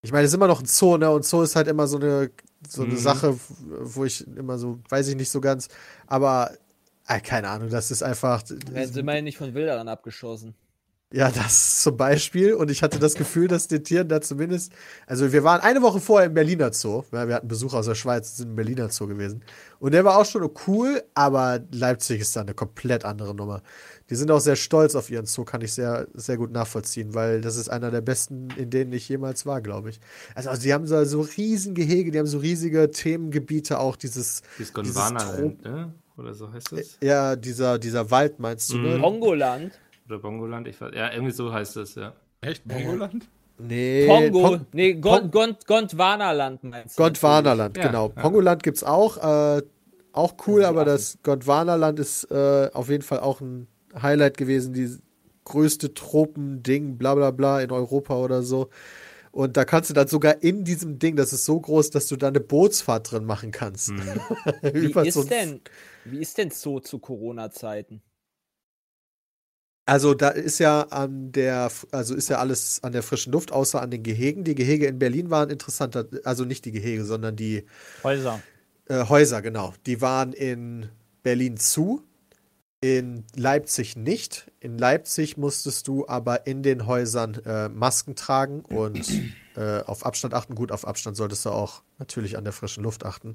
ich 0.00 0.10
meine, 0.10 0.24
es 0.24 0.30
ist 0.30 0.34
immer 0.34 0.48
noch 0.48 0.60
ein 0.60 0.66
Zoo, 0.66 0.96
ne? 0.96 1.10
Und 1.10 1.24
Zoo 1.24 1.42
ist 1.42 1.54
halt 1.54 1.68
immer 1.68 1.86
so 1.86 1.98
eine, 1.98 2.30
so 2.68 2.82
eine 2.82 2.94
mhm. 2.94 2.98
Sache, 2.98 3.38
wo 3.60 4.04
ich 4.04 4.26
immer 4.26 4.58
so, 4.58 4.80
weiß 4.88 5.08
ich 5.08 5.16
nicht 5.16 5.30
so 5.30 5.40
ganz. 5.40 5.68
Aber 6.06 6.52
keine 7.20 7.48
Ahnung, 7.48 7.70
das 7.70 7.90
ist 7.90 8.02
einfach. 8.02 8.42
Werden 8.48 8.92
sie 8.92 9.00
immerhin 9.00 9.24
nicht 9.24 9.38
von 9.38 9.54
Wilderern 9.54 9.88
abgeschossen. 9.88 10.54
Ja, 11.12 11.30
das 11.30 11.82
zum 11.82 11.96
Beispiel. 11.98 12.54
Und 12.54 12.70
ich 12.70 12.82
hatte 12.82 12.98
das 12.98 13.14
Gefühl, 13.14 13.46
dass 13.46 13.68
den 13.68 13.84
Tieren 13.84 14.08
da 14.08 14.22
zumindest. 14.22 14.72
Also, 15.06 15.30
wir 15.32 15.44
waren 15.44 15.60
eine 15.60 15.82
Woche 15.82 16.00
vorher 16.00 16.28
im 16.28 16.34
Berliner 16.34 16.72
Zoo. 16.72 17.04
Ja, 17.12 17.28
wir 17.28 17.34
hatten 17.34 17.48
Besuch 17.48 17.74
aus 17.74 17.84
der 17.84 17.94
Schweiz, 17.94 18.38
sind 18.38 18.50
im 18.50 18.56
Berliner 18.56 18.88
Zoo 18.88 19.06
gewesen. 19.06 19.44
Und 19.78 19.92
der 19.92 20.04
war 20.04 20.16
auch 20.16 20.24
schon 20.24 20.48
cool, 20.66 21.02
aber 21.14 21.60
Leipzig 21.70 22.22
ist 22.22 22.34
da 22.34 22.40
eine 22.40 22.54
komplett 22.54 23.04
andere 23.04 23.34
Nummer. 23.34 23.62
Die 24.08 24.14
sind 24.14 24.30
auch 24.30 24.40
sehr 24.40 24.56
stolz 24.56 24.94
auf 24.94 25.10
ihren 25.10 25.26
Zoo, 25.26 25.44
kann 25.44 25.60
ich 25.60 25.74
sehr, 25.74 26.06
sehr 26.14 26.38
gut 26.38 26.50
nachvollziehen, 26.50 27.14
weil 27.14 27.42
das 27.42 27.56
ist 27.56 27.68
einer 27.68 27.90
der 27.90 28.00
besten, 28.00 28.48
in 28.56 28.70
denen 28.70 28.92
ich 28.92 29.08
jemals 29.08 29.44
war, 29.44 29.60
glaube 29.60 29.90
ich. 29.90 30.00
Also, 30.34 30.48
also 30.48 30.62
die 30.62 30.72
haben 30.72 30.86
so, 30.86 31.04
so 31.04 31.20
riesen 31.20 31.74
Gehege, 31.74 32.10
die 32.10 32.18
haben 32.18 32.26
so 32.26 32.38
riesige 32.38 32.90
Themengebiete, 32.90 33.78
auch 33.78 33.96
dieses. 33.96 34.42
Dieses 34.58 34.72
Gondwana-Land, 34.72 35.62
ne? 35.62 35.92
Oder 36.16 36.34
so 36.34 36.52
heißt 36.52 36.72
das? 36.72 36.98
Ja, 37.02 37.36
dieser, 37.36 37.78
dieser 37.78 38.10
Wald 38.10 38.38
meinst 38.38 38.70
du, 38.72 38.78
ne? 38.78 38.96
Mhm. 38.96 39.00
Pongoland. 39.02 39.72
Oder 40.08 40.18
Bongoland, 40.18 40.68
ich 40.68 40.80
weiß. 40.80 40.92
Ja, 40.94 41.12
irgendwie 41.12 41.32
so 41.32 41.52
heißt 41.52 41.76
es, 41.78 41.94
ja. 41.94 42.12
Echt? 42.40 42.66
Bongoland? 42.66 43.28
Nee. 43.58 44.06
Pongo. 44.06 44.42
Pon- 44.42 44.66
nee, 44.72 44.94
Gond, 44.94 45.30
Gond, 45.32 45.66
Gondwanaland 45.66 46.64
meinst 46.64 46.98
du. 46.98 47.02
Gondwanaland, 47.02 47.76
Ja, 47.76 47.86
genau. 47.86 48.12
ja. 48.14 48.22
Pongoland 48.22 48.62
gibt's 48.62 48.82
auch. 48.84 49.16
Äh, 49.56 49.62
auch 50.14 50.34
cool, 50.46 50.64
aber 50.64 50.84
das 50.84 51.16
Gondwanaland 51.22 51.98
ist 51.98 52.24
äh, 52.30 52.68
auf 52.74 52.90
jeden 52.90 53.02
Fall 53.02 53.20
auch 53.20 53.40
ein 53.40 53.66
Highlight 54.00 54.36
gewesen. 54.36 54.74
Die 54.74 54.98
größte 55.44 55.94
Tropending, 55.94 56.98
bla 56.98 57.14
bla 57.14 57.30
bla, 57.30 57.60
in 57.62 57.70
Europa 57.70 58.16
oder 58.16 58.42
so. 58.42 58.68
Und 59.32 59.56
da 59.56 59.64
kannst 59.64 59.88
du 59.88 59.94
dann 59.94 60.08
sogar 60.08 60.42
in 60.42 60.62
diesem 60.62 60.98
Ding, 60.98 61.16
das 61.16 61.32
ist 61.32 61.46
so 61.46 61.58
groß, 61.58 61.88
dass 61.90 62.06
du 62.06 62.16
da 62.16 62.28
eine 62.28 62.40
Bootsfahrt 62.40 63.10
drin 63.10 63.24
machen 63.24 63.50
kannst. 63.50 63.88
Hm. 63.88 63.98
Wie 64.62 65.08
ist 65.08 65.14
so 65.14 65.24
denn, 65.24 65.62
wie 66.04 66.20
ist 66.20 66.36
denn 66.36 66.50
Zoo 66.50 66.80
zu 66.80 66.98
Corona-Zeiten? 66.98 68.02
Also 69.86 70.14
da 70.14 70.28
ist 70.28 70.58
ja 70.58 70.82
an 70.82 71.32
der, 71.32 71.70
also 71.90 72.14
ist 72.14 72.28
ja 72.28 72.38
alles 72.38 72.84
an 72.84 72.92
der 72.92 73.02
frischen 73.02 73.32
Luft, 73.32 73.52
außer 73.52 73.82
an 73.82 73.90
den 73.90 74.02
Gehegen. 74.02 74.44
Die 74.44 74.54
Gehege 74.54 74.86
in 74.86 74.98
Berlin 74.98 75.30
waren 75.30 75.50
interessanter, 75.50 76.06
also 76.24 76.44
nicht 76.44 76.64
die 76.66 76.72
Gehege, 76.72 77.04
sondern 77.04 77.34
die 77.34 77.66
Häuser. 78.04 78.40
Äh, 78.86 79.06
Häuser, 79.08 79.42
genau. 79.42 79.74
Die 79.86 80.00
waren 80.00 80.34
in 80.34 80.88
Berlin 81.22 81.56
zu, 81.56 82.04
in 82.82 83.24
Leipzig 83.36 83.96
nicht. 83.96 84.50
In 84.60 84.76
Leipzig 84.76 85.36
musstest 85.38 85.86
du 85.86 86.06
aber 86.08 86.46
in 86.48 86.62
den 86.64 86.86
Häusern 86.86 87.34
äh, 87.46 87.68
Masken 87.68 88.16
tragen 88.16 88.60
und 88.60 89.08
äh, 89.56 89.80
auf 89.82 90.04
Abstand 90.04 90.34
achten. 90.34 90.56
Gut, 90.56 90.72
auf 90.72 90.86
Abstand 90.86 91.16
solltest 91.16 91.46
du 91.46 91.50
auch 91.50 91.82
natürlich 91.98 92.36
an 92.36 92.44
der 92.44 92.52
frischen 92.52 92.82
Luft 92.82 93.06
achten. 93.06 93.34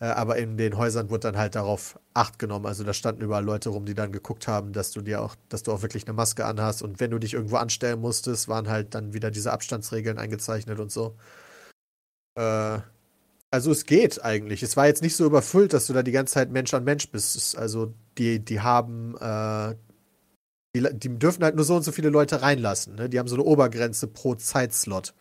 Äh, 0.00 0.06
aber 0.06 0.38
in 0.38 0.56
den 0.56 0.76
Häusern 0.76 1.08
wurde 1.08 1.20
dann 1.20 1.38
halt 1.38 1.54
darauf 1.54 2.00
Acht 2.14 2.40
genommen. 2.40 2.66
Also 2.66 2.82
da 2.82 2.92
standen 2.92 3.22
überall 3.22 3.44
Leute 3.44 3.68
rum, 3.68 3.86
die 3.86 3.94
dann 3.94 4.10
geguckt 4.10 4.48
haben, 4.48 4.72
dass 4.72 4.90
du 4.90 5.02
dir 5.02 5.22
auch, 5.22 5.36
dass 5.48 5.62
du 5.62 5.72
auch 5.72 5.82
wirklich 5.82 6.06
eine 6.06 6.14
Maske 6.14 6.44
anhast. 6.44 6.82
Und 6.82 6.98
wenn 6.98 7.12
du 7.12 7.18
dich 7.18 7.34
irgendwo 7.34 7.56
anstellen 7.56 8.00
musstest, 8.00 8.48
waren 8.48 8.68
halt 8.68 8.94
dann 8.96 9.14
wieder 9.14 9.30
diese 9.30 9.52
Abstandsregeln 9.52 10.18
eingezeichnet 10.18 10.80
und 10.80 10.90
so. 10.90 11.16
Äh, 12.36 12.78
also 13.54 13.70
es 13.70 13.86
geht 13.86 14.24
eigentlich. 14.24 14.64
Es 14.64 14.76
war 14.76 14.86
jetzt 14.86 15.00
nicht 15.00 15.14
so 15.14 15.24
überfüllt, 15.24 15.72
dass 15.72 15.86
du 15.86 15.92
da 15.92 16.02
die 16.02 16.10
ganze 16.10 16.34
Zeit 16.34 16.50
Mensch 16.50 16.74
an 16.74 16.82
Mensch 16.82 17.08
bist. 17.08 17.56
Also 17.56 17.94
die, 18.18 18.44
die 18.44 18.60
haben, 18.60 19.16
äh, 19.20 19.76
die, 20.74 20.98
die 20.98 21.18
dürfen 21.20 21.44
halt 21.44 21.54
nur 21.54 21.64
so 21.64 21.76
und 21.76 21.84
so 21.84 21.92
viele 21.92 22.08
Leute 22.08 22.42
reinlassen. 22.42 22.96
Ne? 22.96 23.08
Die 23.08 23.16
haben 23.16 23.28
so 23.28 23.36
eine 23.36 23.44
Obergrenze 23.44 24.08
pro 24.08 24.34
Zeitslot. 24.34 25.14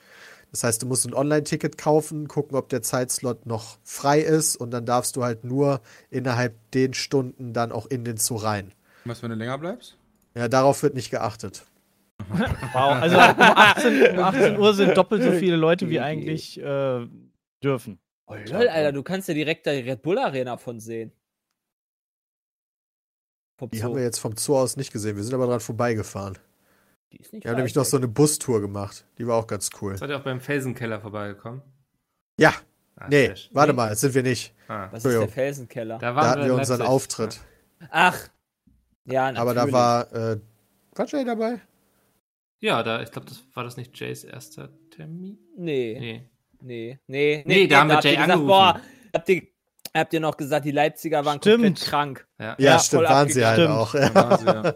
Das 0.50 0.64
heißt, 0.64 0.82
du 0.82 0.88
musst 0.88 1.06
ein 1.06 1.14
Online-Ticket 1.14 1.78
kaufen, 1.78 2.28
gucken, 2.28 2.58
ob 2.58 2.70
der 2.70 2.82
Zeitslot 2.82 3.46
noch 3.46 3.78
frei 3.84 4.22
ist 4.22 4.56
und 4.56 4.72
dann 4.72 4.88
darfst 4.88 5.16
du 5.16 5.24
halt 5.24 5.44
nur 5.44 5.82
innerhalb 6.10 6.56
den 6.72 6.96
Stunden 6.96 7.54
dann 7.54 7.72
auch 7.72 7.86
in 7.86 8.04
den 8.04 8.18
Zoo 8.18 8.38
rein. 8.38 8.72
Was, 9.06 9.22
wenn 9.22 9.30
du 9.30 9.36
länger 9.36 9.60
bleibst? 9.60 9.96
Ja, 10.36 10.48
darauf 10.48 10.82
wird 10.82 10.96
nicht 10.96 11.12
geachtet. 11.12 11.66
Wow, 12.74 12.94
also 12.94 13.16
um 13.16 13.22
18, 13.22 14.18
um 14.18 14.24
18 14.24 14.58
Uhr 14.58 14.74
sind 14.74 14.98
doppelt 14.98 15.22
so 15.22 15.32
viele 15.34 15.56
Leute, 15.56 15.90
wie 15.90 16.00
eigentlich 16.00 16.60
äh, 16.60 17.08
dürfen. 17.64 18.00
Oh, 18.34 18.52
lol, 18.54 18.68
Alter, 18.68 18.92
du 18.92 19.04
kannst 19.04 19.28
ja 19.28 19.34
direkt 19.34 19.66
da 19.68 19.72
die 19.74 19.80
Red 19.90 20.02
Bull 20.02 20.18
Arena 20.18 20.58
von 20.58 20.80
sehen. 20.80 21.12
Vom 23.58 23.70
Die 23.70 23.78
Zoo. 23.78 23.84
haben 23.86 23.96
wir 23.96 24.04
jetzt 24.04 24.20
vom 24.20 24.36
Zoo 24.38 24.58
aus 24.58 24.78
nicht 24.78 24.92
gesehen. 24.92 25.16
Wir 25.16 25.24
sind 25.24 25.34
aber 25.34 25.46
dran 25.48 25.60
vorbeigefahren. 25.60 26.38
Die 27.12 27.18
ist 27.18 27.32
nicht 27.34 27.44
Wir 27.44 27.52
haben 27.52 27.58
nämlich 27.58 27.76
noch 27.76 27.86
so 27.86 27.98
eine 27.98 28.08
Bustour 28.08 28.62
gemacht. 28.62 29.06
Die 29.18 29.28
war 29.28 29.38
auch 29.38 29.48
ganz 29.48 29.70
cool. 29.82 29.98
Seid 29.98 30.10
ihr 30.10 30.18
auch 30.18 30.24
beim 30.24 30.42
Felsenkeller 30.42 31.00
vorbeigekommen? 31.00 31.62
Ja, 32.40 32.54
Ah, 32.96 33.08
nee, 33.10 33.36
schön. 33.36 33.50
warte 33.56 33.74
mal, 33.74 33.90
das 33.90 34.02
sind 34.02 34.14
wir 34.14 34.24
nicht. 34.24 34.54
Ah, 34.68 34.88
Was 34.92 35.04
ist 35.06 35.12
der. 35.12 35.28
Felsenkeller? 35.28 35.98
da 35.98 36.10
Da 36.12 36.16
waren 36.16 36.30
hatten 36.30 36.46
wir 36.46 36.54
unseren 36.56 36.80
Leipzig. 36.80 36.94
Auftritt. 36.94 37.40
Ach. 37.90 38.28
Ja, 39.06 39.32
natürlich. 39.32 39.40
Aber 39.40 39.54
da 39.54 39.72
war, 39.72 40.14
äh, 40.14 40.40
war 40.96 41.08
Jay 41.08 41.26
dabei? 41.26 41.60
Ja, 42.60 42.82
da, 42.84 43.02
ich 43.02 43.12
glaube, 43.12 43.28
das 43.28 43.44
war 43.56 43.64
das 43.64 43.78
nicht 43.78 44.00
Jays 44.00 44.24
erster 44.24 44.70
Termin? 44.90 45.38
Nee, 45.58 45.98
Nee. 46.00 46.30
Nee, 46.64 47.00
nee. 47.08 47.44
Nee, 47.46 47.68
da 47.68 47.80
haben 47.82 47.90
wir 47.90 48.00
Jay 48.02 48.12
gesagt, 48.12 48.32
angerufen. 48.32 48.48
Boah, 48.48 48.82
habt 49.14 49.30
ihr, 49.30 49.42
habt 49.94 50.14
ihr 50.14 50.20
noch 50.20 50.38
gesagt, 50.38 50.66
die 50.66 50.72
Leipziger 50.72 51.24
waren 51.26 51.40
Stimmt. 51.40 51.64
komplett 51.64 51.86
krank. 51.88 52.28
Ja. 52.40 52.46
Ja, 52.46 52.56
Ja, 52.58 52.80
stimmt, 52.80 53.04
waren 53.04 53.30
sie 53.30 53.46
halt 53.46 53.68
auch. 53.70 53.92
Sie, 53.94 53.98
ja. 54.46 54.74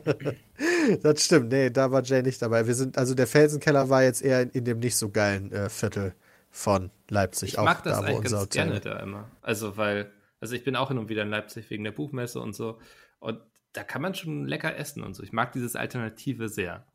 das 1.04 1.26
stimmt, 1.26 1.52
nee, 1.52 1.70
da 1.70 1.92
war 1.92 2.04
Jay 2.04 2.22
nicht 2.22 2.42
dabei. 2.42 2.68
Wir 2.68 2.76
sind, 2.76 2.98
also 2.98 3.16
der 3.16 3.28
Felsenkeller 3.28 3.90
war 3.90 4.04
jetzt 4.04 4.22
eher 4.22 4.42
in, 4.42 4.50
in 4.52 4.66
dem 4.66 4.80
nicht 4.80 4.96
so 4.96 5.10
geilen 5.10 5.52
äh, 5.52 5.70
Viertel 5.70 6.14
von 6.50 6.92
Leipzig. 7.10 7.50
Ich 7.50 7.60
auch 7.60 7.66
mag 7.66 7.84
das 7.84 8.00
da, 8.00 8.06
eigentlich 8.06 8.32
ganz 8.32 8.42
Hotel. 8.44 8.66
gerne 8.68 8.80
da 8.80 9.00
immer. 9.00 9.30
Also, 9.42 9.78
weil, 9.78 10.12
also 10.40 10.56
ich 10.56 10.64
bin 10.64 10.76
auch 10.76 10.90
hin 10.90 10.98
und 10.98 11.10
wieder 11.10 11.24
in 11.24 11.30
Leipzig 11.30 11.70
wegen 11.70 11.84
der 11.84 11.92
Buchmesse 11.92 12.40
und 12.40 12.54
so. 12.56 12.80
Und 13.20 13.40
da 13.74 13.84
kann 13.84 14.02
man 14.02 14.16
schon 14.16 14.48
lecker 14.48 14.76
essen 14.76 15.04
und 15.04 15.14
so. 15.14 15.24
Ich 15.24 15.32
mag 15.32 15.52
dieses 15.52 15.76
Alternative 15.76 16.50
sehr. 16.50 16.86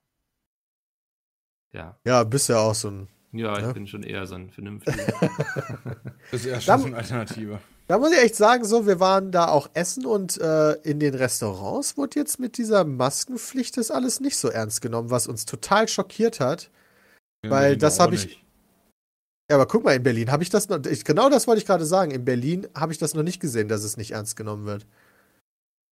Ja. 1.72 1.98
Ja, 2.04 2.24
bist 2.24 2.48
ja 2.48 2.58
auch 2.58 2.74
so 2.74 2.90
ein. 2.90 3.08
Ja, 3.32 3.56
ich 3.56 3.62
Ja. 3.64 3.72
bin 3.72 3.86
schon 3.86 4.02
eher 4.02 4.26
so 4.26 4.34
ein 4.34 4.50
vernünftiger. 4.50 4.96
Das 6.30 6.44
ist 6.44 6.52
Da- 6.54 6.60
schon 6.60 6.80
so 6.80 6.86
eine 6.88 6.96
Alternative. 6.96 7.60
Da 7.88 7.98
muss 7.98 8.12
ich 8.12 8.18
echt 8.22 8.36
sagen, 8.36 8.64
so, 8.64 8.86
wir 8.86 9.00
waren 9.00 9.32
da 9.32 9.48
auch 9.48 9.68
essen 9.74 10.06
und 10.06 10.38
äh, 10.40 10.72
in 10.82 11.00
den 11.00 11.14
Restaurants 11.14 11.96
wurde 11.96 12.18
jetzt 12.20 12.38
mit 12.38 12.56
dieser 12.56 12.84
Maskenpflicht 12.84 13.76
das 13.76 13.90
alles 13.90 14.20
nicht 14.20 14.36
so 14.36 14.48
ernst 14.48 14.80
genommen, 14.80 15.10
was 15.10 15.26
uns 15.26 15.44
total 15.46 15.88
schockiert 15.88 16.40
hat. 16.40 16.70
In 17.42 17.50
Weil 17.50 17.76
das 17.76 17.98
auch 17.98 18.04
hab 18.04 18.12
ich- 18.12 18.26
nicht. 18.26 18.38
Ja, 19.50 19.56
aber 19.56 19.66
guck 19.66 19.84
mal, 19.84 19.94
in 19.96 20.02
Berlin 20.02 20.30
habe 20.30 20.42
ich 20.42 20.48
das 20.50 20.68
noch, 20.68 20.78
ich, 20.86 21.04
genau 21.04 21.28
das 21.28 21.46
wollte 21.46 21.58
ich 21.60 21.66
gerade 21.66 21.84
sagen. 21.84 22.12
In 22.12 22.24
Berlin 22.24 22.68
habe 22.74 22.92
ich 22.92 22.98
das 22.98 23.12
noch 23.14 23.22
nicht 23.24 23.40
gesehen, 23.40 23.68
dass 23.68 23.82
es 23.82 23.96
nicht 23.96 24.12
ernst 24.12 24.36
genommen 24.36 24.64
wird. 24.64 24.86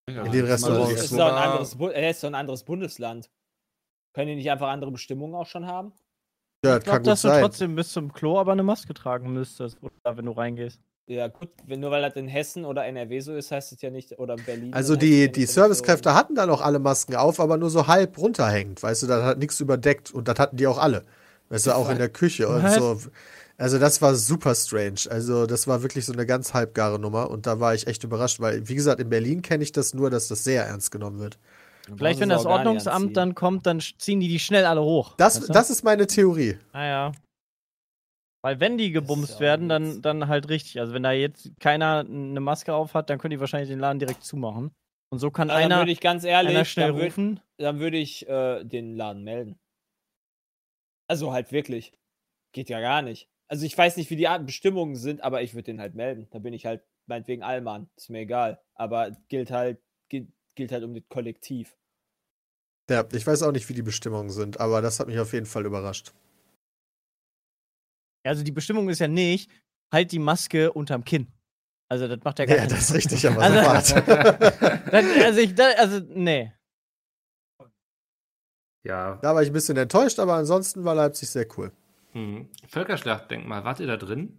Ja, 0.08 0.24
in 0.24 0.32
den 0.32 0.46
Restaurants. 0.46 0.90
Das 0.94 1.08
so 1.08 1.16
ist 1.16 1.18
doch 1.20 1.26
ein 1.26 1.34
anderes, 1.34 1.74
ist 2.08 2.22
doch 2.22 2.28
ein 2.28 2.34
anderes 2.34 2.62
Bundesland. 2.64 3.28
Können 4.14 4.28
die 4.28 4.36
nicht 4.36 4.50
einfach 4.50 4.68
andere 4.68 4.90
Bestimmungen 4.92 5.34
auch 5.34 5.46
schon 5.46 5.66
haben? 5.66 5.92
Ja, 6.64 6.76
Ich 6.76 6.84
glaube, 6.84 6.98
gut 7.00 7.06
dass 7.06 7.22
du 7.22 7.28
sein. 7.28 7.42
trotzdem 7.42 7.74
bis 7.74 7.92
zum 7.92 8.12
Klo 8.12 8.38
aber 8.38 8.52
eine 8.52 8.62
Maske 8.62 8.92
tragen 8.92 9.32
müsstest, 9.32 9.78
oder 9.82 10.16
wenn 10.16 10.26
du 10.26 10.32
reingehst. 10.32 10.80
Ja, 11.06 11.26
gut, 11.28 11.48
wenn, 11.66 11.80
nur 11.80 11.90
weil 11.90 12.02
das 12.02 12.14
in 12.14 12.28
Hessen 12.28 12.64
oder 12.64 12.84
NRW 12.86 13.18
so 13.20 13.34
ist, 13.34 13.50
heißt 13.50 13.72
es 13.72 13.80
ja 13.82 13.90
nicht, 13.90 14.16
oder 14.18 14.34
in 14.34 14.44
Berlin. 14.44 14.72
Also 14.74 14.94
die, 14.94 15.32
die 15.32 15.46
Servicekräfte 15.46 16.10
so- 16.10 16.14
hatten 16.14 16.34
dann 16.36 16.50
auch 16.50 16.60
alle 16.60 16.78
Masken 16.78 17.16
auf, 17.16 17.40
aber 17.40 17.56
nur 17.56 17.70
so 17.70 17.86
halb 17.88 18.16
runterhängend, 18.18 18.82
weißt 18.82 19.02
du, 19.02 19.06
das 19.08 19.24
hat 19.24 19.38
nichts 19.38 19.58
überdeckt 19.58 20.12
und 20.12 20.28
das 20.28 20.38
hatten 20.38 20.56
die 20.56 20.66
auch 20.66 20.78
alle. 20.78 21.02
Weißt 21.48 21.66
du, 21.66 21.74
auch 21.74 21.90
in 21.90 21.98
der 21.98 22.08
Küche 22.10 22.46
und 22.48 22.62
Was? 22.62 22.76
so. 22.76 23.00
Also 23.58 23.78
das 23.78 24.00
war 24.00 24.14
super 24.14 24.54
strange. 24.54 25.00
Also 25.10 25.46
das 25.46 25.66
war 25.66 25.82
wirklich 25.82 26.06
so 26.06 26.12
eine 26.12 26.24
ganz 26.26 26.54
halbgare 26.54 26.98
Nummer 27.00 27.28
und 27.28 27.46
da 27.46 27.58
war 27.58 27.74
ich 27.74 27.88
echt 27.88 28.04
überrascht, 28.04 28.38
weil, 28.38 28.68
wie 28.68 28.74
gesagt, 28.76 29.00
in 29.00 29.08
Berlin 29.08 29.42
kenne 29.42 29.64
ich 29.64 29.72
das 29.72 29.92
nur, 29.92 30.10
dass 30.10 30.28
das 30.28 30.44
sehr 30.44 30.64
ernst 30.66 30.92
genommen 30.92 31.18
wird. 31.18 31.38
Vielleicht, 31.96 32.20
wenn 32.20 32.28
das 32.28 32.46
Ordnungsamt 32.46 33.16
dann 33.16 33.34
kommt, 33.34 33.66
dann 33.66 33.80
ziehen 33.80 34.20
die 34.20 34.28
die 34.28 34.38
schnell 34.38 34.64
alle 34.64 34.82
hoch. 34.82 35.16
Das, 35.16 35.36
weißt 35.38 35.48
du? 35.48 35.52
das 35.52 35.70
ist 35.70 35.82
meine 35.84 36.06
Theorie. 36.06 36.58
Naja. 36.72 37.12
Weil 38.42 38.58
wenn 38.60 38.78
die 38.78 38.90
gebumst 38.90 39.36
auch 39.36 39.40
werden, 39.40 39.68
dann, 39.68 40.00
dann 40.02 40.28
halt 40.28 40.48
richtig. 40.48 40.80
Also 40.80 40.94
wenn 40.94 41.02
da 41.02 41.12
jetzt 41.12 41.50
keiner 41.60 42.00
eine 42.00 42.40
Maske 42.40 42.72
auf 42.74 42.94
hat, 42.94 43.10
dann 43.10 43.18
können 43.18 43.32
die 43.32 43.40
wahrscheinlich 43.40 43.68
den 43.68 43.80
Laden 43.80 43.98
direkt 43.98 44.24
zumachen. 44.24 44.72
Und 45.12 45.18
so 45.18 45.30
kann 45.30 45.48
dann 45.48 45.56
einer, 45.58 45.78
würde 45.78 45.90
ich 45.92 46.00
ganz 46.00 46.24
ehrlich, 46.24 46.54
einer 46.56 46.64
schnell 46.64 46.92
dann 46.92 46.96
würd- 47.00 47.04
rufen. 47.04 47.40
dann 47.58 47.80
würde 47.80 47.98
ich 47.98 48.26
äh, 48.28 48.64
den 48.64 48.96
Laden 48.96 49.24
melden. 49.24 49.58
Also 51.08 51.32
halt 51.32 51.52
wirklich. 51.52 51.92
Geht 52.52 52.68
ja 52.68 52.80
gar 52.80 53.02
nicht. 53.02 53.28
Also 53.48 53.66
ich 53.66 53.76
weiß 53.76 53.96
nicht, 53.96 54.10
wie 54.10 54.16
die 54.16 54.28
Bestimmungen 54.44 54.94
sind, 54.96 55.22
aber 55.22 55.42
ich 55.42 55.54
würde 55.54 55.64
den 55.64 55.80
halt 55.80 55.94
melden. 55.94 56.28
Da 56.30 56.38
bin 56.38 56.52
ich 56.54 56.66
halt 56.66 56.84
meinetwegen 57.06 57.42
Allmann. 57.42 57.90
Ist 57.96 58.08
mir 58.10 58.20
egal. 58.20 58.62
Aber 58.74 59.10
gilt 59.28 59.50
halt, 59.50 59.82
gilt, 60.08 60.28
gilt 60.56 60.70
halt 60.72 60.84
um 60.84 60.94
das 60.94 61.02
Kollektiv. 61.08 61.76
Ja, 62.90 63.04
ich 63.12 63.26
weiß 63.26 63.42
auch 63.44 63.52
nicht, 63.52 63.68
wie 63.68 63.74
die 63.74 63.82
Bestimmungen 63.82 64.30
sind, 64.30 64.58
aber 64.60 64.82
das 64.82 64.98
hat 65.00 65.06
mich 65.06 65.18
auf 65.18 65.32
jeden 65.32 65.46
Fall 65.46 65.64
überrascht. 65.64 66.12
Also 68.26 68.42
die 68.42 68.52
Bestimmung 68.52 68.88
ist 68.90 68.98
ja 68.98 69.08
nicht, 69.08 69.50
halt 69.92 70.12
die 70.12 70.18
Maske 70.18 70.72
unterm 70.72 71.04
Kinn. 71.04 71.28
Also 71.88 72.06
das 72.06 72.22
macht 72.22 72.38
ja 72.38 72.44
gar 72.44 72.56
Ja, 72.56 72.62
keinen 72.62 72.70
das 72.70 72.90
ist 72.90 72.94
richtig, 72.94 73.26
aber 73.26 73.42
Also- 73.42 73.94
sofort. 73.94 74.08
Das, 74.92 75.04
also 75.24 75.40
ich, 75.40 75.54
das, 75.54 75.76
also 75.76 76.00
nee. 76.08 76.52
ja. 78.84 79.16
Da 79.22 79.34
war 79.34 79.42
ich 79.42 79.50
ein 79.50 79.52
bisschen 79.52 79.76
enttäuscht, 79.76 80.18
aber 80.18 80.34
ansonsten 80.34 80.84
war 80.84 80.94
Leipzig 80.94 81.30
sehr 81.30 81.46
cool. 81.56 81.72
Hm. 82.12 82.48
Völkerschlachtdenkmal, 82.68 83.64
wart 83.64 83.80
ihr 83.80 83.86
da 83.86 83.96
drin? 83.96 84.36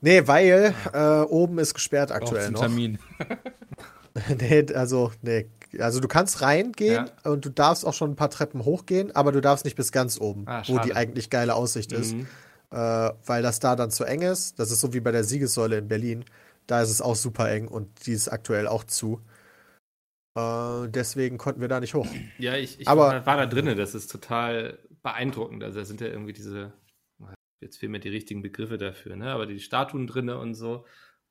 Nee, 0.00 0.26
weil 0.28 0.74
äh, 0.92 1.20
oben 1.22 1.58
ist 1.58 1.74
gesperrt 1.74 2.12
aktuell 2.12 2.44
zum 2.44 2.52
noch. 2.54 2.60
Termin. 2.60 2.98
nee, 4.38 4.66
also, 4.74 5.10
nee, 5.22 5.48
Also 5.80 6.00
du 6.00 6.08
kannst 6.08 6.42
reingehen 6.42 7.10
und 7.24 7.44
du 7.44 7.50
darfst 7.50 7.84
auch 7.86 7.94
schon 7.94 8.10
ein 8.12 8.16
paar 8.16 8.30
Treppen 8.30 8.64
hochgehen, 8.64 9.14
aber 9.14 9.32
du 9.32 9.40
darfst 9.40 9.64
nicht 9.64 9.76
bis 9.76 9.92
ganz 9.92 10.20
oben, 10.20 10.44
Ah, 10.46 10.62
wo 10.66 10.78
die 10.78 10.94
eigentlich 10.94 11.30
geile 11.30 11.54
Aussicht 11.54 11.92
ist. 11.92 12.14
Mhm. 12.14 12.26
Äh, 12.70 12.76
weil 13.26 13.42
das 13.42 13.60
da 13.60 13.76
dann 13.76 13.90
zu 13.90 14.04
eng 14.04 14.22
ist. 14.22 14.58
Das 14.58 14.70
ist 14.70 14.80
so 14.80 14.92
wie 14.92 15.00
bei 15.00 15.12
der 15.12 15.24
Siegessäule 15.24 15.78
in 15.78 15.88
Berlin. 15.88 16.24
Da 16.66 16.82
ist 16.82 16.90
es 16.90 17.00
auch 17.02 17.14
super 17.16 17.50
eng 17.50 17.68
und 17.68 18.06
die 18.06 18.12
ist 18.12 18.28
aktuell 18.28 18.66
auch 18.66 18.84
zu. 18.84 19.20
Äh, 20.36 20.88
deswegen 20.88 21.38
konnten 21.38 21.60
wir 21.60 21.68
da 21.68 21.80
nicht 21.80 21.94
hoch. 21.94 22.08
Ja, 22.38 22.56
ich, 22.56 22.80
ich 22.80 22.88
Aber- 22.88 23.24
war, 23.24 23.36
da 23.36 23.46
drinnen. 23.46 23.76
Das 23.76 23.94
ist 23.94 24.10
total 24.10 24.78
beeindruckend. 25.02 25.62
Also 25.62 25.78
da 25.80 25.84
sind 25.84 26.00
ja 26.00 26.08
irgendwie 26.08 26.32
diese, 26.32 26.72
jetzt 27.62 27.76
fehlen 27.78 27.92
mir 27.92 28.00
die 28.00 28.08
richtigen 28.08 28.42
Begriffe 28.42 28.78
dafür, 28.78 29.16
ne? 29.16 29.30
Aber 29.30 29.46
die 29.46 29.60
Statuen 29.60 30.06
drinne 30.06 30.38
und 30.38 30.54
so. 30.54 30.84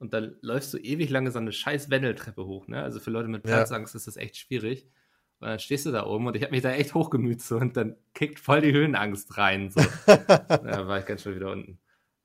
Und 0.04 0.14
dann 0.14 0.36
läufst 0.42 0.74
du 0.74 0.78
ewig 0.80 1.10
lange 1.10 1.32
so 1.32 1.40
eine 1.40 1.54
scheiß 1.54 1.90
Wendeltreppe 1.90 2.46
hoch, 2.46 2.68
ne? 2.68 2.84
Also 2.84 3.00
für 3.00 3.10
Leute 3.10 3.30
mit 3.30 3.48
Ja. 3.48 3.56
Platzangst 3.56 3.96
ist 3.96 4.06
das 4.06 4.18
echt 4.18 4.36
schwierig. 4.36 4.86
Und 5.40 5.48
dann 5.48 5.60
stehst 5.60 5.86
du 5.86 5.92
da 5.92 6.06
oben 6.06 6.28
und 6.28 6.36
ich 6.36 6.42
habe 6.44 6.52
mich 6.52 6.62
da 6.62 6.72
echt 6.74 6.94
hochgemüht 6.94 7.42
so 7.42 7.56
und 7.56 7.78
dann 7.78 7.96
kickt 8.14 8.42
voll 8.42 8.60
die 8.60 8.74
Höhenangst 8.74 9.38
rein. 9.38 9.70
So. 9.70 9.80
da 10.06 10.86
war 10.88 11.00
ich 11.00 11.06
ganz 11.06 11.22
schnell 11.22 11.38
wieder 11.38 11.52
unten. 11.54 11.80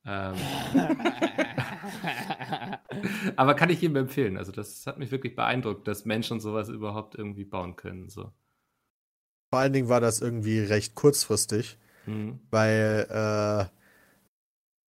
Ähm, 0.04 0.34
aber 3.36 3.54
kann 3.54 3.70
ich 3.70 3.80
jedem 3.80 3.96
empfehlen. 3.96 4.36
Also 4.36 4.50
das 4.52 4.86
hat 4.86 4.98
mich 4.98 5.10
wirklich 5.12 5.36
beeindruckt, 5.36 5.86
dass 5.86 6.04
Menschen 6.04 6.40
sowas 6.40 6.68
überhaupt 6.68 7.14
irgendwie 7.14 7.44
bauen 7.44 7.76
können. 7.76 8.08
So. 8.08 8.32
Vor 9.50 9.60
allen 9.60 9.72
Dingen 9.72 9.88
war 9.88 10.00
das 10.00 10.20
irgendwie 10.20 10.58
recht 10.60 10.94
kurzfristig, 10.96 11.78
Mhm. 12.06 12.40
weil 12.50 13.06
äh, 13.10 13.66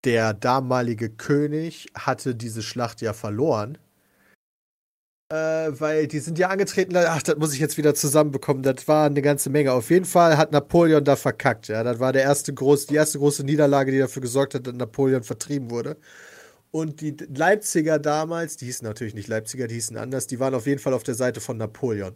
der 0.07 0.33
damalige 0.33 1.09
König 1.09 1.89
hatte 1.93 2.33
diese 2.33 2.63
Schlacht 2.63 3.01
ja 3.01 3.11
verloren. 3.11 3.77
Äh, 5.29 5.35
weil 5.81 6.07
die 6.07 6.19
sind 6.19 6.39
ja 6.39 6.47
angetreten, 6.47 6.95
ach, 6.95 7.21
das 7.21 7.35
muss 7.35 7.53
ich 7.53 7.59
jetzt 7.59 7.77
wieder 7.77 7.93
zusammenbekommen. 7.93 8.63
Das 8.63 8.87
war 8.87 9.07
eine 9.07 9.21
ganze 9.21 9.49
Menge. 9.49 9.73
Auf 9.73 9.89
jeden 9.89 10.05
Fall 10.05 10.37
hat 10.37 10.53
Napoleon 10.53 11.03
da 11.03 11.17
verkackt. 11.17 11.67
Ja, 11.67 11.83
das 11.83 11.99
war 11.99 12.13
der 12.13 12.23
erste 12.23 12.53
groß, 12.53 12.85
die 12.85 12.95
erste 12.95 13.19
große 13.19 13.43
Niederlage, 13.43 13.91
die 13.91 13.99
dafür 13.99 14.21
gesorgt 14.21 14.53
hat, 14.55 14.65
dass 14.65 14.75
Napoleon 14.75 15.23
vertrieben 15.23 15.71
wurde. 15.71 15.97
Und 16.71 17.01
die 17.01 17.17
Leipziger 17.35 17.99
damals, 17.99 18.55
die 18.55 18.65
hießen 18.67 18.87
natürlich 18.87 19.13
nicht 19.13 19.27
Leipziger, 19.27 19.67
die 19.67 19.75
hießen 19.75 19.97
anders, 19.97 20.27
die 20.27 20.39
waren 20.39 20.53
auf 20.55 20.67
jeden 20.67 20.79
Fall 20.79 20.93
auf 20.93 21.03
der 21.03 21.15
Seite 21.15 21.41
von 21.41 21.57
Napoleon. 21.57 22.15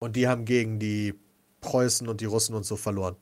Und 0.00 0.16
die 0.16 0.26
haben 0.26 0.44
gegen 0.44 0.80
die 0.80 1.14
Preußen 1.60 2.08
und 2.08 2.20
die 2.20 2.24
Russen 2.24 2.56
und 2.56 2.64
so 2.64 2.76
verloren. 2.76 3.16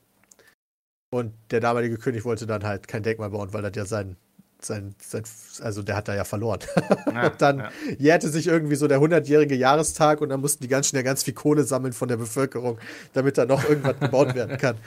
Und 1.09 1.33
der 1.51 1.59
damalige 1.61 1.97
König 1.97 2.25
wollte 2.25 2.45
dann 2.47 2.63
halt 2.63 2.87
kein 2.87 3.03
Denkmal 3.03 3.29
bauen, 3.29 3.53
weil 3.53 3.61
das 3.61 3.71
ja 3.75 3.85
sein, 3.85 4.17
sein, 4.61 4.93
sein 4.99 5.23
also 5.61 5.81
der 5.83 5.95
hat 5.95 6.07
da 6.07 6.15
ja 6.15 6.23
verloren. 6.25 6.59
Ja, 7.13 7.27
Und 7.27 7.41
dann 7.41 7.59
ja. 7.59 7.71
jährte 7.97 8.29
sich 8.29 8.47
irgendwie 8.47 8.75
so 8.75 8.87
der 8.87 8.99
100-jährige 8.99 9.55
Jahrestag 9.55 10.19
und 10.21 10.29
dann 10.29 10.41
mussten 10.41 10.61
die 10.63 10.67
ganz 10.67 10.89
schnell 10.89 11.03
ganz 11.03 11.23
viel 11.23 11.33
Kohle 11.33 11.63
sammeln 11.63 11.93
von 11.93 12.07
der 12.09 12.17
Bevölkerung, 12.17 12.77
damit 13.13 13.37
da 13.37 13.45
noch 13.45 13.63
irgendwas 13.67 13.99
gebaut 13.99 14.35
werden 14.35 14.57
kann. 14.57 14.77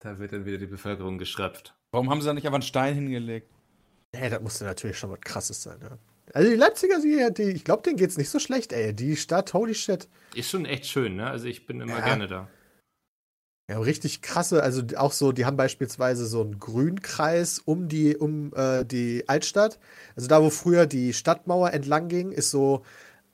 Da 0.00 0.18
wird 0.18 0.32
dann 0.32 0.44
wieder 0.46 0.58
die 0.58 0.66
Bevölkerung 0.66 1.18
geschröpft. 1.18 1.74
Warum 1.90 2.08
haben 2.10 2.20
sie 2.20 2.26
da 2.28 2.34
nicht 2.34 2.44
einfach 2.46 2.56
einen 2.56 2.62
Stein 2.62 2.94
hingelegt? 2.94 3.48
Ey, 4.12 4.30
das 4.30 4.40
musste 4.40 4.64
natürlich 4.64 4.96
schon 4.98 5.10
was 5.10 5.20
krasses 5.20 5.62
sein, 5.62 5.78
ja. 5.82 5.98
Also 6.34 6.50
die 6.50 6.56
Leipziger, 6.56 7.00
die, 7.00 7.32
die, 7.34 7.50
ich 7.50 7.64
glaube, 7.64 7.82
denen 7.82 7.96
geht's 7.96 8.16
nicht 8.18 8.28
so 8.30 8.38
schlecht, 8.38 8.72
ey. 8.72 8.94
Die 8.94 9.16
Stadt, 9.16 9.52
holy 9.54 9.74
shit. 9.74 10.06
Ist 10.34 10.50
schon 10.50 10.66
echt 10.66 10.86
schön, 10.86 11.16
ne? 11.16 11.26
Also 11.28 11.46
ich 11.46 11.66
bin 11.66 11.80
immer 11.80 11.98
Ja. 11.98 12.04
gerne 12.04 12.28
da. 12.28 12.48
Ja, 13.70 13.78
richtig 13.80 14.22
krasse, 14.22 14.62
also 14.62 14.82
auch 14.96 15.12
so, 15.12 15.30
die 15.32 15.44
haben 15.44 15.58
beispielsweise 15.58 16.24
so 16.24 16.40
einen 16.40 16.58
Grünkreis 16.58 17.58
um 17.58 17.86
die, 17.88 18.16
um 18.16 18.50
äh, 18.54 18.82
die 18.86 19.28
Altstadt. 19.28 19.78
Also 20.16 20.26
da, 20.26 20.42
wo 20.42 20.48
früher 20.48 20.86
die 20.86 21.12
Stadtmauer 21.12 21.72
entlang 21.74 22.08
ging, 22.08 22.32
ist 22.32 22.50
so 22.50 22.82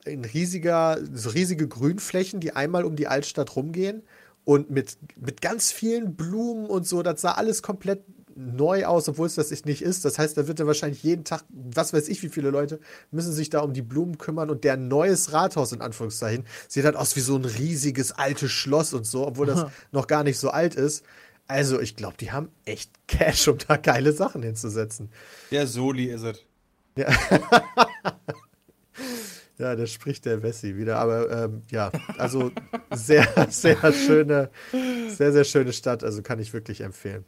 ein 0.07 0.25
riesiger, 0.25 0.99
so 1.13 1.31
riesige 1.31 1.69
Grünflächen, 1.69 2.41
die 2.41 2.55
einmal 2.55 2.85
um 2.85 2.97
die 2.97 3.09
Altstadt 3.09 3.57
rumgehen 3.57 4.05
und 4.45 4.71
mit, 4.71 4.99
mit 5.17 5.43
ganz 5.43 5.73
vielen 5.73 6.17
Blumen 6.17 6.67
und 6.67 6.87
so, 6.87 7.03
das 7.03 7.21
sah 7.23 7.33
alles 7.33 7.63
komplett 7.63 8.05
neu 8.37 8.85
aus, 8.85 9.09
obwohl 9.09 9.27
es 9.27 9.35
das 9.35 9.51
nicht 9.65 9.83
ist. 9.83 10.05
Das 10.05 10.19
heißt, 10.19 10.37
da 10.37 10.47
wird 10.47 10.59
ja 10.59 10.67
wahrscheinlich 10.67 11.03
jeden 11.03 11.25
Tag, 11.25 11.45
was 11.49 11.93
weiß 11.93 12.09
ich, 12.09 12.23
wie 12.23 12.29
viele 12.29 12.51
Leute 12.51 12.81
müssen 13.11 13.33
sich 13.33 13.51
da 13.51 13.61
um 13.61 13.73
die 13.73 13.83
Blumen 13.83 14.19
kümmern 14.19 14.51
und 14.51 14.65
der 14.65 14.77
neues 14.77 15.33
Rathaus 15.33 15.73
in 15.73 15.81
Anführungszeichen 15.81 16.45
sieht 16.69 16.85
halt 16.85 16.97
aus 16.97 17.17
wie 17.17 17.21
so 17.21 17.37
ein 17.37 17.45
riesiges 17.45 18.13
altes 18.13 18.51
Schloss 18.51 18.93
und 18.95 19.07
so, 19.07 19.27
obwohl 19.27 19.47
das 19.47 19.67
noch 19.93 20.07
gar 20.07 20.25
nicht 20.25 20.39
so 20.39 20.51
alt 20.51 20.75
ist. 20.75 21.05
Also, 21.47 21.79
ich 21.79 21.95
glaube, 21.95 22.17
die 22.19 22.33
haben 22.33 22.49
echt 22.65 22.91
Cash, 23.07 23.49
um 23.49 23.59
da 23.69 23.77
geile 23.77 24.13
Sachen 24.13 24.43
hinzusetzen. 24.43 25.11
Der 25.51 25.67
Soli 25.67 26.07
ist 26.07 26.23
es. 26.23 26.43
Ja, 29.59 29.77
da 29.77 29.87
spricht 29.87 30.25
der 30.25 30.43
Wessi 30.43 30.77
wieder. 30.77 30.99
Aber 30.99 31.31
ähm, 31.31 31.63
ja, 31.71 31.93
also 32.19 32.51
sehr, 32.93 33.27
sehr 33.51 33.93
schöne, 33.93 34.51
sehr, 35.09 35.33
sehr 35.33 35.45
schöne 35.45 35.73
Stadt. 35.73 36.03
Also 36.03 36.23
kann 36.23 36.41
ich 36.41 36.53
wirklich 36.53 36.81
empfehlen. 36.81 37.25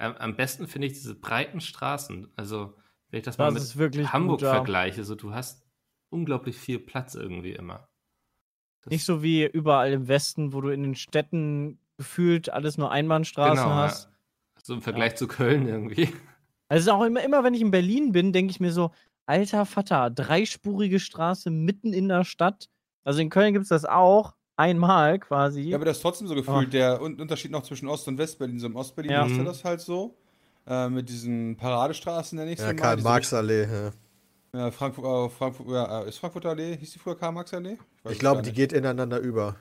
Am, 0.00 0.34
besten 0.36 0.66
finde 0.66 0.86
ich 0.86 0.94
diese 0.94 1.14
breiten 1.14 1.60
Straßen. 1.60 2.32
Also, 2.36 2.74
wenn 3.10 3.18
ich 3.18 3.24
das, 3.24 3.36
Das 3.36 3.74
mal 3.76 3.88
mit 3.88 4.12
Hamburg 4.12 4.38
gut, 4.40 4.42
ja. 4.42 4.54
vergleiche, 4.54 5.04
so 5.04 5.14
du 5.14 5.32
hast 5.34 5.64
unglaublich 6.10 6.56
viel 6.56 6.78
Platz 6.78 7.14
irgendwie 7.14 7.52
immer. 7.52 7.88
Das- 8.82 8.90
Nicht 8.90 9.04
so 9.04 9.22
wie 9.22 9.44
überall 9.46 9.92
im 9.92 10.08
Westen, 10.08 10.52
wo 10.52 10.60
du 10.60 10.70
in 10.70 10.82
den 10.82 10.94
Städten 10.94 11.78
gefühlt 11.98 12.48
alles 12.50 12.78
nur 12.78 12.90
Einbahnstraßen 12.90 13.64
Genau, 13.64 13.74
hast. 13.76 14.04
ja. 14.06 14.10
So 14.62 14.74
im 14.74 14.82
Vergleich 14.82 15.16
zu 15.16 15.28
Köln 15.28 15.66
irgendwie. 15.68 16.06
Also 16.68 16.78
es 16.78 16.82
ist 16.82 16.88
auch 16.88 17.04
immer, 17.04 17.22
immer, 17.22 17.44
wenn 17.44 17.54
ich 17.54 17.60
in 17.60 17.70
Berlin 17.70 18.12
bin, 18.12 18.32
denke 18.32 18.50
ich 18.52 18.60
mir 18.60 18.72
so, 18.72 18.92
alter 19.26 19.66
Vater, 19.66 20.08
dreispurige 20.10 20.98
Straße 21.00 21.50
mitten 21.50 21.92
in 21.92 22.08
der 22.08 22.24
Stadt. 22.24 22.68
Also 23.04 23.20
in 23.20 23.28
Köln 23.30 23.52
gibt 23.52 23.64
es 23.64 23.68
das 23.70 23.84
auch, 23.84 24.34
einmal 24.60 25.18
quasi. 25.18 25.62
Ja, 25.62 25.76
aber 25.76 25.84
das 25.86 25.96
ist 25.96 26.02
trotzdem 26.02 26.28
so 26.28 26.34
gefühlt 26.34 26.68
Ah. 26.68 26.70
der 26.70 27.02
Un- 27.02 27.20
Unterschied 27.20 27.50
noch 27.50 27.62
zwischen 27.62 27.88
Ost- 27.88 28.06
und 28.08 28.18
Westberlin. 28.18 28.58
So 28.60 28.66
im 28.66 28.76
Ostberlin 28.76 29.10
Ja. 29.10 29.24
ist 29.26 29.32
ja 29.32 29.38
Mhm. 29.38 29.44
das 29.46 29.64
halt 29.64 29.80
so. 29.80 30.14
Äh, 30.66 30.88
mit 30.90 31.08
diesen 31.08 31.56
Paradestraßen, 31.56 32.38
nenne 32.38 32.52
ich 32.52 32.58
Ja, 32.60 32.74
Karl-Marx-Allee. 32.74 33.62
Ja. 33.64 33.90
Ja, 34.52 34.70
Frankfurt, 34.70 35.04
äh, 35.04 35.28
Frankfurt, 35.30 35.68
ja, 35.68 36.02
äh, 36.02 36.08
ist 36.08 36.18
Frankfurter 36.18 36.50
Allee? 36.50 36.76
Hieß 36.76 36.92
die 36.92 36.98
früher 36.98 37.16
Karl-Marx-Allee? 37.16 37.76
weiß 38.02 38.12
Ich 38.12 38.12
es 38.12 38.18
glaube, 38.18 38.42
die 38.42 38.52
geht 38.52 38.72
ineinander 38.72 39.18
über. 39.20 39.56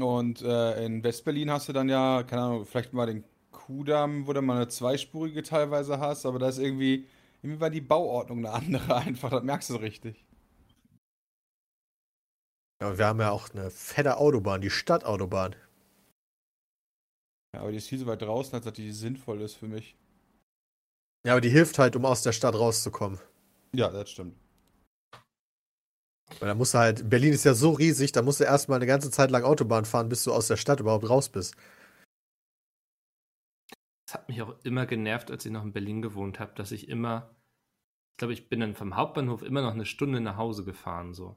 Und 0.00 0.42
äh, 0.42 0.84
in 0.86 1.02
Westberlin 1.02 1.50
hast 1.50 1.68
du 1.68 1.72
dann 1.72 1.88
ja, 1.88 2.22
keine 2.22 2.42
Ahnung, 2.42 2.64
vielleicht 2.66 2.92
mal 2.92 3.06
den 3.06 3.24
Kudamm, 3.50 4.26
wo 4.26 4.32
du 4.32 4.40
mal 4.42 4.56
eine 4.56 4.68
zweispurige 4.68 5.42
teilweise 5.42 5.98
hast, 5.98 6.24
aber 6.24 6.38
da 6.38 6.48
ist 6.48 6.58
irgendwie, 6.58 7.06
irgendwie 7.42 7.60
war 7.60 7.70
die 7.70 7.80
Bauordnung 7.80 8.38
eine 8.38 8.52
andere 8.52 8.96
einfach, 8.96 9.30
das 9.30 9.42
merkst 9.42 9.70
du 9.70 9.74
so 9.74 9.80
richtig. 9.80 10.24
Ja, 12.80 12.88
und 12.88 12.98
wir 12.98 13.06
haben 13.06 13.20
ja 13.20 13.30
auch 13.30 13.50
eine 13.50 13.70
fette 13.70 14.16
Autobahn, 14.16 14.62
die 14.62 14.70
Stadtautobahn. 14.70 15.54
Ja, 17.54 17.60
aber 17.60 17.72
die 17.72 17.76
ist 17.78 17.88
viel 17.88 17.98
so 17.98 18.06
weit 18.06 18.22
draußen, 18.22 18.54
als 18.54 18.64
dass 18.64 18.72
die 18.72 18.90
sinnvoll 18.92 19.42
ist 19.42 19.54
für 19.54 19.68
mich. 19.68 19.96
Ja, 21.26 21.32
aber 21.32 21.42
die 21.42 21.50
hilft 21.50 21.78
halt, 21.78 21.94
um 21.96 22.06
aus 22.06 22.22
der 22.22 22.32
Stadt 22.32 22.54
rauszukommen. 22.54 23.20
Ja, 23.74 23.90
das 23.90 24.10
stimmt. 24.10 24.34
Weil 26.38 26.48
da 26.48 26.54
musst 26.54 26.72
du 26.72 26.78
halt, 26.78 27.10
Berlin 27.10 27.34
ist 27.34 27.44
ja 27.44 27.54
so 27.54 27.72
riesig, 27.72 28.12
da 28.12 28.22
musst 28.22 28.40
du 28.40 28.44
erstmal 28.44 28.76
eine 28.76 28.86
ganze 28.86 29.10
Zeit 29.10 29.30
lang 29.30 29.42
Autobahn 29.42 29.84
fahren, 29.84 30.08
bis 30.08 30.24
du 30.24 30.32
aus 30.32 30.46
der 30.46 30.56
Stadt 30.56 30.80
überhaupt 30.80 31.08
raus 31.08 31.28
bist. 31.28 31.56
Das 34.06 34.14
hat 34.14 34.28
mich 34.28 34.40
auch 34.40 34.58
immer 34.64 34.86
genervt, 34.86 35.30
als 35.30 35.44
ich 35.44 35.52
noch 35.52 35.64
in 35.64 35.72
Berlin 35.72 36.02
gewohnt 36.02 36.40
habe, 36.40 36.54
dass 36.54 36.72
ich 36.72 36.88
immer, 36.88 37.36
ich 38.12 38.18
glaube, 38.18 38.32
ich 38.32 38.48
bin 38.48 38.60
dann 38.60 38.74
vom 38.74 38.96
Hauptbahnhof 38.96 39.42
immer 39.42 39.60
noch 39.60 39.74
eine 39.74 39.86
Stunde 39.86 40.20
nach 40.20 40.36
Hause 40.36 40.64
gefahren, 40.64 41.12
so. 41.14 41.36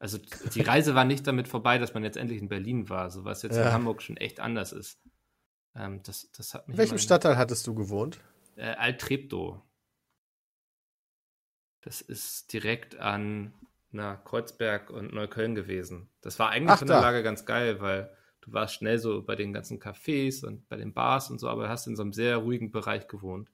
Also 0.00 0.18
die 0.54 0.60
Reise 0.62 0.94
war 0.94 1.04
nicht 1.04 1.26
damit 1.26 1.48
vorbei, 1.48 1.78
dass 1.78 1.92
man 1.94 2.04
jetzt 2.04 2.16
endlich 2.16 2.40
in 2.40 2.48
Berlin 2.48 2.88
war, 2.88 3.10
so 3.10 3.24
was 3.24 3.42
jetzt 3.42 3.56
Ja. 3.56 3.66
in 3.66 3.72
Hamburg 3.72 4.00
schon 4.02 4.16
echt 4.16 4.38
anders 4.40 4.72
ist. 4.72 5.00
Ähm, 5.74 6.02
das, 6.04 6.30
das 6.32 6.54
hat 6.54 6.68
mich 6.68 6.74
In 6.74 6.78
welchem 6.78 6.90
immer- 6.92 6.98
Stadtteil 7.00 7.36
hattest 7.36 7.66
du 7.66 7.74
gewohnt? 7.74 8.20
Äh, 8.56 8.74
Alt-Treptow. 8.76 9.60
Das 11.80 12.00
ist 12.00 12.52
direkt 12.52 12.96
an 12.96 13.52
na, 13.90 14.16
Kreuzberg 14.16 14.90
und 14.90 15.14
Neukölln 15.14 15.54
gewesen. 15.54 16.10
Das 16.20 16.38
war 16.38 16.50
eigentlich 16.50 16.72
Ach, 16.72 16.78
von 16.80 16.88
der 16.88 16.98
da. 16.98 17.02
Lage 17.02 17.22
ganz 17.22 17.46
geil, 17.46 17.80
weil 17.80 18.14
du 18.42 18.52
warst 18.52 18.74
schnell 18.74 18.98
so 18.98 19.22
bei 19.22 19.34
den 19.34 19.52
ganzen 19.54 19.80
Cafés 19.80 20.44
und 20.44 20.68
bei 20.68 20.76
den 20.76 20.92
Bars 20.92 21.30
und 21.30 21.38
so, 21.38 21.48
aber 21.48 21.68
hast 21.70 21.86
in 21.86 21.96
so 21.96 22.02
einem 22.02 22.12
sehr 22.12 22.36
ruhigen 22.36 22.70
Bereich 22.70 23.08
gewohnt. 23.08 23.50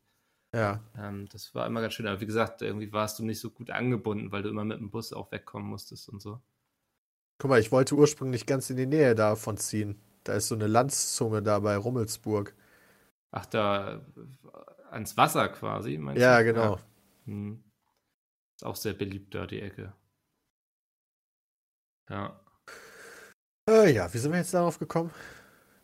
Ja. 0.55 0.81
Ähm, 0.97 1.29
das 1.31 1.55
war 1.55 1.67
immer 1.67 1.81
ganz 1.81 1.95
schön. 1.95 2.07
Aber 2.07 2.21
wie 2.21 2.27
gesagt, 2.27 2.63
irgendwie 2.63 2.93
warst 2.93 3.19
du 3.19 3.25
nicht 3.25 3.41
so 3.41 3.51
gut 3.51 3.71
angebunden, 3.71 4.31
weil 4.33 4.43
du 4.43 4.49
immer 4.51 4.65
mit 4.65 4.79
dem 4.79 4.91
Bus 4.91 5.13
auch 5.13 5.31
wegkommen 5.33 5.69
musstest 5.69 6.09
und 6.09 6.23
so. 6.23 6.41
Guck 7.39 7.51
mal, 7.51 7.61
ich 7.61 7.73
wollte 7.73 7.95
ursprünglich 7.97 8.47
ganz 8.47 8.71
in 8.71 8.77
die 8.77 8.87
Nähe 8.87 9.15
davon 9.15 9.57
ziehen. 9.57 10.01
Da 10.23 10.35
ist 10.35 10.49
so 10.49 10.55
eine 10.55 10.67
Landzunge 10.69 11.43
da 11.43 11.59
bei 11.59 11.77
Rummelsburg. 11.77 12.55
Ach, 13.33 13.47
da 13.47 13.95
äh, 13.97 14.01
ans 14.91 15.17
Wasser 15.17 15.49
quasi, 15.49 15.99
meinst 15.99 16.23
Ja, 16.23 16.39
du? 16.39 16.45
genau. 16.45 16.79
Hm. 17.27 17.63
Ist 18.57 18.65
auch 18.65 18.77
sehr 18.77 18.95
beliebt 18.95 19.35
da, 19.35 19.47
die 19.47 19.61
Ecke. 19.61 19.93
Ja. 22.09 22.41
Äh, 23.69 23.93
ja, 23.93 24.13
wie 24.13 24.19
sind 24.19 24.31
wir 24.33 24.39
jetzt 24.39 24.55
darauf 24.55 24.79
gekommen? 24.79 25.11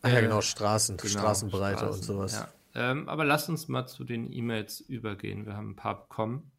Ach 0.03 0.09
ja, 0.09 0.19
Äh, 0.19 0.21
genau, 0.23 0.41
Straßen, 0.41 0.97
Genau, 0.97 1.09
Straßenbreite 1.09 1.85
und 1.85 2.03
Straßen, 2.03 2.03
sowas. 2.03 2.33
Ja. 2.33 2.47
Ähm, 2.73 3.09
aber 3.09 3.25
lasst 3.25 3.49
uns 3.49 3.67
mal 3.67 3.87
zu 3.87 4.03
den 4.03 4.31
E-Mails 4.31 4.79
übergehen. 4.79 5.45
Wir 5.45 5.55
haben 5.55 5.71
ein 5.71 5.75
paar 5.75 6.07
bekommen. 6.07 6.51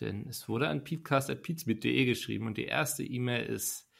Denn 0.00 0.28
es 0.28 0.48
wurde 0.48 0.68
an 0.68 0.84
peatcast.peatsmit.de 0.84 2.04
geschrieben 2.04 2.46
und 2.46 2.56
die 2.56 2.66
erste 2.66 3.02
E-Mail 3.02 3.46
ist 3.46 3.90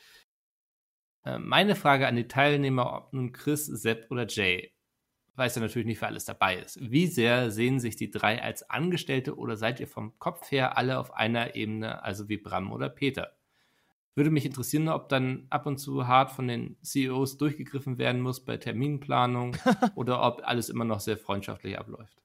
äh, 1.25 1.39
meine 1.39 1.75
Frage 1.75 2.07
an 2.07 2.17
die 2.17 2.29
Teilnehmer, 2.29 2.93
ob 2.93 3.13
nun 3.13 3.33
Chris, 3.33 3.67
Sepp 3.67 4.11
oder 4.11 4.27
Jay, 4.29 4.73
weiß 5.39 5.55
ja 5.55 5.63
natürlich 5.63 5.87
nicht, 5.87 6.01
wer 6.01 6.09
alles 6.09 6.25
dabei 6.25 6.57
ist. 6.57 6.79
Wie 6.81 7.07
sehr 7.07 7.51
sehen 7.51 7.81
sich 7.81 7.97
die 7.97 8.11
drei 8.11 8.43
als 8.43 8.69
Angestellte 8.69 9.37
oder 9.37 9.57
seid 9.57 9.81
ihr 9.81 9.89
vom 9.89 10.19
Kopf 10.19 10.51
her 10.51 10.77
alle 10.77 10.99
auf 10.99 11.15
einer 11.15 11.55
Ebene, 11.55 12.03
also 12.03 12.29
wie 12.29 12.39
Bram 12.39 12.73
oder 12.73 12.89
Peter? 12.89 13.38
Würde 14.19 14.31
mich 14.33 14.45
interessieren, 14.45 14.89
ob 14.89 15.09
dann 15.09 15.47
ab 15.49 15.65
und 15.67 15.79
zu 15.79 16.09
hart 16.09 16.33
von 16.33 16.49
den 16.49 16.77
CEOs 16.83 17.37
durchgegriffen 17.37 17.99
werden 17.99 18.21
muss 18.21 18.45
bei 18.45 18.57
Terminplanung 18.57 19.57
oder 19.95 20.25
ob 20.25 20.43
alles 20.43 20.71
immer 20.71 20.85
noch 20.85 20.99
sehr 20.99 21.17
freundschaftlich 21.17 21.79
abläuft. 21.79 22.21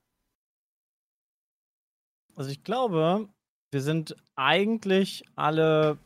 Also 2.35 2.49
ich 2.49 2.63
glaube, 2.63 3.29
wir 3.71 3.81
sind 3.81 4.15
eigentlich 4.35 5.23
alle 5.35 5.99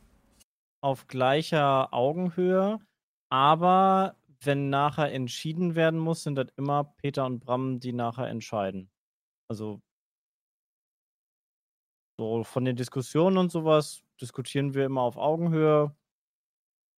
auf 0.84 1.06
gleicher 1.06 1.94
Augenhöhe, 1.94 2.80
aber 3.32 4.14
wenn 4.42 4.68
nachher 4.68 5.10
entschieden 5.10 5.74
werden 5.74 5.98
muss, 5.98 6.22
sind 6.22 6.34
das 6.34 6.48
immer 6.58 6.84
Peter 6.98 7.24
und 7.24 7.40
Bram, 7.40 7.80
die 7.80 7.94
nachher 7.94 8.28
entscheiden. 8.28 8.90
Also 9.50 9.80
so 12.20 12.44
von 12.44 12.66
den 12.66 12.76
Diskussionen 12.76 13.38
und 13.38 13.50
sowas 13.50 14.04
diskutieren 14.20 14.74
wir 14.74 14.84
immer 14.86 15.02
auf 15.02 15.16
Augenhöhe. 15.16 15.94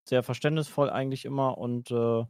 Sehr 0.08 0.22
verständnisvoll 0.22 0.90
eigentlich 0.90 1.24
immer 1.24 1.58
und 1.58 1.90
äh, 1.90 2.24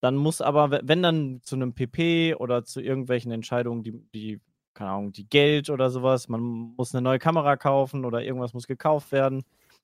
dann 0.00 0.16
muss 0.16 0.40
aber, 0.40 0.80
wenn 0.82 1.02
dann 1.02 1.40
zu 1.42 1.56
einem 1.56 1.74
PP 1.74 2.34
oder 2.34 2.64
zu 2.64 2.80
irgendwelchen 2.80 3.32
Entscheidungen, 3.32 3.82
die, 3.82 3.92
die, 4.14 4.40
keine 4.74 4.90
Ahnung, 4.90 5.12
die 5.12 5.28
Geld 5.28 5.70
oder 5.70 5.90
sowas, 5.90 6.28
man 6.28 6.40
muss 6.40 6.94
eine 6.94 7.02
neue 7.02 7.18
Kamera 7.18 7.56
kaufen 7.56 8.04
oder 8.04 8.22
irgendwas 8.22 8.52
muss 8.52 8.66
gekauft 8.66 9.10
werden, 9.10 9.42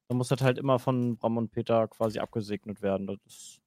dann 0.08 0.18
muss 0.18 0.28
das 0.28 0.42
halt 0.42 0.58
immer 0.58 0.78
von 0.78 1.16
Bram 1.16 1.38
und 1.38 1.50
Peter 1.50 1.88
quasi 1.88 2.18
abgesegnet 2.18 2.82
werden. 2.82 3.06
Das 3.06 3.18
ist 3.26 3.60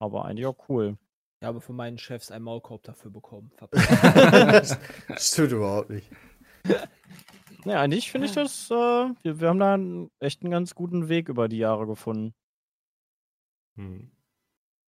aber 0.00 0.24
eigentlich 0.24 0.46
auch 0.46 0.68
cool. 0.68 0.98
Ich 1.40 1.46
habe 1.46 1.60
von 1.60 1.76
meinen 1.76 1.98
Chefs 1.98 2.32
einen 2.32 2.44
Maulkorb 2.44 2.82
dafür 2.82 3.12
bekommen. 3.12 3.52
das 3.70 4.76
stimmt 5.16 5.52
überhaupt 5.52 5.90
nicht. 5.90 6.10
Ja, 7.68 7.80
eigentlich 7.82 8.10
finde 8.10 8.26
ich 8.26 8.32
das, 8.32 8.70
äh, 8.70 8.74
wir, 8.74 9.40
wir 9.40 9.48
haben 9.48 9.58
da 9.58 9.74
einen, 9.74 10.10
echt 10.20 10.42
einen 10.42 10.50
ganz 10.50 10.74
guten 10.74 11.08
Weg 11.08 11.28
über 11.28 11.48
die 11.48 11.58
Jahre 11.58 11.86
gefunden. 11.86 12.34
Hm. 13.76 14.10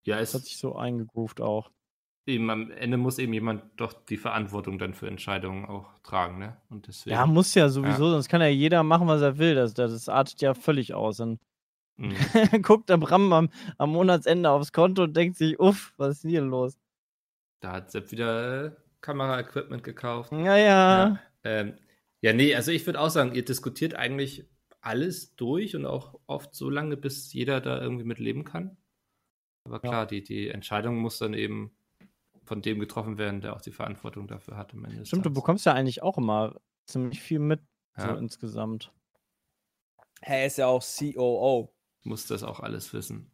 Ja, 0.06 0.18
Das 0.20 0.30
es 0.30 0.36
hat 0.36 0.42
sich 0.44 0.58
so 0.58 0.76
eingegroovt 0.76 1.42
auch. 1.42 1.72
eben 2.26 2.50
am 2.50 2.72
Ende 2.72 2.98
muss 2.98 3.18
eben 3.20 3.34
jemand 3.34 3.64
doch 3.78 3.94
die 3.94 4.18
Verantwortung 4.18 4.80
dann 4.80 4.94
für 4.94 5.08
Entscheidungen 5.08 5.66
auch 5.66 5.88
tragen, 6.04 6.40
ne? 6.40 6.58
Und 6.70 6.88
deswegen. 6.88 7.16
Ja, 7.16 7.26
muss 7.26 7.54
ja 7.56 7.70
sowieso, 7.70 8.10
sonst 8.12 8.30
kann 8.30 8.42
ja 8.42 8.48
jeder 8.48 8.84
machen, 8.84 9.08
was 9.08 9.22
er 9.22 9.38
will. 9.38 9.56
Das, 9.56 9.74
das 9.74 10.08
artet 10.10 10.42
ja 10.42 10.54
völlig 10.54 10.94
aus. 10.94 11.18
Dann 11.18 11.40
Mhm. 11.98 12.16
guckt 12.64 12.88
der 12.90 12.96
Bram 12.98 13.34
am, 13.34 13.50
am 13.78 13.90
Monatsende 13.92 14.50
aufs 14.50 14.72
Konto 14.72 15.04
und 15.04 15.18
denkt 15.18 15.36
sich, 15.36 15.60
uff, 15.60 15.94
was 15.98 16.12
ist 16.16 16.24
denn 16.24 16.30
hier 16.32 16.42
los? 16.42 16.80
Da 17.60 17.74
hat 17.74 17.92
Sepp 17.92 18.10
wieder 18.12 18.68
äh, 18.68 18.72
Kamera-Equipment 19.02 19.84
gekauft. 19.84 20.32
Ja, 20.32 20.56
ja. 20.56 21.08
Ja, 21.10 21.20
ähm, 21.44 21.74
ja 22.22 22.34
nee, 22.34 22.54
also 22.56 22.72
ich 22.72 22.86
würde 22.86 23.00
auch 23.00 23.10
sagen, 23.10 23.34
ihr 23.36 23.46
diskutiert 23.46 23.96
eigentlich 23.96 24.46
alles 24.82 25.36
durch 25.36 25.76
und 25.76 25.86
auch 25.86 26.20
oft 26.28 26.54
so 26.56 26.70
lange, 26.70 26.96
bis 26.98 27.34
jeder 27.34 27.60
da 27.62 27.82
irgendwie 27.82 28.06
mit 28.06 28.20
leben 28.20 28.44
kann. 28.46 28.78
Aber 29.66 29.80
klar, 29.80 30.06
die, 30.06 30.24
die 30.24 30.48
Entscheidung 30.50 30.98
muss 30.98 31.18
dann 31.20 31.34
eben 31.34 31.72
von 32.46 32.62
dem 32.62 32.80
getroffen 32.80 33.18
werden, 33.18 33.42
der 33.42 33.56
auch 33.56 33.62
die 33.62 33.72
Verantwortung 33.74 34.28
dafür 34.28 34.58
hat 34.58 34.74
am 34.74 34.86
Ende. 34.86 35.06
Stimmt, 35.06 35.26
du 35.26 35.32
bekommst 35.32 35.66
ja 35.66 35.74
eigentlich 35.74 36.02
auch 36.02 36.18
immer 36.18 36.56
ziemlich 36.88 37.22
viel 37.22 37.40
mit, 37.40 37.62
so 37.98 38.08
Ja. 38.08 38.16
insgesamt. 38.18 38.92
Er 40.22 40.46
ist 40.48 40.58
ja 40.58 40.68
auch 40.68 40.82
COO. 40.84 41.72
muss 42.04 42.26
das 42.28 42.44
auch 42.44 42.60
alles 42.62 42.94
wissen, 42.94 43.30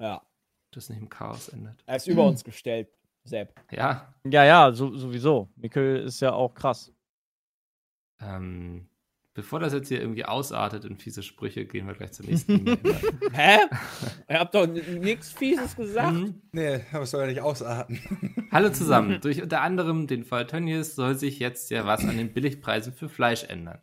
Ja. 0.00 0.22
das 0.72 0.88
nicht 0.90 0.98
im 0.98 1.08
Chaos 1.08 1.48
endet. 1.48 1.82
Er 1.86 1.96
ist 1.96 2.06
über 2.08 2.26
uns 2.26 2.44
gestellt, 2.44 2.88
Sepp. 3.24 3.54
Ja, 3.70 4.12
Ja, 4.24 4.44
ja, 4.44 4.72
so, 4.72 4.94
sowieso. 4.96 5.48
Mikkel 5.56 6.02
ist 6.02 6.20
ja 6.20 6.32
auch 6.34 6.52
krass. 6.54 6.92
Ähm, 8.24 8.88
bevor 9.34 9.60
das 9.60 9.72
jetzt 9.72 9.88
hier 9.88 10.00
irgendwie 10.00 10.24
ausartet 10.24 10.84
in 10.84 10.96
fiese 10.96 11.22
Sprüche, 11.22 11.66
gehen 11.66 11.86
wir 11.86 11.94
gleich 11.94 12.12
zur 12.12 12.26
nächsten 12.26 12.52
E-Mail. 12.52 12.78
Hä? 13.32 13.58
Ihr 14.28 14.38
habt 14.38 14.54
doch 14.54 14.66
nichts 14.66 15.32
Fieses 15.32 15.76
gesagt. 15.76 16.14
Mhm. 16.14 16.42
Nee, 16.52 16.80
aber 16.92 17.02
es 17.02 17.10
soll 17.10 17.22
ja 17.22 17.26
nicht 17.26 17.40
ausarten. 17.40 18.00
Hallo 18.50 18.70
zusammen. 18.70 19.20
Durch 19.22 19.42
unter 19.42 19.60
anderem 19.60 20.06
den 20.06 20.24
Fall 20.24 20.46
Tönnies 20.46 20.94
soll 20.94 21.16
sich 21.16 21.38
jetzt 21.38 21.70
ja 21.70 21.84
was 21.84 22.04
an 22.04 22.16
den 22.16 22.32
Billigpreisen 22.32 22.92
für 22.92 23.08
Fleisch 23.08 23.44
ändern. 23.44 23.80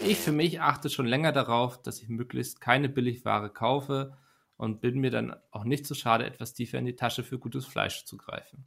Ich 0.00 0.18
für 0.18 0.32
mich 0.32 0.60
achte 0.60 0.90
schon 0.90 1.06
länger 1.06 1.32
darauf, 1.32 1.80
dass 1.80 2.02
ich 2.02 2.08
möglichst 2.08 2.60
keine 2.60 2.88
Billigware 2.88 3.50
kaufe 3.50 4.16
und 4.56 4.80
bin 4.80 4.98
mir 4.98 5.10
dann 5.10 5.36
auch 5.50 5.64
nicht 5.64 5.86
zu 5.86 5.94
schade, 5.94 6.24
etwas 6.24 6.54
tiefer 6.54 6.78
in 6.78 6.86
die 6.86 6.96
Tasche 6.96 7.22
für 7.22 7.38
gutes 7.38 7.66
Fleisch 7.66 8.04
zu 8.04 8.16
greifen. 8.16 8.64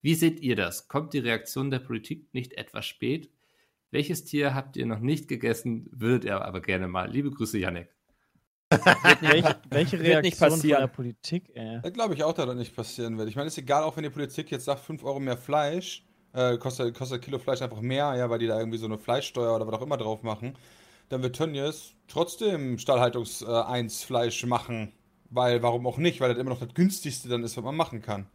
Wie 0.00 0.14
seht 0.14 0.40
ihr 0.40 0.56
das? 0.56 0.88
Kommt 0.88 1.12
die 1.12 1.18
Reaktion 1.18 1.70
der 1.70 1.80
Politik 1.80 2.32
nicht 2.32 2.52
etwas 2.54 2.86
spät? 2.86 3.30
Welches 3.90 4.24
Tier 4.24 4.54
habt 4.54 4.76
ihr 4.76 4.86
noch 4.86 5.00
nicht 5.00 5.28
gegessen, 5.28 5.88
würdet 5.92 6.24
ihr 6.24 6.40
aber 6.42 6.60
gerne 6.60 6.88
mal? 6.88 7.10
Liebe 7.10 7.30
Grüße, 7.30 7.58
Yannick. 7.58 7.88
Welche, 8.70 9.56
welche 9.70 9.98
Reaktion 9.98 10.50
von 10.50 10.68
der 10.68 10.86
Politik, 10.88 11.50
ey? 11.54 11.80
Da 11.82 11.88
glaube 11.88 12.14
ich 12.14 12.22
auch, 12.22 12.34
dass 12.34 12.44
das 12.44 12.54
nicht 12.54 12.76
passieren 12.76 13.16
wird. 13.16 13.28
Ich 13.30 13.36
meine, 13.36 13.48
ist 13.48 13.56
egal, 13.56 13.82
auch 13.82 13.96
wenn 13.96 14.02
die 14.02 14.10
Politik 14.10 14.50
jetzt 14.50 14.66
sagt, 14.66 14.80
5 14.80 15.02
Euro 15.04 15.20
mehr 15.20 15.38
Fleisch, 15.38 16.04
äh, 16.34 16.58
kostet, 16.58 16.94
kostet 16.94 17.22
Kilo 17.22 17.38
Fleisch 17.38 17.62
einfach 17.62 17.80
mehr, 17.80 18.14
ja, 18.14 18.28
weil 18.28 18.38
die 18.38 18.46
da 18.46 18.58
irgendwie 18.58 18.76
so 18.76 18.84
eine 18.84 18.98
Fleischsteuer 18.98 19.56
oder 19.56 19.66
was 19.66 19.74
auch 19.74 19.82
immer 19.82 19.96
drauf 19.96 20.22
machen, 20.22 20.54
dann 21.08 21.22
wird 21.22 21.36
Tönnies 21.36 21.94
trotzdem 22.08 22.76
Stallhaltungs 22.76 23.40
äh, 23.40 23.46
1 23.46 24.04
Fleisch 24.04 24.44
machen. 24.44 24.92
Weil, 25.30 25.62
warum 25.62 25.86
auch 25.86 25.98
nicht? 25.98 26.20
Weil 26.20 26.30
das 26.30 26.38
immer 26.38 26.50
noch 26.50 26.60
das 26.60 26.74
günstigste 26.74 27.28
dann 27.28 27.44
ist, 27.44 27.56
was 27.56 27.64
man 27.64 27.76
machen 27.76 28.02
kann. 28.02 28.26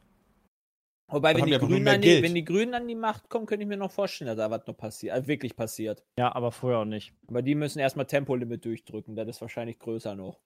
Wobei, 1.13 1.35
wenn 1.35 1.45
die, 1.45 1.57
Grünen 1.59 1.87
an 1.87 2.01
die, 2.01 2.23
wenn 2.23 2.33
die 2.33 2.43
Grünen 2.43 2.73
an 2.73 2.87
die 2.87 2.95
Macht 2.95 3.29
kommen, 3.29 3.45
könnte 3.45 3.63
ich 3.63 3.69
mir 3.69 3.77
noch 3.77 3.91
vorstellen, 3.91 4.27
dass 4.27 4.37
da 4.37 4.49
was 4.49 4.65
noch 4.65 4.75
passiert, 4.75 5.15
äh, 5.15 5.27
wirklich 5.27 5.55
passiert. 5.55 6.03
Ja, 6.17 6.33
aber 6.33 6.51
vorher 6.51 6.79
auch 6.79 6.85
nicht. 6.85 7.13
Aber 7.27 7.43
die 7.43 7.53
müssen 7.53 7.77
erstmal 7.77 8.07
Tempolimit 8.07 8.65
durchdrücken, 8.65 9.15
das 9.15 9.27
ist 9.27 9.41
wahrscheinlich 9.41 9.77
größer 9.77 10.15
noch. 10.15 10.39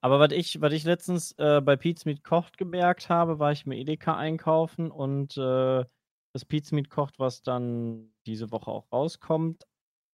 Aber 0.00 0.18
was 0.18 0.32
ich, 0.32 0.60
was 0.60 0.72
ich 0.72 0.82
letztens 0.82 1.32
äh, 1.38 1.60
bei 1.60 1.76
Pete's 1.76 2.04
Meat 2.06 2.24
Kocht 2.24 2.58
gemerkt 2.58 3.08
habe, 3.08 3.38
war 3.38 3.52
ich 3.52 3.66
mir 3.66 3.76
Edeka 3.76 4.16
einkaufen 4.16 4.90
und 4.90 5.36
äh, 5.36 5.84
das 6.32 6.44
Pete's 6.44 6.72
Meat 6.72 6.90
Kocht, 6.90 7.20
was 7.20 7.42
dann 7.42 8.12
diese 8.26 8.50
Woche 8.50 8.70
auch 8.70 8.90
rauskommt, 8.92 9.64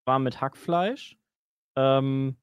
war 0.05 0.19
mit 0.19 0.41
Hackfleisch. 0.41 1.17
Ähm, 1.75 2.37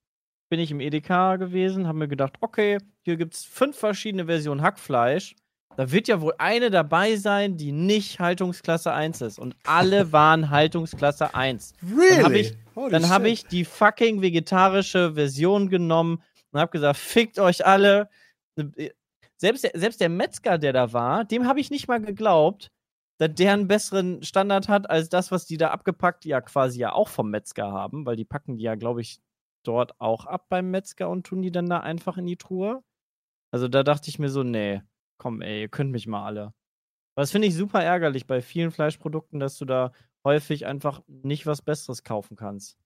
bin 0.51 0.61
ich 0.61 0.73
im 0.73 0.81
Edeka 0.81 1.37
gewesen, 1.37 1.87
habe 1.87 1.99
mir 1.99 2.09
gedacht, 2.09 2.35
okay, 2.41 2.79
hier 3.05 3.17
gibt 3.17 3.35
es 3.35 3.45
fünf 3.45 3.79
verschiedene 3.79 4.27
Versionen 4.27 4.63
Hackfleisch. 4.63 5.37
Da 5.77 5.91
wird 5.91 6.07
ja 6.09 6.21
wohl 6.21 6.35
eine 6.39 6.71
dabei 6.71 7.17
sein, 7.17 7.57
die 7.57 7.73
nicht 7.73 8.21
Haltungsklasse 8.21 8.93
1 8.93 9.21
ist. 9.23 9.39
Und 9.39 9.57
alle 9.65 10.13
waren 10.13 10.51
Haltungsklasse 10.51 11.35
1. 11.35 11.75
Really? 11.83 12.09
Dann 12.11 12.25
habe 12.25 12.39
ich, 12.39 12.55
dann 12.91 13.09
hab 13.09 13.25
ich 13.25 13.47
die 13.47 13.65
fucking 13.65 14.23
vegetarische 14.23 15.15
Version 15.15 15.69
genommen 15.69 16.23
und 16.53 16.61
habe 16.61 16.71
gesagt, 16.71 16.99
fickt 16.99 17.39
euch 17.39 17.67
alle. 17.67 18.09
Selbst 19.37 19.65
der, 19.65 19.73
selbst 19.75 20.01
der 20.01 20.09
Metzger, 20.09 20.59
der 20.59 20.73
da 20.73 20.93
war, 20.93 21.25
dem 21.25 21.47
habe 21.47 21.61
ich 21.61 21.71
nicht 21.71 21.89
mal 21.89 22.01
geglaubt, 22.01 22.71
dass 23.19 23.35
der 23.35 23.53
einen 23.53 23.69
besseren 23.69 24.23
Standard 24.23 24.69
hat 24.69 24.89
als 24.89 25.09
das, 25.09 25.31
was 25.31 25.47
die 25.47 25.57
da 25.57 25.71
abgepackt, 25.71 26.25
ja 26.25 26.41
quasi 26.41 26.81
ja 26.81 26.93
auch 26.93 27.09
vom 27.09 27.31
Metzger 27.31 27.73
haben, 27.73 28.07
weil 28.07 28.17
die 28.17 28.25
packen 28.25 28.57
die 28.57 28.65
ja, 28.65 28.75
glaube 28.77 29.01
ich, 29.01 29.21
dort 29.65 30.01
auch 30.01 30.27
ab 30.27 30.47
beim 30.49 30.71
Metzger 30.71 31.09
und 31.09 31.27
tun 31.27 31.43
die 31.43 31.51
dann 31.51 31.69
da 31.69 31.81
einfach 31.81 32.17
in 32.17 32.27
die 32.27 32.37
Truhe. 32.37 32.83
Also 33.51 33.69
da 33.69 33.83
dachte 33.83 34.09
ich 34.11 34.19
mir 34.19 34.29
so, 34.29 34.43
nee, 34.43 34.83
komm 35.19 35.41
ey, 35.43 35.63
ihr 35.63 35.69
könnt 35.69 35.91
mich 35.91 36.07
mal 36.07 36.25
alle. 36.25 36.43
Aber 37.17 37.23
das 37.23 37.31
finde 37.31 37.49
ich 37.49 37.55
super 37.55 37.83
ärgerlich 37.83 38.27
bei 38.27 38.43
vielen 38.43 38.71
Fleischprodukten, 38.71 39.39
dass 39.39 39.57
du 39.59 39.65
da 39.65 39.93
häufig 40.25 40.67
einfach 40.67 41.03
nicht 41.07 41.47
was 41.47 41.63
Besseres 41.63 42.03
kaufen 42.03 42.37
kannst. 42.37 42.77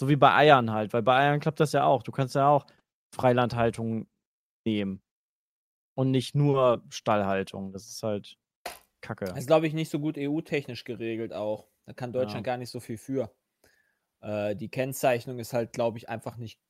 So 0.00 0.08
wie 0.08 0.16
bei 0.16 0.32
Eiern 0.34 0.72
halt, 0.72 0.92
weil 0.92 1.02
bei 1.02 1.16
Eiern 1.16 1.40
klappt 1.40 1.60
das 1.60 1.72
ja 1.72 1.84
auch. 1.84 2.02
Du 2.02 2.12
kannst 2.12 2.34
ja 2.34 2.48
auch 2.48 2.66
Freilandhaltung 3.14 4.06
nehmen. 4.66 5.02
Und 5.96 6.10
nicht 6.12 6.34
nur 6.34 6.84
Stallhaltung. 6.90 7.72
Das 7.72 7.88
ist 7.88 8.02
halt 8.02 8.38
Kacke. 9.00 9.24
Das 9.26 9.38
ist, 9.38 9.46
glaube 9.46 9.66
ich, 9.66 9.74
nicht 9.74 9.90
so 9.90 9.98
gut 9.98 10.16
EU-technisch 10.16 10.84
geregelt 10.84 11.32
auch. 11.32 11.68
Da 11.86 11.92
kann 11.92 12.12
Deutschland 12.12 12.46
Ja. 12.46 12.52
gar 12.52 12.56
nicht 12.56 12.70
so 12.70 12.78
viel 12.80 12.98
für. 12.98 13.34
Äh, 14.20 14.54
die 14.54 14.68
Kennzeichnung 14.68 15.38
ist 15.38 15.52
halt, 15.52 15.72
glaube 15.72 15.98
ich, 15.98 16.08
einfach 16.08 16.36
nicht 16.36 16.60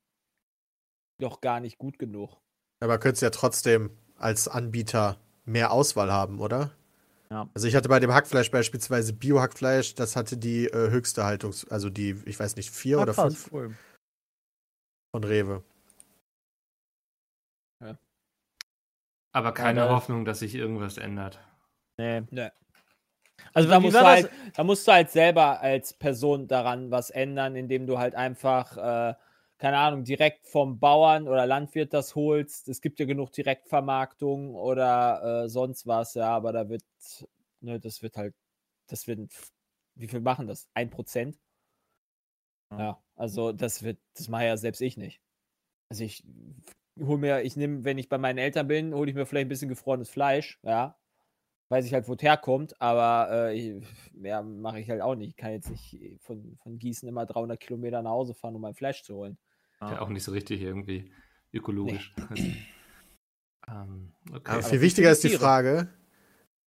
doch 1.18 1.40
gar 1.40 1.60
nicht 1.60 1.78
gut 1.78 1.98
genug. 1.98 2.40
Aber 2.80 2.98
könntest 2.98 3.22
ja 3.22 3.30
trotzdem 3.30 3.98
als 4.18 4.48
Anbieter 4.48 5.18
mehr 5.44 5.70
Auswahl 5.72 6.12
haben, 6.12 6.40
oder? 6.40 6.72
Ja. 7.30 7.48
Also 7.54 7.66
ich 7.68 7.74
hatte 7.76 7.88
bei 7.88 8.00
dem 8.00 8.12
Hackfleisch 8.12 8.50
beispielsweise 8.50 9.12
Bio-Hackfleisch, 9.12 9.94
das 9.94 10.16
hatte 10.16 10.36
die 10.36 10.66
äh, 10.66 10.90
höchste 10.90 11.24
Haltungs-, 11.24 11.68
also 11.70 11.90
die, 11.90 12.20
ich 12.24 12.38
weiß 12.40 12.56
nicht, 12.56 12.70
vier 12.70 12.98
Ah, 12.98 13.02
oder 13.02 13.12
krass, 13.12 13.34
fünf 13.34 13.52
cool. 13.52 13.74
von 15.14 15.24
Rewe. 15.24 15.62
Aber 19.32 19.52
keine 19.52 19.80
da- 19.82 19.88
Hoffnung, 19.90 20.24
dass 20.24 20.40
sich 20.40 20.54
irgendwas 20.54 20.96
ändert. 20.96 21.38
Nee. 21.98 22.22
Ne. 22.30 22.52
Also 23.54 23.68
da 23.68 23.78
musst, 23.78 24.00
halt, 24.00 24.30
da 24.54 24.64
musst 24.64 24.86
du 24.88 24.92
halt 24.92 25.10
selber 25.10 25.60
als 25.60 25.92
Person 25.92 26.48
daran 26.48 26.90
was 26.90 27.10
ändern, 27.10 27.54
indem 27.54 27.86
du 27.86 27.98
halt 27.98 28.14
einfach, 28.14 28.76
äh, 28.76 29.14
keine 29.58 29.78
Ahnung, 29.78 30.04
direkt 30.04 30.46
vom 30.46 30.78
Bauern 30.78 31.28
oder 31.28 31.46
Landwirt 31.46 31.92
das 31.92 32.14
holst. 32.14 32.68
Es 32.68 32.80
gibt 32.80 33.00
ja 33.00 33.06
genug 33.06 33.32
Direktvermarktung 33.32 34.54
oder 34.54 35.44
äh, 35.44 35.48
sonst 35.48 35.86
was, 35.86 36.14
ja, 36.14 36.30
aber 36.30 36.52
da 36.52 36.68
wird, 36.68 36.84
ne, 37.60 37.80
das 37.80 38.02
wird 38.02 38.16
halt, 38.16 38.34
das 38.88 39.06
wird, 39.08 39.30
wie 39.96 40.08
viel 40.08 40.20
machen 40.20 40.46
das? 40.46 40.68
Ein 40.74 40.90
Prozent? 40.90 41.38
Ja, 42.70 43.02
also 43.16 43.52
das 43.52 43.82
wird, 43.82 43.98
das 44.14 44.28
mache 44.28 44.44
ja 44.44 44.56
selbst 44.56 44.80
ich 44.80 44.96
nicht. 44.96 45.20
Also 45.90 46.04
ich 46.04 46.22
hole 47.00 47.18
mir, 47.18 47.42
ich 47.42 47.56
nehme, 47.56 47.84
wenn 47.84 47.98
ich 47.98 48.08
bei 48.08 48.18
meinen 48.18 48.38
Eltern 48.38 48.68
bin, 48.68 48.94
hole 48.94 49.10
ich 49.10 49.16
mir 49.16 49.26
vielleicht 49.26 49.46
ein 49.46 49.50
bisschen 49.50 49.68
gefrorenes 49.68 50.10
Fleisch, 50.10 50.58
ja. 50.62 50.96
Weiß 51.70 51.84
ich 51.84 51.92
halt, 51.94 52.08
wo 52.08 52.14
es 52.14 52.22
herkommt, 52.22 52.80
aber 52.80 53.50
äh, 53.52 53.82
mehr 54.12 54.42
mache 54.42 54.80
ich 54.80 54.88
halt 54.88 55.02
auch 55.02 55.14
nicht. 55.14 55.30
Ich 55.30 55.36
kann 55.36 55.52
jetzt 55.52 55.70
nicht 55.70 55.98
von, 56.20 56.56
von 56.62 56.78
Gießen 56.78 57.08
immer 57.08 57.26
300 57.26 57.60
Kilometer 57.60 58.02
nach 58.02 58.12
Hause 58.12 58.34
fahren, 58.34 58.54
um 58.56 58.62
mein 58.62 58.74
Fleisch 58.74 59.02
zu 59.02 59.16
holen. 59.16 59.38
Ja, 59.80 60.00
auch 60.00 60.08
nicht 60.08 60.24
so 60.24 60.32
richtig 60.32 60.60
irgendwie 60.62 61.12
ökologisch. 61.52 62.14
Also, 62.30 62.42
ähm, 63.68 64.12
okay. 64.30 64.40
Aber 64.44 64.52
aber 64.58 64.62
viel 64.62 64.80
wichtiger 64.80 65.10
ist 65.10 65.22
die 65.24 65.28
Tiere? 65.28 65.40
Frage, 65.40 65.88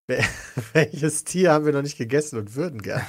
wel- 0.07 0.23
welches 0.73 1.23
Tier 1.23 1.51
haben 1.51 1.65
wir 1.65 1.73
noch 1.73 1.81
nicht 1.81 1.97
gegessen 1.97 2.37
und 2.39 2.55
würden 2.55 2.81
gern? 2.81 3.01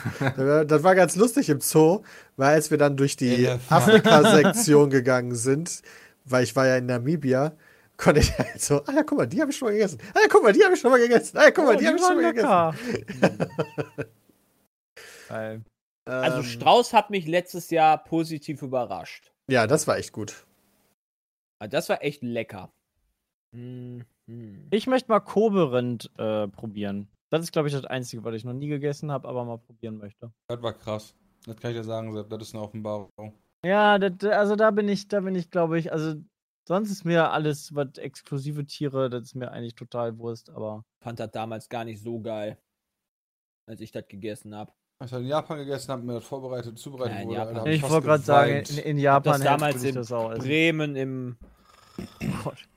Das 0.66 0.82
war- 0.82 0.94
ganz 0.94 1.14
lustig 1.16 1.48
im 1.50 1.60
Zoo, 1.60 2.02
weil 2.36 2.54
als 2.54 2.70
wir 2.70 2.78
dann 2.78 2.96
durch 2.96 3.16
die. 3.16 3.48
Afrika-Sektion 3.68 4.90
gegangen 4.90 5.34
sind, 5.34 5.82
weil 6.24 6.44
ich 6.44 6.56
war 6.56 6.66
ja 6.66 6.76
in 6.76 6.86
Namibia, 6.86 7.56
konnte 7.96 8.20
ich 8.20 8.36
halt 8.36 8.60
so, 8.60 8.82
ah 8.84 8.92
ja, 8.92 9.02
guck 9.04 9.18
mal, 9.18 9.26
die 9.26 9.40
habe 9.40 9.50
ich 9.52 9.56
schon 9.56 9.68
mal 9.68 9.72
gegessen. 9.74 9.98
Ah 10.14 10.20
ja, 10.22 10.28
guck 10.28 10.42
mal, 10.42 10.52
die 10.52 10.64
habe 10.64 10.74
ich 10.74 10.80
schon 10.80 10.90
mal 10.90 11.00
gegessen. 11.00 11.36
Ah 11.38 11.44
ja, 11.44 11.50
guck 11.52 11.64
mal, 11.66 11.76
Oh, 11.76 11.78
die 11.78 11.86
habe 11.86 11.96
ich 11.96 12.02
schon 12.02 12.16
mal 12.20 12.32
gegessen. 12.32 13.30
Geil. 15.28 15.62
Also 16.04 16.38
Ähm, 16.38 16.42
Strauß 16.44 16.92
hat 16.94 17.10
mich 17.10 17.28
letztes 17.28 17.70
Jahr 17.70 18.02
positiv 18.02 18.60
überrascht. 18.62 19.31
Ja, 19.50 19.66
das 19.66 19.86
war 19.86 19.98
echt 19.98 20.12
gut. 20.12 20.46
Also 21.58 21.70
Das 21.70 21.88
war 21.88 22.02
echt 22.02 22.22
lecker. 22.22 22.72
Mhm. 23.52 24.04
Ich 24.70 24.86
möchte 24.86 25.10
mal 25.10 25.20
Kobe-Rind 25.20 26.10
äh, 26.16 26.48
probieren. 26.48 27.08
Das 27.30 27.42
ist, 27.42 27.52
glaube 27.52 27.68
ich, 27.68 27.74
das 27.74 27.84
Einzige, 27.84 28.24
was 28.24 28.34
ich 28.34 28.44
noch 28.44 28.52
nie 28.52 28.68
gegessen 28.68 29.10
habe, 29.10 29.28
aber 29.28 29.44
mal 29.44 29.58
probieren 29.58 29.98
möchte. 29.98 30.32
Das 30.48 30.62
war 30.62 30.74
krass. 30.74 31.14
Das 31.46 31.56
kann 31.56 31.70
ich 31.72 31.76
dir 31.76 31.84
sagen, 31.84 32.12
Sepp. 32.12 32.28
Das 32.28 32.42
ist 32.42 32.54
eine 32.54 32.62
Offenbarung. 32.62 33.10
Ja, 33.64 33.98
das, 33.98 34.28
also 34.30 34.56
da 34.56 34.70
bin 34.70 34.88
ich, 34.88 35.08
da 35.08 35.20
bin 35.20 35.34
ich, 35.34 35.50
glaube 35.50 35.78
ich, 35.78 35.92
also 35.92 36.20
sonst 36.66 36.90
ist 36.90 37.04
mir 37.04 37.30
alles, 37.30 37.74
was 37.74 37.96
exklusive 37.96 38.66
Tiere, 38.66 39.08
das 39.08 39.22
ist 39.22 39.34
mir 39.34 39.50
eigentlich 39.50 39.74
total 39.74 40.18
Wurst, 40.18 40.50
aber. 40.50 40.84
Fand 41.02 41.20
das 41.20 41.30
damals 41.30 41.68
gar 41.68 41.84
nicht 41.84 42.02
so 42.02 42.20
geil, 42.20 42.58
als 43.68 43.80
ich 43.80 43.92
das 43.92 44.06
gegessen 44.08 44.54
habe. 44.54 44.72
Als 45.02 45.10
ich 45.10 45.18
in 45.18 45.26
Japan 45.26 45.58
gegessen 45.58 45.90
habe, 45.90 46.02
mir 46.04 46.14
das 46.14 46.24
vorbereitet, 46.24 46.78
zubereitet 46.78 47.16
Ja, 47.16 47.22
in 47.22 47.28
wurde, 47.28 47.40
Alter, 47.40 47.66
Ich 47.66 47.82
wollte 47.82 48.06
gerade 48.06 48.22
sagen, 48.22 48.52
in, 48.52 48.78
in 48.78 48.98
Japan 48.98 49.32
das 49.32 49.42
damals 49.42 49.82
in 49.82 49.96
das 49.96 50.12
auch. 50.12 50.32
Bremen 50.34 50.94
im, 50.94 51.36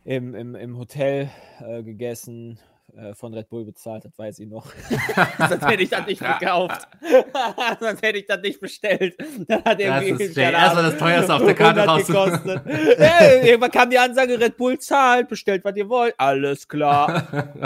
im, 0.05 0.33
im, 0.33 0.55
im 0.55 0.77
Hotel 0.79 1.29
äh, 1.59 1.83
gegessen, 1.83 2.57
äh, 2.97 3.13
von 3.13 3.31
Red 3.31 3.47
Bull 3.49 3.63
bezahlt, 3.63 4.05
das 4.05 4.17
weiß 4.17 4.39
ich 4.39 4.47
noch. 4.47 4.65
Sonst 5.37 5.67
hätte 5.67 5.83
ich 5.83 5.89
das 5.89 6.07
nicht 6.07 6.19
gekauft. 6.19 6.87
Sonst 7.79 8.01
hätte 8.01 8.17
ich 8.17 8.25
das 8.25 8.41
nicht 8.41 8.59
bestellt. 8.59 9.15
Dann 9.47 9.63
hat 9.63 9.79
Das 9.79 10.03
irgendwie, 10.03 10.23
ist 10.23 10.35
der 10.35 10.51
keine 10.51 10.63
erstmal 10.63 10.83
das 10.83 10.97
teuerste 10.97 11.33
auf 11.35 11.43
der 11.43 11.53
Karte 11.53 11.81
100 11.83 12.15
raus. 12.15 12.39
hey, 12.97 13.49
irgendwann 13.49 13.69
kam 13.69 13.91
die 13.91 13.99
Ansage, 13.99 14.39
Red 14.39 14.57
Bull 14.57 14.79
zahlt, 14.79 15.27
bestellt, 15.27 15.63
was 15.63 15.75
ihr 15.75 15.87
wollt. 15.87 16.15
Alles 16.17 16.67
klar. 16.67 17.63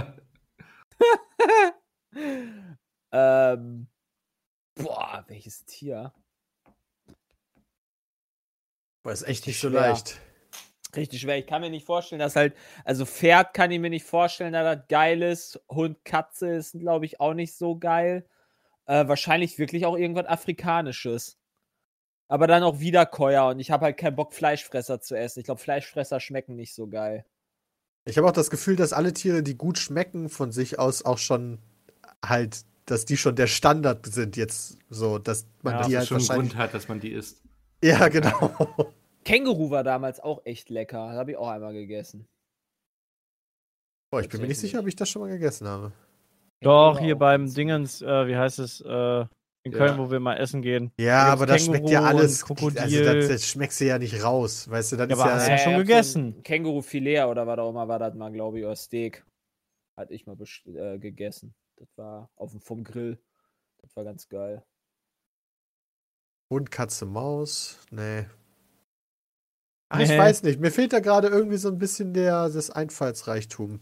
ähm, 3.13 3.87
boah, 4.83 5.23
welches 5.27 5.65
Tier? 5.65 6.13
Boah, 9.03 9.11
ist 9.11 9.27
echt 9.27 9.47
nicht 9.47 9.59
so 9.59 9.69
Schwer. 9.69 9.81
leicht. 9.81 10.19
Richtig 10.95 11.21
schwer. 11.21 11.37
Ich 11.37 11.45
kann 11.45 11.61
mir 11.61 11.69
nicht 11.69 11.85
vorstellen, 11.85 12.19
dass 12.19 12.35
halt, 12.35 12.55
also 12.83 13.05
Pferd 13.05 13.53
kann 13.53 13.69
ich 13.69 13.79
mir 13.79 13.91
nicht 13.91 14.05
vorstellen, 14.05 14.53
dass 14.53 14.77
das 14.77 14.87
geil 14.87 15.21
ist. 15.21 15.61
Hund, 15.69 16.03
Katze 16.03 16.49
ist, 16.49 16.79
glaube 16.79 17.05
ich, 17.05 17.19
auch 17.19 17.35
nicht 17.35 17.55
so 17.55 17.77
geil. 17.77 18.27
Äh, 18.85 19.07
wahrscheinlich 19.07 19.59
wirklich 19.59 19.85
auch 19.85 19.95
irgendwas 19.95 20.25
Afrikanisches. 20.25 21.37
Aber 22.27 22.47
dann 22.47 22.63
auch 22.63 22.79
Wiederkäuer 22.79 23.47
und 23.49 23.59
ich 23.59 23.69
habe 23.69 23.85
halt 23.85 23.97
keinen 23.97 24.15
Bock, 24.15 24.33
Fleischfresser 24.33 24.99
zu 24.99 25.15
essen. 25.15 25.39
Ich 25.39 25.45
glaube, 25.45 25.61
Fleischfresser 25.61 26.19
schmecken 26.19 26.55
nicht 26.55 26.73
so 26.73 26.87
geil. 26.87 27.23
Ich 28.05 28.17
habe 28.17 28.27
auch 28.27 28.33
das 28.33 28.49
Gefühl, 28.49 28.75
dass 28.75 28.93
alle 28.93 29.13
Tiere, 29.13 29.43
die 29.43 29.57
gut 29.57 29.77
schmecken, 29.77 30.29
von 30.29 30.51
sich 30.51 30.79
aus 30.79 31.05
auch 31.05 31.19
schon 31.19 31.59
halt, 32.25 32.65
dass 32.91 33.05
die 33.05 33.17
schon 33.17 33.35
der 33.35 33.47
Standard 33.47 34.05
sind 34.05 34.37
jetzt 34.37 34.77
so, 34.89 35.17
dass 35.19 35.47
man 35.61 35.73
Ja, 35.75 35.87
die 35.87 35.93
dass 35.93 35.99
halt 35.99 36.07
schon 36.07 36.17
einen 36.17 36.27
wahrscheinlich. 36.27 36.49
Grund 36.51 36.61
hat, 36.61 36.73
dass 36.73 36.87
man 36.87 36.99
die 36.99 37.11
isst. 37.11 37.43
Ja, 37.83 38.07
genau. 38.09 38.91
Känguru 39.25 39.69
war 39.69 39.83
damals 39.83 40.19
auch 40.19 40.41
echt 40.45 40.69
lecker. 40.69 41.07
Das 41.09 41.17
habe 41.17 41.31
ich 41.31 41.37
auch 41.37 41.47
einmal 41.49 41.73
gegessen. 41.73 42.25
Boah, 44.11 44.21
ich 44.21 44.29
bin 44.29 44.41
mir 44.41 44.47
nicht 44.47 44.59
sicher, 44.59 44.79
ob 44.79 44.87
ich 44.87 44.95
das 44.95 45.09
schon 45.09 45.21
mal 45.21 45.29
gegessen 45.29 45.67
habe. 45.67 45.91
Doch, 46.61 46.93
Känguru 46.93 47.05
hier 47.05 47.15
beim 47.15 47.53
Dingens, 47.53 48.01
äh, 48.01 48.27
wie 48.27 48.35
heißt 48.35 48.59
es, 48.59 48.81
äh, 48.81 49.25
in 49.63 49.71
Ja. 49.73 49.77
Köln, 49.77 49.97
wo 49.99 50.09
wir 50.09 50.19
mal 50.19 50.37
essen 50.37 50.61
gehen. 50.61 50.91
Ja, 50.99 51.25
Da 51.27 51.33
aber 51.33 51.45
das 51.45 51.65
schmeckt 51.65 51.89
ja 51.89 52.03
alles. 52.03 52.43
Krokodil. 52.45 52.79
Also 52.79 53.03
das, 53.03 53.27
das 53.27 53.47
schmeckst 53.47 53.79
du 53.81 53.85
ja 53.85 53.99
nicht 53.99 54.23
raus, 54.23 54.69
weißt 54.69 54.93
du? 54.93 54.97
Das 54.97 55.09
Ja, 55.09 55.15
ist 55.15 55.19
aber 55.21 55.29
ja. 55.29 55.35
hast 55.35 55.47
du 55.47 55.51
ja 55.51 55.57
schon 55.57 55.73
von 55.73 55.81
gegessen. 55.81 56.43
Känguru-Filet 56.43 57.25
oder 57.25 57.45
was 57.45 57.59
auch 57.59 57.69
immer 57.69 57.87
war 57.87 57.99
das 57.99 58.15
mal, 58.15 58.31
glaube 58.31 58.59
ich, 58.59 58.65
oder 58.65 58.75
Steak. 58.75 59.25
Hatte 59.97 60.13
ich 60.13 60.25
mal 60.25 60.37
äh, 60.65 60.97
gegessen. 60.97 61.53
Das 61.79 61.97
war 61.97 62.29
auf 62.35 62.51
dem, 62.51 62.59
vom 62.59 62.83
Grill. 62.83 63.23
Das 63.77 63.95
war 63.95 64.03
ganz 64.03 64.27
geil. 64.27 64.65
Hund, 66.49 66.71
Katze, 66.71 67.05
Maus. 67.05 67.79
Nee. 67.89 68.25
Ach, 69.87 69.99
ich 69.99 70.09
weiß 70.09 70.43
nicht. 70.43 70.59
Mir 70.59 70.71
fehlt 70.71 70.91
da 70.91 70.99
gerade 70.99 71.29
irgendwie 71.29 71.57
so 71.57 71.69
ein 71.69 71.77
bisschen 71.77 72.13
der, 72.13 72.49
das 72.49 72.69
Einfallsreichtum. 72.69 73.79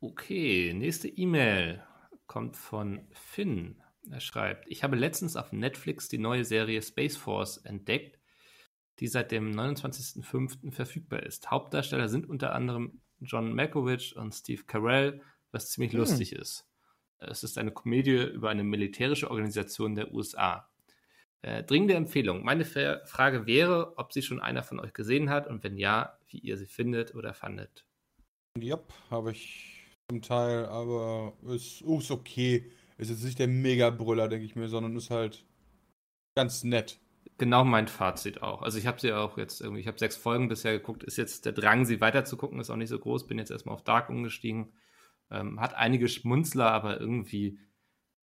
Okay, 0.00 0.72
nächste 0.72 1.08
E-Mail 1.08 1.84
kommt 2.26 2.56
von 2.56 3.06
Finn. 3.12 3.82
Er 4.10 4.20
schreibt, 4.20 4.66
ich 4.68 4.82
habe 4.82 4.96
letztens 4.96 5.36
auf 5.36 5.52
Netflix 5.52 6.08
die 6.08 6.18
neue 6.18 6.46
Serie 6.46 6.80
Space 6.80 7.18
Force 7.18 7.58
entdeckt, 7.58 8.18
die 9.00 9.08
seit 9.08 9.30
dem 9.30 9.50
29.05. 9.50 10.72
verfügbar 10.72 11.22
ist. 11.24 11.50
Hauptdarsteller 11.50 12.08
sind 12.08 12.26
unter 12.26 12.54
anderem 12.54 13.02
John 13.20 13.54
Malkovich 13.54 14.16
und 14.16 14.32
Steve 14.34 14.64
Carell, 14.64 15.20
was 15.52 15.70
ziemlich 15.70 15.92
Hm. 15.92 16.00
lustig 16.00 16.32
ist. 16.32 16.66
Es 17.18 17.42
ist 17.44 17.58
eine 17.58 17.70
Komödie 17.72 18.16
über 18.24 18.48
eine 18.50 18.64
militärische 18.64 19.30
Organisation 19.30 19.94
der 19.94 20.12
USA. 20.14 20.68
Äh, 21.42 21.62
dringende 21.64 21.94
Empfehlung. 21.94 22.44
Meine 22.44 22.64
Fra- 22.64 23.00
Frage 23.06 23.46
wäre, 23.46 23.96
ob 23.98 24.12
sie 24.12 24.22
schon 24.22 24.40
einer 24.40 24.62
von 24.62 24.78
euch 24.80 24.92
gesehen 24.92 25.30
hat 25.30 25.46
und 25.46 25.62
wenn 25.64 25.76
ja, 25.76 26.18
wie 26.28 26.38
ihr 26.38 26.56
sie 26.56 26.66
findet 26.66 27.14
oder 27.14 27.34
fandet. 27.34 27.84
Jupp, 28.58 28.92
habe 29.10 29.32
ich 29.32 29.86
zum 30.10 30.22
Teil, 30.22 30.66
aber 30.66 31.34
ist, 31.48 31.82
oh, 31.84 31.98
ist 31.98 32.10
okay. 32.10 32.70
Ist 32.98 33.10
jetzt 33.10 33.24
nicht 33.24 33.38
der 33.38 33.48
Mega-Brüller, 33.48 34.28
denke 34.28 34.44
ich 34.44 34.56
mir, 34.56 34.68
sondern 34.68 34.96
ist 34.96 35.10
halt 35.10 35.44
ganz 36.36 36.64
nett. 36.64 36.98
Genau 37.38 37.64
mein 37.64 37.88
Fazit 37.88 38.42
auch. 38.42 38.60
Also 38.60 38.76
ich 38.78 38.86
habe 38.86 39.00
sie 39.00 39.12
auch 39.12 39.38
jetzt 39.38 39.60
irgendwie, 39.62 39.80
ich 39.80 39.86
habe 39.86 39.98
sechs 39.98 40.16
Folgen 40.16 40.48
bisher 40.48 40.72
geguckt, 40.72 41.04
ist 41.04 41.16
jetzt 41.16 41.46
der 41.46 41.52
Drang, 41.52 41.86
sie 41.86 42.00
weiter 42.02 42.24
zu 42.26 42.36
gucken, 42.36 42.60
ist 42.60 42.68
auch 42.70 42.76
nicht 42.76 42.90
so 42.90 42.98
groß, 42.98 43.26
bin 43.26 43.38
jetzt 43.38 43.50
erstmal 43.50 43.74
auf 43.74 43.84
Dark 43.84 44.10
umgestiegen. 44.10 44.72
Ähm, 45.30 45.60
hat 45.60 45.74
einige 45.74 46.08
Schmunzler, 46.08 46.70
aber 46.70 47.00
irgendwie 47.00 47.58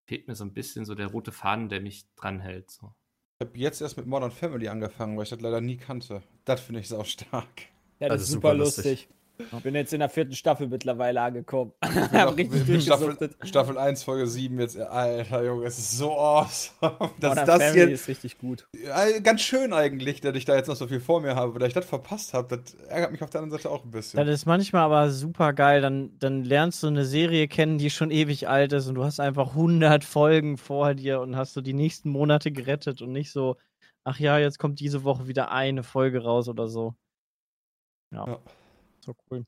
fehlt 0.05 0.27
mir 0.27 0.35
so 0.35 0.43
ein 0.45 0.53
bisschen 0.53 0.85
so 0.85 0.95
der 0.95 1.07
rote 1.07 1.31
Faden, 1.31 1.69
der 1.69 1.81
mich 1.81 2.05
dranhält. 2.15 2.71
So. 2.71 2.93
Ich 3.39 3.47
habe 3.47 3.57
jetzt 3.59 3.81
erst 3.81 3.97
mit 3.97 4.07
Modern 4.07 4.31
Family 4.31 4.67
angefangen, 4.67 5.15
weil 5.17 5.23
ich 5.23 5.29
das 5.29 5.41
leider 5.41 5.61
nie 5.61 5.77
kannte. 5.77 6.23
Das 6.45 6.61
finde 6.61 6.79
ich 6.79 6.87
sau 6.87 7.03
stark. 7.03 7.61
Ja, 7.99 8.09
das 8.09 8.11
Also 8.11 8.23
ist 8.23 8.31
super 8.31 8.49
super 8.49 8.53
lustig. 8.53 8.85
lustig. 8.85 9.09
Ich 9.39 9.63
bin 9.63 9.75
jetzt 9.75 9.93
in 9.93 9.99
der 9.99 10.09
vierten 10.09 10.33
Staffel 10.33 10.67
mittlerweile 10.67 11.21
angekommen. 11.21 11.73
Ich 11.83 11.89
bin 12.09 12.19
auch- 12.21 12.35
richtig 12.37 12.65
bin 12.65 12.81
Staffel. 12.81 13.29
Staffel 13.43 13.77
1, 13.77 14.03
Folge 14.03 14.27
7 14.27 14.59
jetzt. 14.59 14.77
Alter 14.77 15.43
Junge, 15.43 15.65
es 15.65 15.77
ist 15.77 15.97
so 15.97 16.11
awesome. 16.17 17.11
Dass 17.19 17.35
das 17.45 17.61
Family 17.63 17.73
hier 17.85 17.89
ist 17.91 18.07
richtig 18.07 18.37
gut. 18.37 18.67
Ganz 19.23 19.41
schön 19.41 19.73
eigentlich, 19.73 20.21
dass 20.21 20.35
ich 20.35 20.45
da 20.45 20.55
jetzt 20.55 20.67
noch 20.67 20.75
so 20.75 20.87
viel 20.87 20.99
vor 20.99 21.21
mir 21.21 21.35
habe, 21.35 21.57
da 21.59 21.65
ich 21.65 21.73
das 21.73 21.85
verpasst 21.85 22.33
habe. 22.33 22.57
Das 22.57 22.73
ärgert 22.85 23.11
mich 23.11 23.21
auf 23.21 23.29
der 23.29 23.41
anderen 23.41 23.59
Seite 23.61 23.71
auch 23.73 23.83
ein 23.85 23.91
bisschen. 23.91 24.17
Das 24.17 24.27
ist 24.27 24.45
manchmal 24.45 24.83
aber 24.83 25.09
super 25.11 25.53
geil. 25.53 25.81
Dann, 25.81 26.17
dann 26.19 26.43
lernst 26.43 26.81
du 26.83 26.87
eine 26.87 27.05
Serie 27.05 27.47
kennen, 27.47 27.77
die 27.77 27.89
schon 27.89 28.11
ewig 28.11 28.47
alt 28.47 28.73
ist 28.73 28.87
und 28.87 28.95
du 28.95 29.03
hast 29.03 29.19
einfach 29.19 29.49
100 29.49 30.03
Folgen 30.03 30.57
vor 30.57 30.93
dir 30.95 31.21
und 31.21 31.35
hast 31.35 31.53
so 31.53 31.61
die 31.61 31.73
nächsten 31.73 32.09
Monate 32.09 32.51
gerettet 32.51 33.01
und 33.01 33.11
nicht 33.11 33.31
so, 33.31 33.55
ach 34.03 34.19
ja, 34.19 34.37
jetzt 34.39 34.57
kommt 34.59 34.79
diese 34.79 35.03
Woche 35.03 35.27
wieder 35.27 35.51
eine 35.51 35.83
Folge 35.83 36.23
raus 36.23 36.47
oder 36.49 36.67
so. 36.67 36.95
Ja. 38.11 38.25
Ja. 38.27 38.39
So 39.07 39.15
cool. 39.31 39.45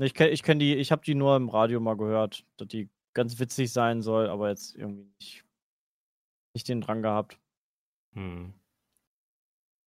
Ich 0.00 0.12
kenne 0.12 0.30
ich 0.30 0.42
kenn 0.42 0.58
die, 0.58 0.74
ich 0.74 0.90
habe 0.90 1.04
die 1.04 1.14
nur 1.14 1.36
im 1.36 1.48
Radio 1.48 1.78
mal 1.78 1.96
gehört, 1.96 2.44
dass 2.56 2.66
die 2.66 2.90
ganz 3.14 3.38
witzig 3.38 3.72
sein 3.72 4.02
soll, 4.02 4.28
aber 4.28 4.48
jetzt 4.48 4.74
irgendwie 4.74 5.08
nicht, 5.20 5.44
nicht 6.52 6.68
den 6.68 6.80
Drang 6.80 7.00
gehabt. 7.00 7.38
Hm. 8.14 8.54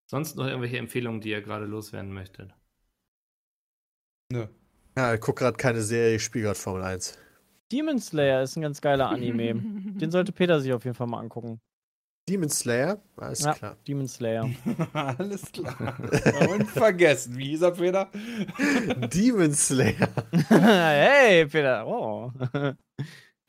Sonst 0.10 0.38
noch 0.38 0.46
irgendwelche 0.46 0.78
Empfehlungen, 0.78 1.20
die 1.20 1.32
ihr 1.32 1.42
gerade 1.42 1.66
loswerden 1.66 2.14
möchtet? 2.14 2.54
Nö. 4.32 4.48
Ja, 4.96 5.14
ich 5.14 5.20
guck 5.20 5.38
gerade 5.38 5.58
keine 5.58 5.82
Serie, 5.82 6.16
ich 6.16 6.24
spiele 6.24 6.46
gerade 6.46 6.60
Formel 6.60 6.84
1. 6.84 7.18
Demon 7.70 8.00
Slayer 8.00 8.44
ist 8.44 8.56
ein 8.56 8.62
ganz 8.62 8.80
geiler 8.80 9.10
Anime. 9.10 9.56
Den 10.00 10.10
sollte 10.10 10.32
Peter 10.32 10.62
sich 10.62 10.72
auf 10.72 10.86
jeden 10.86 10.96
Fall 10.96 11.08
mal 11.08 11.20
angucken. 11.20 11.60
Demon 12.32 12.50
Slayer, 12.50 13.02
alles 13.18 13.42
Ja. 13.42 13.54
klar. 13.54 13.78
Demon 13.86 14.08
Slayer. 14.08 14.50
Alles 14.94 15.52
klar. 15.52 15.98
Und 16.50 16.66
vergessen. 16.70 17.38
Wie 17.38 17.50
hieß 17.50 17.62
er, 17.64 17.72
Peter? 17.72 18.10
Demon 19.14 19.52
Slayer. 19.52 20.08
hey, 20.48 21.46
Peter. 21.48 21.86
Oh. 21.86 22.32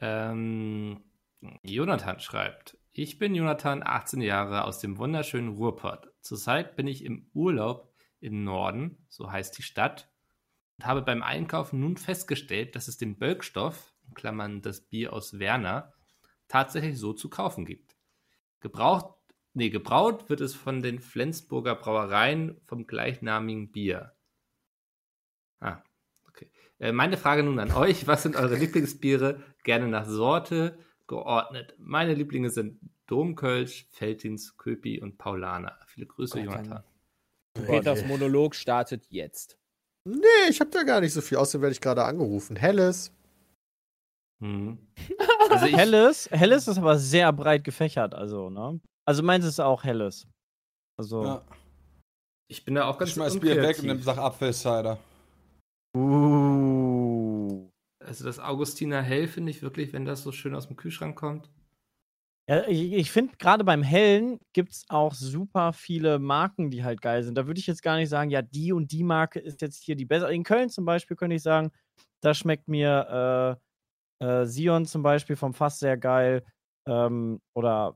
Ähm, 0.01 1.01
Jonathan 1.63 2.19
schreibt: 2.19 2.77
Ich 2.91 3.21
bin 3.21 3.37
Jonathan, 3.37 3.85
18 3.85 4.21
Jahre, 4.21 4.65
aus 4.65 4.81
dem 4.81 4.99
wunderschönen 4.99 5.51
Ruhrpott. 5.51 6.09
Zurzeit 6.23 6.75
bin 6.75 6.89
ich 6.89 7.05
im 7.05 7.31
Urlaub 7.35 7.95
im 8.21 8.43
Norden, 8.43 8.97
so 9.09 9.31
heißt 9.31 9.57
die 9.59 9.63
Stadt, 9.63 10.11
und 10.79 10.87
habe 10.87 11.03
beim 11.03 11.23
Einkaufen 11.23 11.79
nun 11.79 11.97
festgestellt, 11.97 12.75
dass 12.75 12.89
es 12.89 12.97
den 12.97 13.17
Bölkstoff, 13.17 13.93
in 14.09 14.15
Klammern 14.15 14.61
das 14.61 14.81
Bier 14.81 15.13
aus 15.13 15.39
Werner, 15.39 15.93
tatsächlich 16.49 16.99
so 16.99 17.13
zu 17.13 17.29
kaufen 17.31 17.65
gibt. 17.65 17.92
Gebraucht, 18.63 19.15
nee, 19.55 19.71
gebraut 19.71 20.31
wird 20.31 20.41
es 20.41 20.55
von 20.55 20.83
den 20.83 21.01
Flensburger 21.01 21.75
Brauereien 21.75 22.61
vom 22.65 22.87
gleichnamigen 22.87 23.73
Bier. 23.73 24.15
Ah, 25.61 25.83
okay. 26.29 26.49
Äh, 26.79 26.93
meine 26.93 27.17
Frage 27.17 27.43
nun 27.43 27.59
an 27.59 27.73
euch: 27.73 28.07
Was 28.07 28.23
sind 28.23 28.37
eure 28.37 28.55
Lieblingsbiere? 28.55 29.43
Gerne 29.65 29.89
nach 29.89 30.07
Sorte 30.07 30.79
geordnet. 31.09 31.75
Meine 31.79 32.15
Lieblinge 32.15 32.51
sind 32.51 32.81
Domkölsch, 33.07 33.89
Veltins, 33.99 34.57
Köpi 34.57 35.01
und 35.01 35.19
Paulaner. 35.19 35.79
Viele 35.87 36.07
Grüße, 36.07 36.43
Gott, 36.43 36.45
Jonathan. 36.45 36.85
Peters 37.55 38.05
Monolog 38.07 38.55
startet 38.55 39.07
jetzt. 39.11 39.59
Nee, 40.05 40.49
ich 40.49 40.61
habe 40.61 40.71
da 40.71 40.85
gar 40.85 41.01
nicht 41.01 41.13
so 41.13 41.21
viel. 41.21 41.39
Außerdem 41.39 41.63
werde 41.63 41.73
ich 41.73 41.81
gerade 41.81 42.05
angerufen. 42.05 42.57
Helles. 42.57 43.13
Hm. 44.41 44.79
Also 45.53 45.67
Helles, 45.67 46.29
Helles 46.31 46.69
ist 46.69 46.79
aber 46.79 46.99
sehr 46.99 47.33
breit 47.33 47.65
gefächert, 47.65 48.15
also, 48.15 48.51
ne? 48.51 48.81
Also 49.05 49.23
meins 49.23 49.45
ist 49.45 49.61
auch 49.61 49.85
Helles. 49.85 50.27
Also. 50.99 51.25
Ja. 51.25 51.43
ich 52.49 52.65
bin 52.65 52.75
da 52.75 52.87
auch 52.87 52.99
ganz 52.99 53.11
Ich 53.11 53.15
schmeiß 53.15 53.41
Bier 53.41 53.61
weg 53.63 53.79
und 53.79 53.87
nimm 53.87 54.03
Sach 54.03 54.19
Apfelcider. 54.19 54.99
Uh. 55.97 57.69
Also 58.05 58.25
das 58.25 58.39
Augustiner 58.39 59.03
Hell 59.03 59.29
finde 59.29 59.51
ich 59.51 59.63
wirklich, 59.63 59.93
wenn 59.93 60.05
das 60.05 60.23
so 60.23 60.33
schön 60.33 60.55
aus 60.55 60.67
dem 60.67 60.77
Kühlschrank 60.77 61.17
kommt. 61.17 61.49
Ja, 62.49 62.67
ich, 62.67 62.93
ich 62.93 63.11
finde, 63.13 63.37
gerade 63.39 63.63
beim 63.63 63.83
Hellen 63.83 64.41
gibt 64.53 64.73
es 64.73 64.85
auch 64.89 65.15
super 65.15 65.73
viele 65.73 66.19
Marken, 66.19 66.71
die 66.71 66.83
halt 66.83 67.01
geil 67.01 67.23
sind. 67.23 67.39
Da 67.39 67.47
würde 67.47 67.61
ich 67.61 67.69
jetzt 67.69 67.83
gar 67.83 67.97
nicht 67.97 68.09
sagen, 68.09 68.31
ja, 68.31 68.43
die 68.43 68.73
und 68.73 68.91
die 68.91 69.05
Marke 69.05 69.39
ist 69.39 69.63
jetzt 69.63 69.83
hier 69.85 69.95
die 69.95 70.05
bessere. 70.05 70.35
In 70.35 70.43
Köln 70.43 70.69
zum 70.69 70.85
Beispiel 70.85 71.17
könnte 71.17 71.37
ich 71.37 71.43
sagen, 71.43 71.71
da 72.21 72.35
schmeckt 72.35 72.69
mir 72.69 73.59
äh, 73.59 73.63
äh, 74.23 74.47
Sion 74.47 74.87
zum 74.87 75.03
Beispiel 75.03 75.37
vom 75.37 75.53
Fass 75.53 75.79
sehr 75.79 75.97
geil. 75.97 76.45
Ähm, 76.87 77.41
oder 77.55 77.95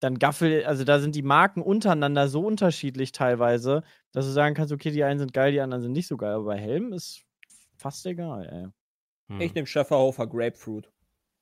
dann 0.00 0.18
Gaffel, 0.18 0.64
also 0.64 0.84
da 0.84 0.98
sind 0.98 1.14
die 1.14 1.22
Marken 1.22 1.62
untereinander 1.62 2.28
so 2.28 2.40
unterschiedlich 2.46 3.12
teilweise, 3.12 3.82
dass 4.12 4.26
du 4.26 4.32
sagen 4.32 4.54
kannst, 4.54 4.72
okay, 4.72 4.90
die 4.90 5.02
einen 5.02 5.18
sind 5.18 5.32
geil, 5.32 5.52
die 5.52 5.60
anderen 5.60 5.82
sind 5.82 5.92
nicht 5.92 6.06
so 6.08 6.16
geil. 6.16 6.34
Aber 6.34 6.44
bei 6.44 6.58
Helm 6.58 6.92
ist 6.92 7.22
fast 7.78 8.04
egal, 8.06 8.46
ey. 8.46 8.68
Hm. 9.34 9.40
Ich 9.40 9.54
nehme 9.54 9.66
Schöfferhofer 9.66 10.26
Grapefruit. 10.26 10.90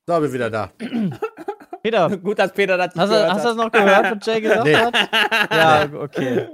So, 0.07 0.21
bin 0.21 0.33
wieder 0.33 0.51
da. 0.51 0.73
Peter, 1.83 2.17
Gut, 2.23 2.39
dass 2.39 2.53
Peter 2.53 2.77
das 2.77 2.95
hast 2.95 3.11
du, 3.11 3.15
gehört 3.15 3.33
hast 3.33 3.45
du 3.45 3.49
das 3.49 3.57
noch 3.57 3.73
gehört, 3.73 4.17
was 4.17 4.27
Jay 4.27 4.41
gesagt 4.41 4.65
Nee. 4.65 4.77
hat? 4.77 4.95
Ja, 5.53 6.01
okay. 6.01 6.49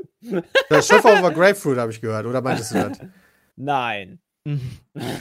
Das 0.69 0.87
Schöpfer 0.89 1.31
Grapefruit 1.31 1.79
habe 1.79 1.93
ich 1.93 2.01
gehört, 2.01 2.27
oder 2.27 2.41
meintest 2.41 2.75
du 2.75 2.89
das? 2.89 2.99
Nein. 3.57 4.21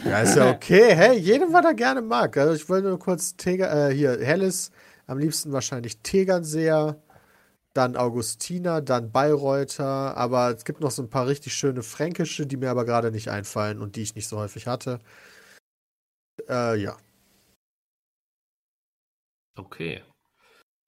Ja, 0.06 0.22
ist 0.22 0.36
ja 0.36 0.50
okay. 0.50 0.96
Hey, 0.96 1.18
jedem, 1.18 1.52
was 1.52 1.66
er 1.66 1.74
gerne 1.74 2.02
mag. 2.02 2.38
Also 2.38 2.54
ich 2.54 2.70
wollte 2.70 2.88
nur 2.88 3.00
kurz 3.00 3.36
Teger, 3.36 3.90
äh, 3.90 3.94
hier, 3.94 4.20
Helles, 4.20 4.72
am 5.06 5.18
liebsten 5.18 5.52
wahrscheinlich 5.52 6.00
Tegernseer, 6.02 7.02
dann 7.74 7.96
Augustiner, 7.96 8.82
dann 8.82 9.12
Bayreuther, 9.12 10.18
aber 10.18 10.52
es 10.56 10.66
gibt 10.66 10.82
noch 10.82 10.92
so 10.92 11.04
ein 11.04 11.10
paar 11.10 11.28
richtig 11.28 11.54
schöne 11.54 11.84
fränkische, 11.84 12.48
die 12.48 12.58
mir 12.58 12.72
aber 12.72 12.86
gerade 12.86 13.12
nicht 13.12 13.30
einfallen 13.30 13.82
und 13.82 13.96
die 13.96 14.02
ich 14.04 14.16
nicht 14.16 14.28
so 14.28 14.38
häufig 14.38 14.68
hatte. 14.68 15.00
Äh, 16.48 16.78
ja. 16.82 16.98
Okay. 19.56 20.04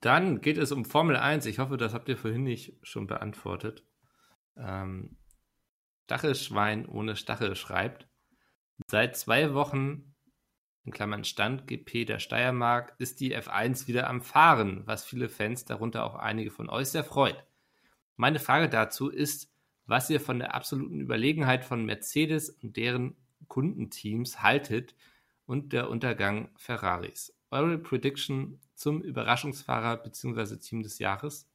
Dann 0.02 0.42
geht 0.42 0.58
es 0.58 0.72
um 0.72 0.86
Formel 0.86 1.18
1. 1.18 1.46
Ich 1.46 1.60
hoffe, 1.60 1.78
das 1.78 1.94
habt 1.94 2.08
ihr 2.08 2.18
vorhin 2.18 2.44
nicht 2.44 2.74
schon 2.84 3.08
beantwortet. 3.08 3.84
Ähm, 4.56 5.18
Stachelschwein 6.06 6.88
ohne 6.88 7.16
Stachel 7.16 7.56
schreibt. 7.56 8.09
Seit 8.88 9.18
zwei 9.18 9.54
Wochen, 9.54 10.16
in 10.86 10.92
Klammern 10.92 11.24
Stand 11.24 11.68
GP 11.68 12.06
der 12.06 12.20
Steiermark, 12.20 12.96
ist 12.98 13.20
die 13.20 13.36
F1 13.36 13.88
wieder 13.88 14.10
am 14.10 14.22
Fahren, 14.22 14.84
was 14.86 15.06
viele 15.06 15.30
Fans, 15.30 15.66
darunter 15.66 16.06
auch 16.06 16.16
einige 16.16 16.52
von 16.52 16.70
euch, 16.70 16.90
sehr 16.90 17.04
freut. 17.04 17.44
Meine 18.16 18.40
Frage 18.40 18.70
dazu 18.70 19.10
ist, 19.10 19.52
was 19.86 20.10
ihr 20.10 20.22
von 20.22 20.40
der 20.40 20.54
absoluten 20.54 21.02
Überlegenheit 21.02 21.66
von 21.66 21.86
Mercedes 21.86 22.50
und 22.50 22.78
deren 22.78 23.16
Kundenteams 23.48 24.42
haltet 24.42 24.96
und 25.46 25.74
der 25.74 25.90
Untergang 25.90 26.50
Ferraris. 26.58 27.34
Eure 27.50 27.80
Prediction 27.80 28.60
zum 28.76 29.02
Überraschungsfahrer 29.02 29.98
bzw. 29.98 30.58
Team 30.58 30.84
des 30.84 31.00
Jahres? 31.00 31.49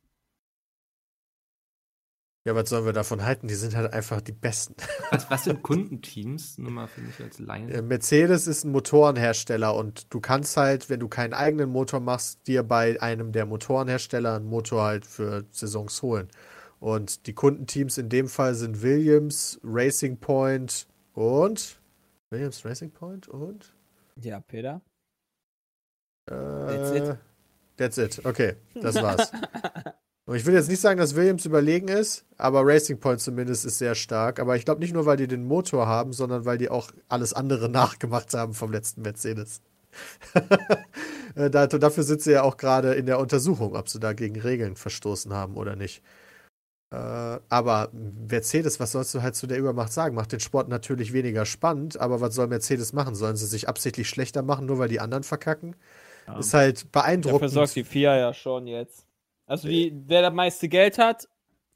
Ja, 2.46 2.54
was 2.54 2.68
sollen 2.68 2.84
wir 2.84 2.92
davon 2.92 3.24
halten? 3.24 3.48
Die 3.48 3.54
sind 3.54 3.74
halt 3.74 3.92
einfach 3.94 4.20
die 4.20 4.32
Besten. 4.32 4.74
Was, 5.10 5.30
was 5.30 5.44
sind 5.44 5.62
Kundenteams? 5.62 6.58
Nur 6.58 6.72
mal 6.72 6.86
für 6.88 7.00
mich 7.00 7.18
als 7.22 7.38
Laien. 7.38 7.70
Äh, 7.70 7.80
Mercedes 7.80 8.46
ist 8.46 8.64
ein 8.64 8.72
Motorenhersteller 8.72 9.74
und 9.74 10.12
du 10.12 10.20
kannst 10.20 10.56
halt, 10.58 10.90
wenn 10.90 11.00
du 11.00 11.08
keinen 11.08 11.32
eigenen 11.32 11.70
Motor 11.70 12.00
machst, 12.00 12.46
dir 12.46 12.62
bei 12.62 13.00
einem 13.00 13.32
der 13.32 13.46
Motorenhersteller 13.46 14.36
einen 14.36 14.46
Motor 14.46 14.82
halt 14.82 15.06
für 15.06 15.44
Saisons 15.52 16.02
holen. 16.02 16.28
Und 16.80 17.26
die 17.26 17.32
Kundenteams 17.32 17.96
in 17.96 18.10
dem 18.10 18.28
Fall 18.28 18.54
sind 18.54 18.82
Williams, 18.82 19.58
Racing 19.64 20.18
Point 20.18 20.86
und 21.14 21.80
Williams 22.30 22.62
Racing 22.64 22.90
Point 22.90 23.26
und 23.28 23.74
Ja, 24.20 24.40
Peter. 24.40 24.82
äh, 26.26 26.34
That's 26.34 26.90
it. 26.90 27.16
That's 27.76 27.98
it. 27.98 28.26
Okay, 28.26 28.56
das 28.74 28.96
war's. 28.96 29.30
Und 30.26 30.36
ich 30.36 30.46
will 30.46 30.54
jetzt 30.54 30.70
nicht 30.70 30.80
sagen, 30.80 30.98
dass 30.98 31.14
Williams 31.16 31.44
überlegen 31.44 31.88
ist, 31.88 32.24
aber 32.38 32.64
Racing 32.64 32.98
Point 32.98 33.20
zumindest 33.20 33.66
ist 33.66 33.78
sehr 33.78 33.94
stark. 33.94 34.40
Aber 34.40 34.56
ich 34.56 34.64
glaube 34.64 34.80
nicht 34.80 34.94
nur, 34.94 35.04
weil 35.04 35.18
die 35.18 35.28
den 35.28 35.44
Motor 35.44 35.86
haben, 35.86 36.14
sondern 36.14 36.46
weil 36.46 36.56
die 36.56 36.70
auch 36.70 36.90
alles 37.08 37.34
andere 37.34 37.68
nachgemacht 37.70 38.32
haben 38.32 38.54
vom 38.54 38.72
letzten 38.72 39.02
Mercedes. 39.02 39.60
Äh, 41.36 41.50
da, 41.50 41.66
dafür 41.66 42.04
sind 42.04 42.22
sie 42.22 42.30
ja 42.30 42.44
auch 42.44 42.56
gerade 42.56 42.94
in 42.94 43.06
der 43.06 43.18
Untersuchung, 43.18 43.74
ob 43.74 43.88
sie 43.88 43.98
da 43.98 44.12
gegen 44.12 44.38
Regeln 44.38 44.76
verstoßen 44.76 45.32
haben 45.32 45.56
oder 45.56 45.74
nicht. 45.74 46.00
Äh, 46.92 47.40
aber 47.48 47.90
Mercedes, 47.92 48.78
was 48.78 48.92
sollst 48.92 49.12
du 49.14 49.22
halt 49.22 49.34
zu 49.34 49.48
der 49.48 49.58
Übermacht 49.58 49.92
sagen? 49.92 50.14
Macht 50.14 50.30
den 50.30 50.38
Sport 50.38 50.68
natürlich 50.68 51.12
weniger 51.12 51.44
spannend, 51.44 51.98
aber 51.98 52.20
was 52.20 52.36
soll 52.36 52.46
Mercedes 52.46 52.92
machen? 52.92 53.16
Sollen 53.16 53.34
sie 53.34 53.46
sich 53.46 53.68
absichtlich 53.68 54.08
schlechter 54.08 54.42
machen, 54.42 54.66
nur 54.66 54.78
weil 54.78 54.88
die 54.88 55.00
anderen 55.00 55.24
verkacken? 55.24 55.74
Ja. 56.28 56.38
Ist 56.38 56.54
halt 56.54 56.92
beeindruckend. 56.92 57.42
Dafür 57.42 57.48
sorgt 57.48 57.74
die 57.74 57.82
FIA 57.82 58.16
ja 58.16 58.32
schon 58.32 58.68
jetzt. 58.68 59.03
Also 59.46 59.68
wie, 59.68 59.92
wer 60.06 60.22
das 60.22 60.32
meiste 60.32 60.68
Geld 60.68 60.98
hat, 60.98 61.28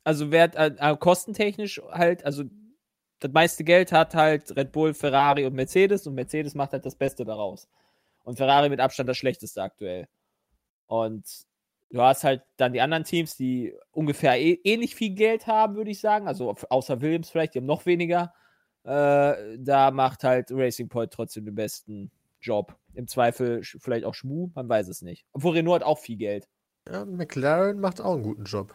also 0.05 0.31
wer 0.31 0.55
äh, 0.57 0.75
äh, 0.79 0.97
kostentechnisch 0.97 1.81
halt, 1.91 2.25
also 2.25 2.45
das 3.21 3.33
meiste 3.33 3.65
Geld 3.65 3.93
hat 3.93 4.15
halt 4.15 4.57
Red 4.57 4.73
Bull, 4.73 4.95
Ferrari 4.95 5.45
und 5.45 5.55
Mercedes 5.55 6.07
und 6.07 6.15
Mercedes 6.15 6.55
macht 6.55 6.73
halt 6.73 6.87
das 6.87 6.95
Beste 6.95 7.25
daraus. 7.25 7.69
Und 8.25 8.37
Ferrari 8.37 8.69
mit 8.69 8.81
Abstand 8.81 9.09
das 9.09 9.17
Schlechteste 9.17 9.63
aktuell. 9.63 10.09
Und 10.87 11.27
du 11.91 12.03
hast 12.03 12.25
halt 12.25 12.43
dann 12.57 12.73
die 12.73 12.81
anderen 12.81 13.05
Teams, 13.05 13.37
die 13.37 13.75
ungefähr 13.91 14.41
eh, 14.41 14.59
ähnlich 14.65 14.95
viel 14.95 15.11
Geld 15.11 15.47
haben, 15.47 15.77
würde 15.77 15.91
ich 15.91 16.01
sagen. 16.01 16.29
Also 16.29 16.55
außer 16.71 17.01
Williams 17.01 17.31
vielleicht, 17.31 17.55
die 17.55 17.59
haben 17.59 17.67
noch 17.67 17.87
weniger. 17.87 18.33
Äh, 18.85 19.59
da 19.59 19.91
macht 19.91 20.25
halt 20.25 20.51
Racing 20.51 20.89
Point 20.89 21.13
trotzdem 21.13 21.45
den 21.45 21.55
besten 21.55 22.11
Job. 22.41 22.77
Im 22.95 23.07
Zweifel 23.07 23.63
vielleicht 23.63 24.05
auch 24.05 24.15
Schmu, 24.15 24.51
man 24.55 24.69
weiß 24.69 24.89
es 24.89 25.03
nicht. 25.03 25.27
Obwohl 25.33 25.55
Renault 25.55 25.83
hat 25.83 25.87
auch 25.87 25.99
viel 25.99 26.17
Geld. 26.17 26.49
Ja, 26.91 27.05
McLaren 27.05 27.79
macht 27.79 28.01
auch 28.01 28.15
einen 28.15 28.25
guten 28.25 28.43
Job. 28.45 28.75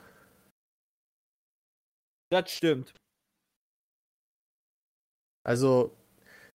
Das 2.29 2.51
stimmt. 2.51 2.93
Also, 5.43 5.91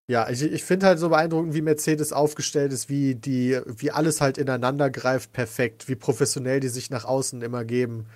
ja, 0.09 0.28
ich, 0.30 0.42
ich 0.42 0.64
finde 0.64 0.86
halt 0.86 0.98
so 0.98 1.11
beeindruckend, 1.11 1.54
wie 1.54 1.62
Mercedes 1.62 2.12
aufgestellt 2.12 2.72
ist, 2.72 2.88
wie 2.90 3.14
die, 3.16 3.61
wie 3.66 3.90
alles 3.92 4.20
halt 4.20 4.38
ineinander 4.38 4.90
greift, 4.90 5.32
perfekt, 5.32 5.88
wie 5.88 5.96
professionell 5.96 6.61
die 6.61 6.68
sich 6.68 6.90
nach 6.90 7.04
außen 7.04 7.42
immer 7.42 7.64
geben. 7.64 8.06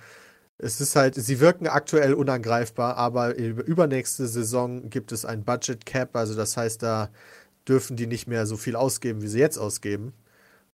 Es 0.59 0.81
ist 0.81 0.95
halt, 0.95 1.15
sie 1.15 1.39
wirken 1.41 1.67
aktuell 1.67 2.13
unangreifbar, 2.15 2.97
aber 2.97 3.35
über- 3.37 3.65
übernächste 3.65 4.27
Saison 4.27 4.89
gibt 4.89 5.11
es 5.13 5.25
ein 5.25 5.45
Budget 5.45 5.85
Cap, 5.85 6.15
also 6.17 6.35
das 6.35 6.57
heißt, 6.57 6.83
da 6.83 7.11
dürfen 7.69 7.97
die 7.97 8.07
nicht 8.07 8.27
mehr 8.27 8.45
so 8.47 8.57
viel 8.57 8.75
ausgeben, 8.77 9.21
wie 9.23 9.27
sie 9.29 9.39
jetzt 9.39 9.57
ausgeben. 9.59 10.13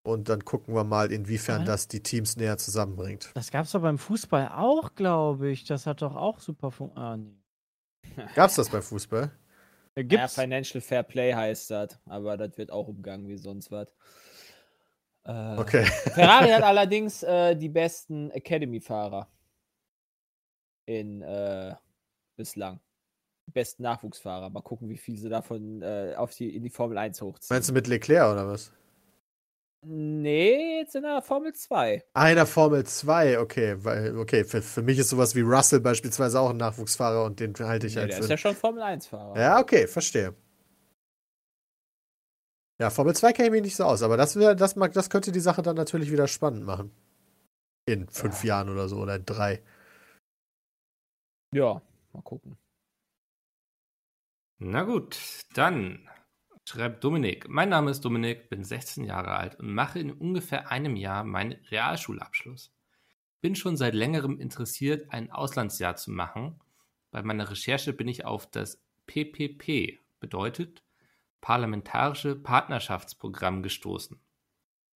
Und 0.03 0.29
dann 0.29 0.45
gucken 0.45 0.73
wir 0.73 0.83
mal, 0.85 1.11
inwiefern 1.11 1.65
das 1.65 1.87
die 1.87 2.01
Teams 2.01 2.37
näher 2.37 2.57
zusammenbringt. 2.57 3.31
Das 3.35 3.51
gab's 3.51 3.71
doch 3.71 3.81
beim 3.81 3.97
Fußball 3.97 4.49
auch, 4.55 4.95
glaube 4.95 5.49
ich. 5.51 5.65
Das 5.65 5.85
hat 5.85 6.01
doch 6.01 6.15
auch 6.15 6.39
super 6.39 6.71
funktioniert. 6.71 7.11
Ah, 7.13 7.17
nee. 7.17 8.23
Gab's 8.35 8.55
das 8.55 8.69
beim 8.69 8.81
Fußball? 8.81 9.23
Ja, 9.23 9.31
Ja, 9.97 10.03
gibt's. 10.03 10.35
Financial 10.35 10.81
Fair 10.81 11.03
Play 11.03 11.33
heißt 11.33 11.69
das, 11.71 11.99
aber 12.05 12.37
das 12.37 12.57
wird 12.57 12.71
auch 12.71 12.87
umgangen 12.87 13.27
wie 13.27 13.37
sonst 13.37 13.71
was. 13.71 13.87
Äh, 15.25 15.57
Okay. 15.57 15.83
Ferrari 16.13 16.49
hat 16.49 16.63
allerdings 16.63 17.21
äh, 17.23 17.55
die 17.55 17.69
besten 17.69 18.31
Academy-Fahrer 18.31 19.27
in 20.85 21.21
äh, 21.21 21.75
bislang. 22.37 22.79
Die 23.47 23.51
besten 23.51 23.83
Nachwuchsfahrer. 23.83 24.49
Mal 24.49 24.61
gucken, 24.61 24.89
wie 24.89 24.97
viel 24.97 25.17
sie 25.17 25.29
davon 25.29 25.81
äh, 25.81 26.13
auf 26.15 26.33
die, 26.33 26.55
in 26.55 26.63
die 26.63 26.69
Formel 26.69 26.97
1 26.97 27.21
hochziehen. 27.21 27.53
Meinst 27.55 27.69
du 27.69 27.73
mit 27.73 27.87
Leclerc 27.87 28.31
oder 28.31 28.47
was? 28.47 28.71
Nee, 29.81 30.79
jetzt 30.79 30.95
in 30.95 31.03
der 31.03 31.21
Formel 31.21 31.53
2. 31.53 32.03
Einer 32.13 32.45
Formel 32.45 32.85
2, 32.85 33.39
okay, 33.39 33.77
weil, 33.79 34.17
okay, 34.17 34.43
für, 34.43 34.61
für 34.61 34.81
mich 34.81 34.99
ist 34.99 35.09
sowas 35.09 35.35
wie 35.35 35.41
Russell 35.41 35.79
beispielsweise 35.79 36.39
auch 36.39 36.49
ein 36.49 36.57
Nachwuchsfahrer 36.57 37.23
und 37.23 37.39
den 37.39 37.53
halte 37.59 37.87
ich 37.87 37.95
Nee, 37.95 38.01
halt 38.01 38.11
der 38.11 38.19
ist 38.19 38.29
ja 38.29 38.37
schon 38.37 38.55
Formel 38.55 38.83
1-Fahrer. 38.83 39.39
Ja, 39.39 39.59
okay, 39.59 39.87
verstehe. 39.87 40.35
Ja, 42.81 42.89
Formel 42.89 43.15
2 43.15 43.31
kenne 43.31 43.47
ich 43.47 43.51
mich 43.51 43.61
nicht 43.61 43.75
so 43.77 43.85
aus, 43.85 44.03
aber 44.03 44.17
das 44.17 44.35
wäre, 44.35 44.55
das 44.55 44.75
mag, 44.75 44.91
das 44.93 45.09
könnte 45.09 45.31
die 45.31 45.39
Sache 45.39 45.61
dann 45.61 45.75
natürlich 45.77 46.11
wieder 46.11 46.27
spannend 46.27 46.65
machen. 46.65 46.91
In 47.85 48.09
fünf 48.09 48.43
Jahren 48.43 48.69
oder 48.69 48.89
so 48.89 48.97
oder 48.97 49.15
in 49.15 49.25
drei. 49.25 49.63
Ja, 51.53 51.81
mal 52.13 52.21
gucken. 52.21 52.57
Na 54.59 54.83
gut, 54.83 55.17
dann 55.55 56.09
schreibt 56.69 57.03
Dominik. 57.03 57.49
Mein 57.49 57.69
Name 57.69 57.89
ist 57.89 58.05
Dominik, 58.05 58.47
bin 58.47 58.63
16 58.63 59.03
Jahre 59.03 59.31
alt 59.31 59.59
und 59.59 59.73
mache 59.73 59.97
in 59.97 60.11
ungefähr 60.11 60.69
einem 60.69 60.95
Jahr 60.95 61.23
meinen 61.23 61.53
Realschulabschluss. 61.71 62.71
Bin 63.41 63.55
schon 63.55 63.75
seit 63.75 63.95
längerem 63.95 64.39
interessiert, 64.39 65.11
ein 65.11 65.31
Auslandsjahr 65.31 65.95
zu 65.95 66.11
machen. 66.11 66.61
Bei 67.09 67.23
meiner 67.23 67.49
Recherche 67.49 67.91
bin 67.91 68.07
ich 68.07 68.23
auf 68.23 68.45
das 68.51 68.79
PPP, 69.07 69.97
bedeutet 70.19 70.83
Parlamentarische 71.41 72.35
Partnerschaftsprogramm, 72.35 73.63
gestoßen. 73.63 74.19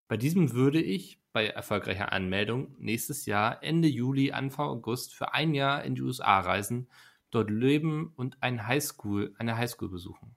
Bei 0.07 0.15
diesem 0.15 0.53
würde 0.53 0.79
ich, 0.79 1.19
bei 1.31 1.47
erfolgreicher 1.47 2.11
Anmeldung, 2.11 2.75
nächstes 2.77 3.25
Jahr 3.25 3.63
Ende 3.63 3.87
Juli, 3.87 4.31
Anfang 4.31 4.67
August 4.67 5.15
für 5.15 5.33
ein 5.33 5.55
Jahr 5.55 5.83
in 5.83 5.95
die 5.95 6.03
USA 6.03 6.39
reisen 6.39 6.87
dort 7.31 7.49
leben 7.49 8.13
und 8.15 8.43
ein 8.43 8.67
Highschool, 8.67 9.33
eine 9.39 9.57
Highschool 9.57 9.89
besuchen. 9.89 10.35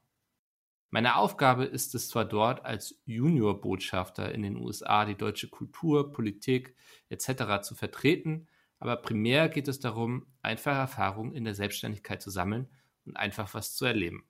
Meine 0.96 1.16
Aufgabe 1.16 1.66
ist 1.66 1.94
es 1.94 2.08
zwar 2.08 2.24
dort 2.24 2.64
als 2.64 2.98
Juniorbotschafter 3.04 4.32
in 4.32 4.40
den 4.40 4.56
USA 4.56 5.04
die 5.04 5.14
deutsche 5.14 5.50
Kultur, 5.50 6.10
Politik 6.10 6.74
etc. 7.10 7.60
zu 7.60 7.74
vertreten, 7.74 8.48
aber 8.78 8.96
primär 8.96 9.50
geht 9.50 9.68
es 9.68 9.78
darum, 9.78 10.26
einfach 10.40 10.74
Erfahrungen 10.74 11.34
in 11.34 11.44
der 11.44 11.54
Selbstständigkeit 11.54 12.22
zu 12.22 12.30
sammeln 12.30 12.70
und 13.04 13.14
einfach 13.18 13.52
was 13.52 13.74
zu 13.74 13.84
erleben. 13.84 14.26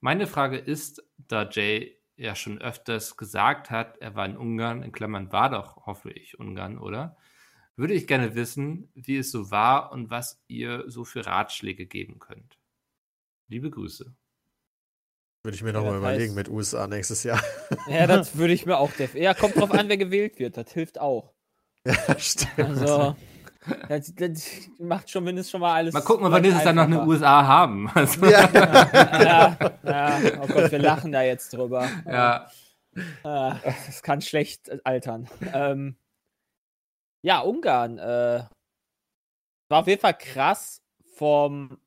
Meine 0.00 0.26
Frage 0.26 0.58
ist, 0.58 1.08
da 1.18 1.48
Jay 1.48 1.96
ja 2.16 2.34
schon 2.34 2.60
öfters 2.60 3.16
gesagt 3.16 3.70
hat, 3.70 3.96
er 3.98 4.16
war 4.16 4.26
in 4.26 4.36
Ungarn, 4.36 4.82
in 4.82 4.90
Klammern 4.90 5.30
war 5.30 5.50
doch, 5.50 5.86
hoffe 5.86 6.10
ich, 6.10 6.36
Ungarn, 6.36 6.78
oder? 6.78 7.16
würde 7.76 7.94
ich 7.94 8.08
gerne 8.08 8.34
wissen, 8.34 8.90
wie 8.94 9.18
es 9.18 9.30
so 9.30 9.52
war 9.52 9.92
und 9.92 10.10
was 10.10 10.42
ihr 10.48 10.82
so 10.90 11.04
für 11.04 11.24
Ratschläge 11.24 11.86
geben 11.86 12.18
könnt. 12.18 12.58
Liebe 13.46 13.70
Grüße. 13.70 14.16
Würde 15.44 15.56
ich 15.56 15.62
mir 15.62 15.70
Ja, 15.70 15.74
nochmal 15.80 15.92
das 15.94 16.00
überlegen 16.00 16.32
heißt- 16.32 16.36
mit 16.36 16.48
USA 16.48 16.86
nächstes 16.86 17.24
Jahr. 17.24 17.42
Ja, 17.88 18.06
das 18.06 18.36
würde 18.36 18.52
ich 18.52 18.64
mir 18.66 18.78
auch. 18.78 18.92
def- 18.92 19.14
Ja, 19.16 19.34
kommt 19.34 19.56
drauf 19.56 19.72
an, 19.72 19.88
wer 19.88 19.96
gewählt 19.96 20.38
wird. 20.38 20.56
Das 20.56 20.70
hilft 20.72 21.00
auch. 21.00 21.32
ja, 21.84 21.94
stimmt. 22.18 22.58
Also, 22.78 23.16
das, 23.88 24.12
das 24.14 24.44
macht 24.78 25.10
schon 25.10 25.24
mindestens 25.24 25.50
schon 25.52 25.60
mal 25.60 25.74
alles. 25.74 25.94
Mal 25.94 26.00
gucken, 26.02 26.26
ob 26.26 26.32
wir 26.32 26.40
nächstes 26.40 26.64
Jahr 26.64 26.72
noch 26.74 26.82
eine. 26.84 27.04
USA 27.04 27.44
haben. 27.46 27.90
Also, 27.94 28.24
ja. 28.26 28.48
Ja, 28.52 29.56
ja, 29.84 30.20
oh 30.42 30.46
Gott, 30.46 30.70
wir 30.70 30.78
lachen 30.78 31.10
da 31.12 31.22
jetzt 31.22 31.52
drüber. 31.52 31.88
ja. 32.06 32.48
Ah, 33.24 33.56
Das 33.64 34.02
kann 34.02 34.20
schlecht 34.20 34.70
altern. 34.86 35.28
Ähm, 35.52 35.96
ja, 37.22 37.40
Ungarn. 37.40 37.98
Äh, 37.98 38.44
war 39.68 39.80
auf 39.80 39.86
jeden 39.86 40.00
Fall 40.00 40.16
krass, 40.18 40.82
vom 41.16 41.78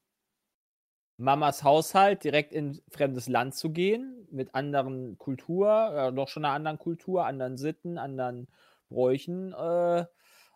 Mamas 1.18 1.64
Haushalt 1.64 2.24
direkt 2.24 2.52
in 2.52 2.82
fremdes 2.90 3.28
Land 3.28 3.56
zu 3.56 3.72
gehen, 3.72 4.28
mit 4.32 4.54
anderen 4.54 5.18
Kultur, 5.18 5.68
ja, 5.68 6.12
doch 6.12 6.28
schon 6.28 6.46
einer 6.46 6.54
anderen 6.54 6.78
Kultur, 6.78 7.26
anderen 7.26 7.58
Sitten, 7.58 7.98
anderen 7.98 8.48
Bräuchen, 8.90 9.54
äh, 9.54 10.06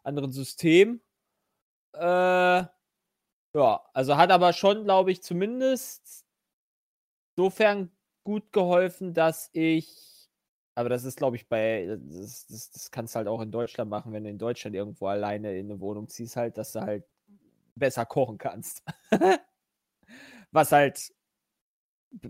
anderen 0.03 0.31
System. 0.31 1.01
Äh, 1.93 2.63
ja, 3.53 3.81
also 3.93 4.17
hat 4.17 4.31
aber 4.31 4.53
schon, 4.53 4.83
glaube 4.83 5.11
ich, 5.11 5.23
zumindest 5.23 6.25
insofern 7.35 7.91
gut 8.23 8.51
geholfen, 8.51 9.13
dass 9.13 9.49
ich 9.53 10.09
aber 10.79 10.87
das 10.87 11.03
ist, 11.03 11.17
glaube 11.17 11.35
ich, 11.35 11.49
bei, 11.49 11.99
das, 12.09 12.47
das, 12.47 12.71
das 12.71 12.89
kannst 12.89 13.13
du 13.13 13.17
halt 13.17 13.27
auch 13.27 13.41
in 13.41 13.51
Deutschland 13.51 13.91
machen, 13.91 14.13
wenn 14.13 14.23
du 14.23 14.29
in 14.29 14.37
Deutschland 14.37 14.77
irgendwo 14.77 15.07
alleine 15.07 15.57
in 15.59 15.69
eine 15.69 15.81
Wohnung 15.81 16.07
ziehst, 16.07 16.37
halt, 16.37 16.57
dass 16.57 16.71
du 16.71 16.79
halt 16.79 17.03
besser 17.75 18.05
kochen 18.05 18.37
kannst. 18.37 18.81
Was 20.51 20.71
halt 20.71 21.11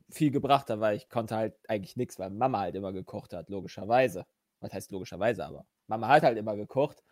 viel 0.09 0.31
gebracht 0.31 0.69
hat, 0.69 0.79
weil 0.79 0.97
ich 0.97 1.09
konnte 1.09 1.35
halt 1.35 1.55
eigentlich 1.67 1.95
nichts, 1.95 2.19
weil 2.19 2.29
Mama 2.29 2.59
halt 2.59 2.75
immer 2.75 2.91
gekocht 2.93 3.33
hat, 3.33 3.49
logischerweise. 3.49 4.25
Was 4.59 4.73
heißt 4.73 4.91
logischerweise, 4.91 5.45
aber 5.45 5.65
Mama 5.87 6.09
hat 6.09 6.23
halt 6.23 6.37
immer 6.37 6.55
gekocht. 6.55 7.03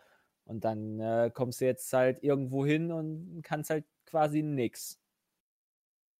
Und 0.45 0.63
dann 0.63 0.99
äh, 0.99 1.31
kommst 1.33 1.61
du 1.61 1.65
jetzt 1.65 1.91
halt 1.91 2.23
irgendwo 2.23 2.65
hin 2.65 2.91
und 2.91 3.41
kannst 3.43 3.69
halt 3.69 3.85
quasi 4.05 4.41
nix. 4.41 4.99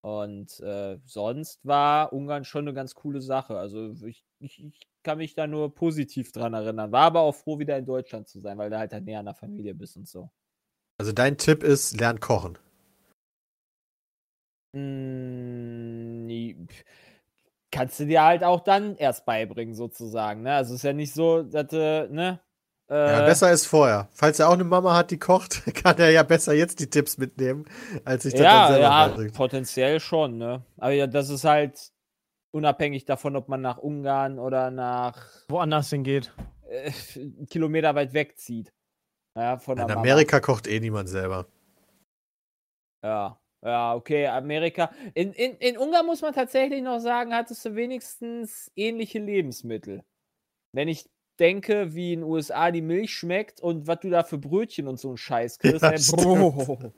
Und 0.01 0.59
äh, 0.59 0.99
sonst 1.05 1.65
war 1.65 2.13
Ungarn 2.13 2.45
schon 2.45 2.65
eine 2.65 2.73
ganz 2.73 2.93
coole 2.95 3.21
Sache. 3.21 3.57
Also 3.57 3.93
ich, 4.05 4.23
ich, 4.39 4.63
ich 4.63 4.87
kann 5.03 5.17
mich 5.17 5.33
da 5.33 5.47
nur 5.47 5.73
positiv 5.73 6.31
dran 6.31 6.53
erinnern. 6.53 6.91
War 6.91 7.03
aber 7.03 7.21
auch 7.21 7.35
froh, 7.35 7.59
wieder 7.59 7.77
in 7.77 7.85
Deutschland 7.85 8.27
zu 8.27 8.39
sein, 8.39 8.57
weil 8.57 8.69
du 8.69 8.77
halt, 8.77 8.93
halt 8.93 9.05
näher 9.05 9.19
an 9.19 9.25
der 9.25 9.35
Familie 9.35 9.73
bist 9.73 9.97
und 9.97 10.07
so. 10.07 10.29
Also 10.97 11.11
dein 11.11 11.37
Tipp 11.37 11.63
ist, 11.63 11.99
lern 11.99 12.19
kochen. 12.19 12.57
Pf, 16.69 16.83
Kannst 17.71 17.99
du 17.99 18.05
dir 18.05 18.23
halt 18.23 18.43
auch 18.43 18.61
dann 18.61 18.95
erst 18.95 19.25
beibringen, 19.25 19.75
sozusagen. 19.75 20.43
Ne? 20.43 20.53
Also 20.55 20.73
es 20.73 20.79
ist 20.79 20.83
ja 20.83 20.93
nicht 20.93 21.13
so, 21.13 21.43
dass 21.43 21.67
du, 21.67 22.07
ne? 22.11 22.39
Ja, 23.05 23.19
Äh, 23.19 23.25
besser 23.25 23.51
ist 23.51 23.65
vorher. 23.65 24.07
Falls 24.13 24.39
er 24.39 24.49
auch 24.49 24.53
eine 24.53 24.63
Mama 24.63 24.95
hat, 24.95 25.11
die 25.11 25.19
kocht, 25.19 25.63
kann 25.83 25.97
er 25.99 26.11
ja 26.11 26.23
besser 26.23 26.53
jetzt 26.53 26.79
die 26.79 26.89
Tipps 26.89 27.17
mitnehmen, 27.17 27.65
als 28.05 28.23
sich 28.23 28.35
das 28.35 28.49
dann 28.49 28.49
ja, 28.51 28.67
selber 28.67 28.81
ja, 28.81 28.91
beibringt. 28.91 29.33
potenziell 29.33 29.99
schon, 29.99 30.37
ne? 30.37 30.65
Aber 30.77 30.91
ja, 30.93 31.07
das 31.07 31.29
ist 31.29 31.43
halt 31.43 31.91
unabhängig 32.51 33.05
davon, 33.05 33.35
ob 33.35 33.49
man 33.49 33.61
nach 33.61 33.77
Ungarn 33.77 34.39
oder 34.39 34.71
nach 34.71 35.27
Woanders 35.49 35.89
hingeht. 35.89 36.33
äh, 36.69 36.91
Kilometer 37.49 37.95
weit 37.95 38.13
wegzieht. 38.13 38.73
Ja, 39.35 39.59
von 39.59 39.77
der 39.77 39.85
In 39.85 39.91
Mama. 39.93 40.01
Amerika 40.01 40.39
kocht 40.39 40.67
eh 40.67 40.79
niemand 40.79 41.09
selber. 41.09 41.47
Ja, 43.03 43.39
ja, 43.63 43.95
okay, 43.95 44.27
Amerika. 44.27 44.91
In, 45.13 45.33
in, 45.33 45.55
in 45.57 45.77
Ungarn 45.77 46.05
muss 46.05 46.21
man 46.21 46.33
tatsächlich 46.33 46.81
noch 46.81 46.99
sagen, 46.99 47.33
hattest 47.33 47.65
du 47.65 47.75
wenigstens 47.75 48.71
ähnliche 48.75 49.19
Lebensmittel. 49.19 50.03
Wenn 50.73 50.87
ich 50.87 51.09
denke, 51.39 51.93
wie 51.93 52.13
in 52.13 52.21
den 52.21 52.29
USA 52.29 52.71
die 52.71 52.81
Milch 52.81 53.13
schmeckt 53.13 53.61
und 53.61 53.87
was 53.87 53.99
du 53.99 54.09
da 54.09 54.23
für 54.23 54.37
Brötchen 54.37 54.87
und 54.87 54.99
so 54.99 55.09
einen 55.09 55.17
Scheiß 55.17 55.59
kriegst, 55.59 55.81
Ja, 55.81 55.91
bro. 56.15 56.91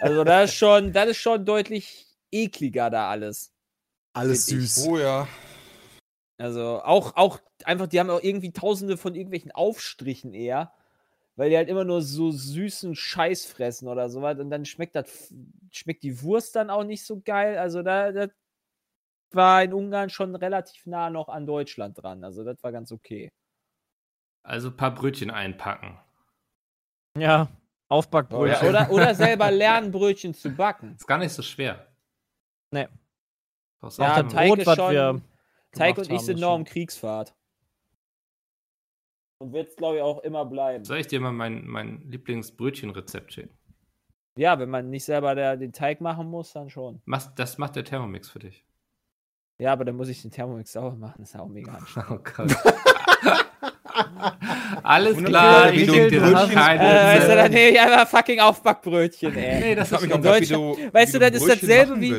Also 0.00 0.24
das 0.24 0.50
ist 0.50 0.56
schon, 0.56 0.92
das 0.92 1.10
ist 1.10 1.18
schon 1.18 1.44
deutlich 1.44 2.06
ekliger 2.32 2.90
da 2.90 3.10
alles. 3.10 3.52
Alles 4.12 4.46
süß. 4.46 4.86
Oh 4.88 4.98
ja. 4.98 5.28
Also 6.38 6.80
auch, 6.82 7.16
auch 7.16 7.38
einfach, 7.64 7.86
die 7.86 8.00
haben 8.00 8.10
auch 8.10 8.22
irgendwie 8.22 8.52
tausende 8.52 8.96
von 8.96 9.14
irgendwelchen 9.14 9.52
Aufstrichen 9.52 10.32
eher, 10.32 10.72
weil 11.40 11.48
die 11.48 11.56
halt 11.56 11.70
immer 11.70 11.84
nur 11.84 12.02
so 12.02 12.30
süßen 12.30 12.94
Scheiß 12.94 13.46
fressen 13.46 13.88
oder 13.88 14.10
sowas 14.10 14.38
und 14.38 14.50
dann 14.50 14.66
schmeckt 14.66 14.94
das, 14.94 15.32
schmeckt 15.70 16.02
die 16.02 16.20
Wurst 16.20 16.54
dann 16.54 16.68
auch 16.68 16.84
nicht 16.84 17.02
so 17.06 17.22
geil. 17.22 17.56
Also 17.56 17.82
da, 17.82 18.12
das 18.12 18.28
war 19.32 19.62
in 19.62 19.72
Ungarn 19.72 20.10
schon 20.10 20.36
relativ 20.36 20.84
nah 20.84 21.08
noch 21.08 21.30
an 21.30 21.46
Deutschland 21.46 21.96
dran. 21.96 22.24
Also 22.24 22.44
das 22.44 22.62
war 22.62 22.72
ganz 22.72 22.92
okay. 22.92 23.32
Also 24.42 24.68
ein 24.68 24.76
paar 24.76 24.94
Brötchen 24.94 25.30
einpacken. 25.30 25.98
Ja, 27.16 27.44
Oder, 27.44 27.50
Aufbackbrötchen. 27.88 28.68
oder, 28.68 28.90
oder 28.90 29.14
selber 29.14 29.50
lernen, 29.50 29.92
Brötchen 29.92 30.34
zu 30.34 30.50
backen. 30.50 30.96
Ist 30.96 31.06
gar 31.06 31.16
nicht 31.16 31.32
so 31.32 31.40
schwer. 31.40 31.86
Nee. 32.70 32.86
Ja, 33.96 34.24
Teig 34.24 34.62
Brot, 34.62 34.76
schon- 34.76 34.92
wir 34.92 35.22
Teig 35.72 35.96
und 35.96 36.10
ich 36.10 36.20
sind 36.20 36.34
ist 36.34 36.40
noch 36.42 36.54
im 36.56 36.64
Kriegsfahrt. 36.64 37.34
Und 39.40 39.52
wird 39.54 39.68
es, 39.68 39.76
glaube 39.76 39.96
ich, 39.96 40.02
auch 40.02 40.18
immer 40.22 40.44
bleiben. 40.44 40.84
Soll 40.84 40.98
ich 40.98 41.06
dir 41.06 41.18
mal 41.20 41.32
mein, 41.32 41.66
mein 41.66 42.02
Lieblingsbrötchenrezept 42.10 43.32
schicken? 43.32 43.56
Ja, 44.36 44.58
wenn 44.58 44.68
man 44.70 44.90
nicht 44.90 45.04
selber 45.04 45.34
der, 45.34 45.56
den 45.56 45.72
Teig 45.72 46.00
machen 46.00 46.28
muss, 46.28 46.52
dann 46.52 46.68
schon. 46.70 47.00
Machst- 47.06 47.32
Das 47.38 47.56
macht 47.58 47.74
der 47.76 47.84
Thermomix 47.84 48.28
für 48.28 48.38
dich. 48.38 48.64
Ja, 49.58 49.72
aber 49.72 49.84
dann 49.84 49.96
muss 49.96 50.08
ich 50.08 50.22
den 50.22 50.30
Thermomix 50.30 50.72
sauber 50.72 50.94
machen. 50.96 51.16
Das 51.18 51.30
ist 51.30 51.34
ja 51.34 51.40
auch 51.40 51.48
mega 51.48 51.72
anstrengend. 51.72 52.10
Oh 52.10 52.18
Gott. 52.36 52.54
Alles 54.82 55.16
klar, 55.22 55.72
wie 55.72 55.76
ich 55.80 55.86
du 55.86 55.92
leg 55.94 56.08
dir 56.10 56.20
das 56.20 56.32
Brötchen- 56.32 56.54
keine 56.54 56.82
Äh, 56.82 57.16
weißt 57.18 57.28
du, 57.30 57.34
dann 57.36 57.50
nehme 57.52 57.70
ich 57.70 57.80
einfach 57.80 58.08
fucking 58.08 58.40
Aufbackbrötchen, 58.40 59.36
ey. 59.36 59.60
Nee, 59.60 59.74
das 59.74 59.88
frag 59.88 60.00
ist 60.00 60.06
mich 60.06 60.14
auch 60.14 60.20
Deutsche- 60.20 60.54
du, 60.54 60.76
weißt 60.92 61.14
wie 61.14 61.18
du, 61.18 61.30
das 61.30 61.42
ist 61.42 61.48
dasselbe 61.62 62.00
wie-. 62.00 62.10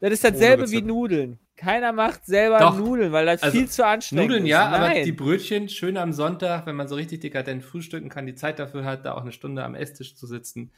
Das 0.00 0.12
ist 0.12 0.24
dasselbe 0.24 0.70
wie. 0.70 0.82
Nudeln. 0.82 1.38
Keiner 1.56 1.92
macht 1.92 2.26
selber 2.26 2.58
Doch. 2.58 2.76
Nudeln, 2.76 3.12
weil 3.12 3.26
das 3.26 3.42
Also, 3.42 3.56
viel 3.56 3.68
zu 3.68 3.86
anstrengend 3.86 4.26
Nudeln 4.28 4.44
ist. 4.44 4.50
ja, 4.50 4.70
Nein. 4.70 4.90
aber 4.90 5.00
die 5.02 5.12
Brötchen 5.12 5.68
schön 5.68 5.96
am 5.96 6.12
Sonntag, 6.12 6.66
wenn 6.66 6.74
man 6.76 6.88
so 6.88 6.94
richtig 6.96 7.20
dekadent 7.20 7.62
frühstücken 7.64 8.08
kann, 8.08 8.26
die 8.26 8.34
Zeit 8.34 8.58
dafür 8.58 8.84
hat, 8.84 9.04
da 9.06 9.14
auch 9.14 9.22
eine 9.22 9.32
Stunde 9.32 9.64
am 9.64 9.74
Esstisch 9.74 10.16
zu 10.16 10.26
sitzen. 10.26 10.72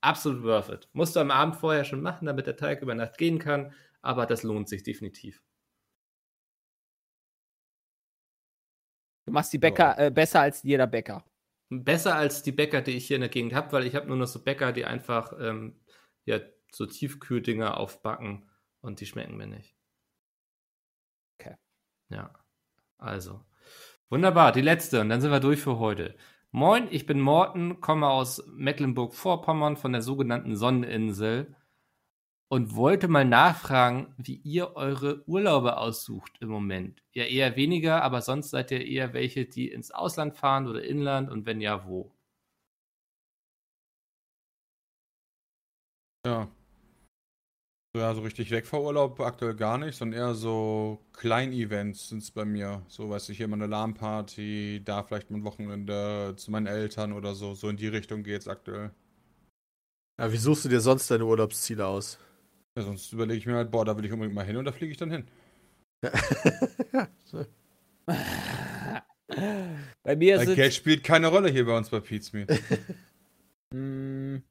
Absolut 0.00 0.42
worth 0.44 0.70
it. 0.70 0.88
Musst 0.92 1.16
du 1.16 1.20
am 1.20 1.30
Abend 1.30 1.56
vorher 1.56 1.84
schon 1.84 2.00
machen, 2.00 2.26
damit 2.26 2.46
der 2.46 2.56
Teig 2.56 2.80
über 2.80 2.94
Nacht 2.94 3.18
gehen 3.18 3.38
kann, 3.38 3.72
aber 4.02 4.24
das 4.24 4.42
lohnt 4.44 4.68
sich 4.68 4.82
definitiv. 4.82 5.42
Du 9.30 9.34
machst 9.34 9.52
die 9.52 9.58
Bäcker 9.58 9.96
äh, 9.96 10.10
besser 10.10 10.40
als 10.40 10.64
jeder 10.64 10.88
Bäcker. 10.88 11.24
Besser 11.68 12.16
als 12.16 12.42
die 12.42 12.50
Bäcker, 12.50 12.82
die 12.82 12.96
ich 12.96 13.06
hier 13.06 13.14
in 13.14 13.20
der 13.20 13.30
Gegend 13.30 13.54
habe, 13.54 13.70
weil 13.70 13.86
ich 13.86 13.94
habe 13.94 14.08
nur 14.08 14.16
noch 14.16 14.26
so 14.26 14.42
Bäcker, 14.42 14.72
die 14.72 14.84
einfach 14.84 15.32
ähm, 15.38 15.78
ja, 16.24 16.40
so 16.72 16.84
Tiefkühldinger 16.84 17.76
aufbacken 17.76 18.50
und 18.80 18.98
die 18.98 19.06
schmecken 19.06 19.36
mir 19.36 19.46
nicht. 19.46 19.76
Okay. 21.38 21.54
Ja, 22.08 22.34
also. 22.98 23.44
Wunderbar, 24.08 24.50
die 24.50 24.62
letzte 24.62 25.00
und 25.00 25.10
dann 25.10 25.20
sind 25.20 25.30
wir 25.30 25.38
durch 25.38 25.60
für 25.60 25.78
heute. 25.78 26.16
Moin, 26.50 26.88
ich 26.90 27.06
bin 27.06 27.20
Morten, 27.20 27.80
komme 27.80 28.08
aus 28.08 28.44
Mecklenburg-Vorpommern 28.48 29.76
von 29.76 29.92
der 29.92 30.02
sogenannten 30.02 30.56
Sonneninsel 30.56 31.54
und 32.50 32.74
wollte 32.74 33.06
mal 33.08 33.24
nachfragen, 33.24 34.12
wie 34.18 34.34
ihr 34.44 34.74
eure 34.76 35.22
Urlaube 35.28 35.76
aussucht 35.76 36.32
im 36.40 36.48
Moment. 36.48 37.00
Ja, 37.12 37.24
eher 37.24 37.54
weniger, 37.56 38.02
aber 38.02 38.22
sonst 38.22 38.50
seid 38.50 38.72
ihr 38.72 38.84
eher 38.84 39.12
welche, 39.14 39.46
die 39.46 39.68
ins 39.70 39.92
Ausland 39.92 40.36
fahren 40.36 40.66
oder 40.66 40.82
Inland 40.82 41.30
und 41.30 41.46
wenn 41.46 41.60
ja, 41.60 41.86
wo? 41.86 42.12
Ja. 46.24 46.48
So, 47.94 48.00
Ja, 48.00 48.14
so 48.14 48.22
richtig 48.22 48.50
weg 48.50 48.66
vor 48.66 48.82
Urlaub 48.82 49.20
aktuell 49.20 49.54
gar 49.54 49.78
nicht, 49.78 49.96
sondern 49.96 50.20
eher 50.20 50.34
so 50.34 51.04
Klein-Events 51.12 52.08
sind 52.08 52.22
es 52.22 52.30
bei 52.32 52.44
mir. 52.44 52.84
So, 52.88 53.10
weiß 53.10 53.28
ich, 53.28 53.36
hier 53.38 53.46
mal 53.48 53.56
eine 53.56 53.66
LAN-Party, 53.66 54.82
da 54.84 55.02
vielleicht 55.04 55.30
mal 55.30 55.38
ein 55.38 55.44
Wochenende 55.44 56.34
zu 56.36 56.50
meinen 56.50 56.66
Eltern 56.66 57.12
oder 57.12 57.34
so. 57.34 57.54
So 57.54 57.68
in 57.68 57.76
die 57.76 57.88
Richtung 57.88 58.22
geht's 58.24 58.48
aktuell. 58.48 58.92
Ja, 60.20 60.30
wie 60.32 60.36
suchst 60.36 60.64
du 60.64 60.68
dir 60.68 60.80
sonst 60.80 61.10
deine 61.10 61.24
Urlaubsziele 61.24 61.84
aus? 61.86 62.18
Ja, 62.76 62.82
sonst 62.84 63.12
überlege 63.12 63.38
ich 63.38 63.46
mir 63.46 63.54
halt, 63.54 63.70
boah, 63.70 63.84
da 63.84 63.96
will 63.96 64.04
ich 64.04 64.12
unbedingt 64.12 64.34
mal 64.34 64.44
hin 64.44 64.56
und 64.56 64.64
da 64.64 64.72
fliege 64.72 64.92
ich 64.92 64.98
dann 64.98 65.10
hin. 65.10 65.26
ja, 66.92 67.08
so. 67.24 67.44
Bei 70.02 70.16
mir 70.16 70.40
sind 70.40 70.56
Geld 70.56 70.74
spielt 70.74 71.04
keine 71.04 71.28
Rolle 71.28 71.50
hier 71.50 71.64
bei 71.64 71.76
uns 71.76 71.88
bei 71.90 72.00
Meat. 72.32 72.50
Mm, 73.72 74.42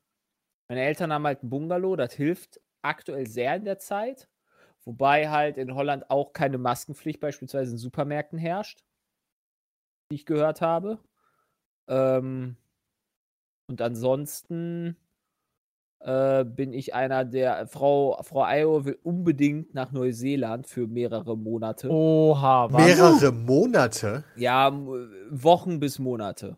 Meine 0.70 0.82
Eltern 0.82 1.12
haben 1.12 1.26
halt 1.26 1.44
ein 1.44 1.50
Bungalow, 1.50 1.98
das 1.98 2.14
hilft 2.14 2.62
aktuell 2.82 3.28
sehr 3.28 3.54
in 3.58 3.66
der 3.66 3.78
Zeit. 3.78 4.30
Wobei 4.86 5.30
halt 5.30 5.58
in 5.58 5.76
Holland 5.76 6.10
auch 6.10 6.32
keine 6.32 6.58
Maskenpflicht 6.58 7.20
beispielsweise 7.20 7.74
in 7.74 7.78
Supermärkten 7.78 8.40
herrscht, 8.40 8.86
die 10.10 10.16
ich 10.16 10.26
gehört 10.26 10.62
habe. 10.62 11.00
Ähm, 11.90 12.56
und 13.68 13.82
ansonsten 13.82 14.96
äh, 16.02 16.44
bin 16.46 16.72
ich 16.74 16.94
einer 16.94 17.26
der 17.26 17.68
Frau 17.68 18.18
Frau 18.24 18.44
Ayo 18.44 18.86
will 18.86 18.98
unbedingt 19.04 19.74
nach 19.74 19.92
Neuseeland 19.92 20.66
für 20.68 20.88
mehrere 20.88 21.38
Monate. 21.38 21.90
Oha, 21.90 22.72
was? 22.72 22.86
Mehrere 22.86 23.32
Monate? 23.34 24.24
Ja, 24.36 24.72
Wochen 25.30 25.80
bis 25.80 26.00
Monate. 26.00 26.58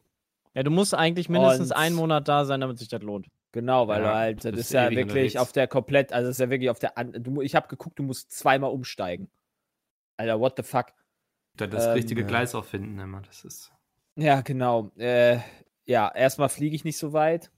Ja, 0.54 0.64
du 0.64 0.70
musst 0.72 0.94
eigentlich 0.94 1.30
mindestens 1.30 1.72
Und- 1.72 1.78
einen 1.78 1.96
Monat 1.96 2.28
da 2.28 2.46
sein, 2.46 2.62
damit 2.62 2.78
sich 2.78 2.90
das 2.90 3.02
lohnt. 3.02 3.28
Genau, 3.54 3.88
weil 3.88 4.02
Ja, 4.02 4.08
du 4.12 4.16
halt, 4.16 4.46
das 4.46 4.54
ist 4.54 4.72
ja 4.74 4.84
wirklich 4.90 5.02
unterwegs. 5.04 5.36
auf 5.38 5.52
der 5.52 5.68
komplett, 5.68 6.14
also 6.14 6.28
das 6.30 6.38
ist 6.38 6.40
ja 6.42 6.50
wirklich 6.50 6.70
auf 6.70 6.80
der, 6.80 6.98
an, 6.98 7.12
du, 7.12 7.42
ich 7.42 7.54
habe 7.56 7.68
geguckt, 7.68 8.00
du 8.00 8.04
musst 8.04 8.32
zweimal 8.32 8.72
umsteigen. 8.72 9.30
Alter, 10.18 10.40
what 10.40 10.54
the 10.58 10.64
fuck? 10.64 10.88
Da 11.58 11.68
das 11.68 11.86
Ähm, 11.88 11.92
richtige. 11.94 12.24
Gleis 12.26 12.56
auch 12.56 12.64
finden 12.66 12.98
immer. 13.00 13.22
Das 13.22 13.44
ist. 13.44 13.74
Ja, 14.16 14.42
genau. 14.42 14.92
Äh, 14.98 15.40
ja, 15.86 16.10
erstmal 16.14 16.48
fliege 16.50 16.76
ich 16.76 16.84
nicht 16.86 16.98
so 16.98 17.12
weit 17.12 17.52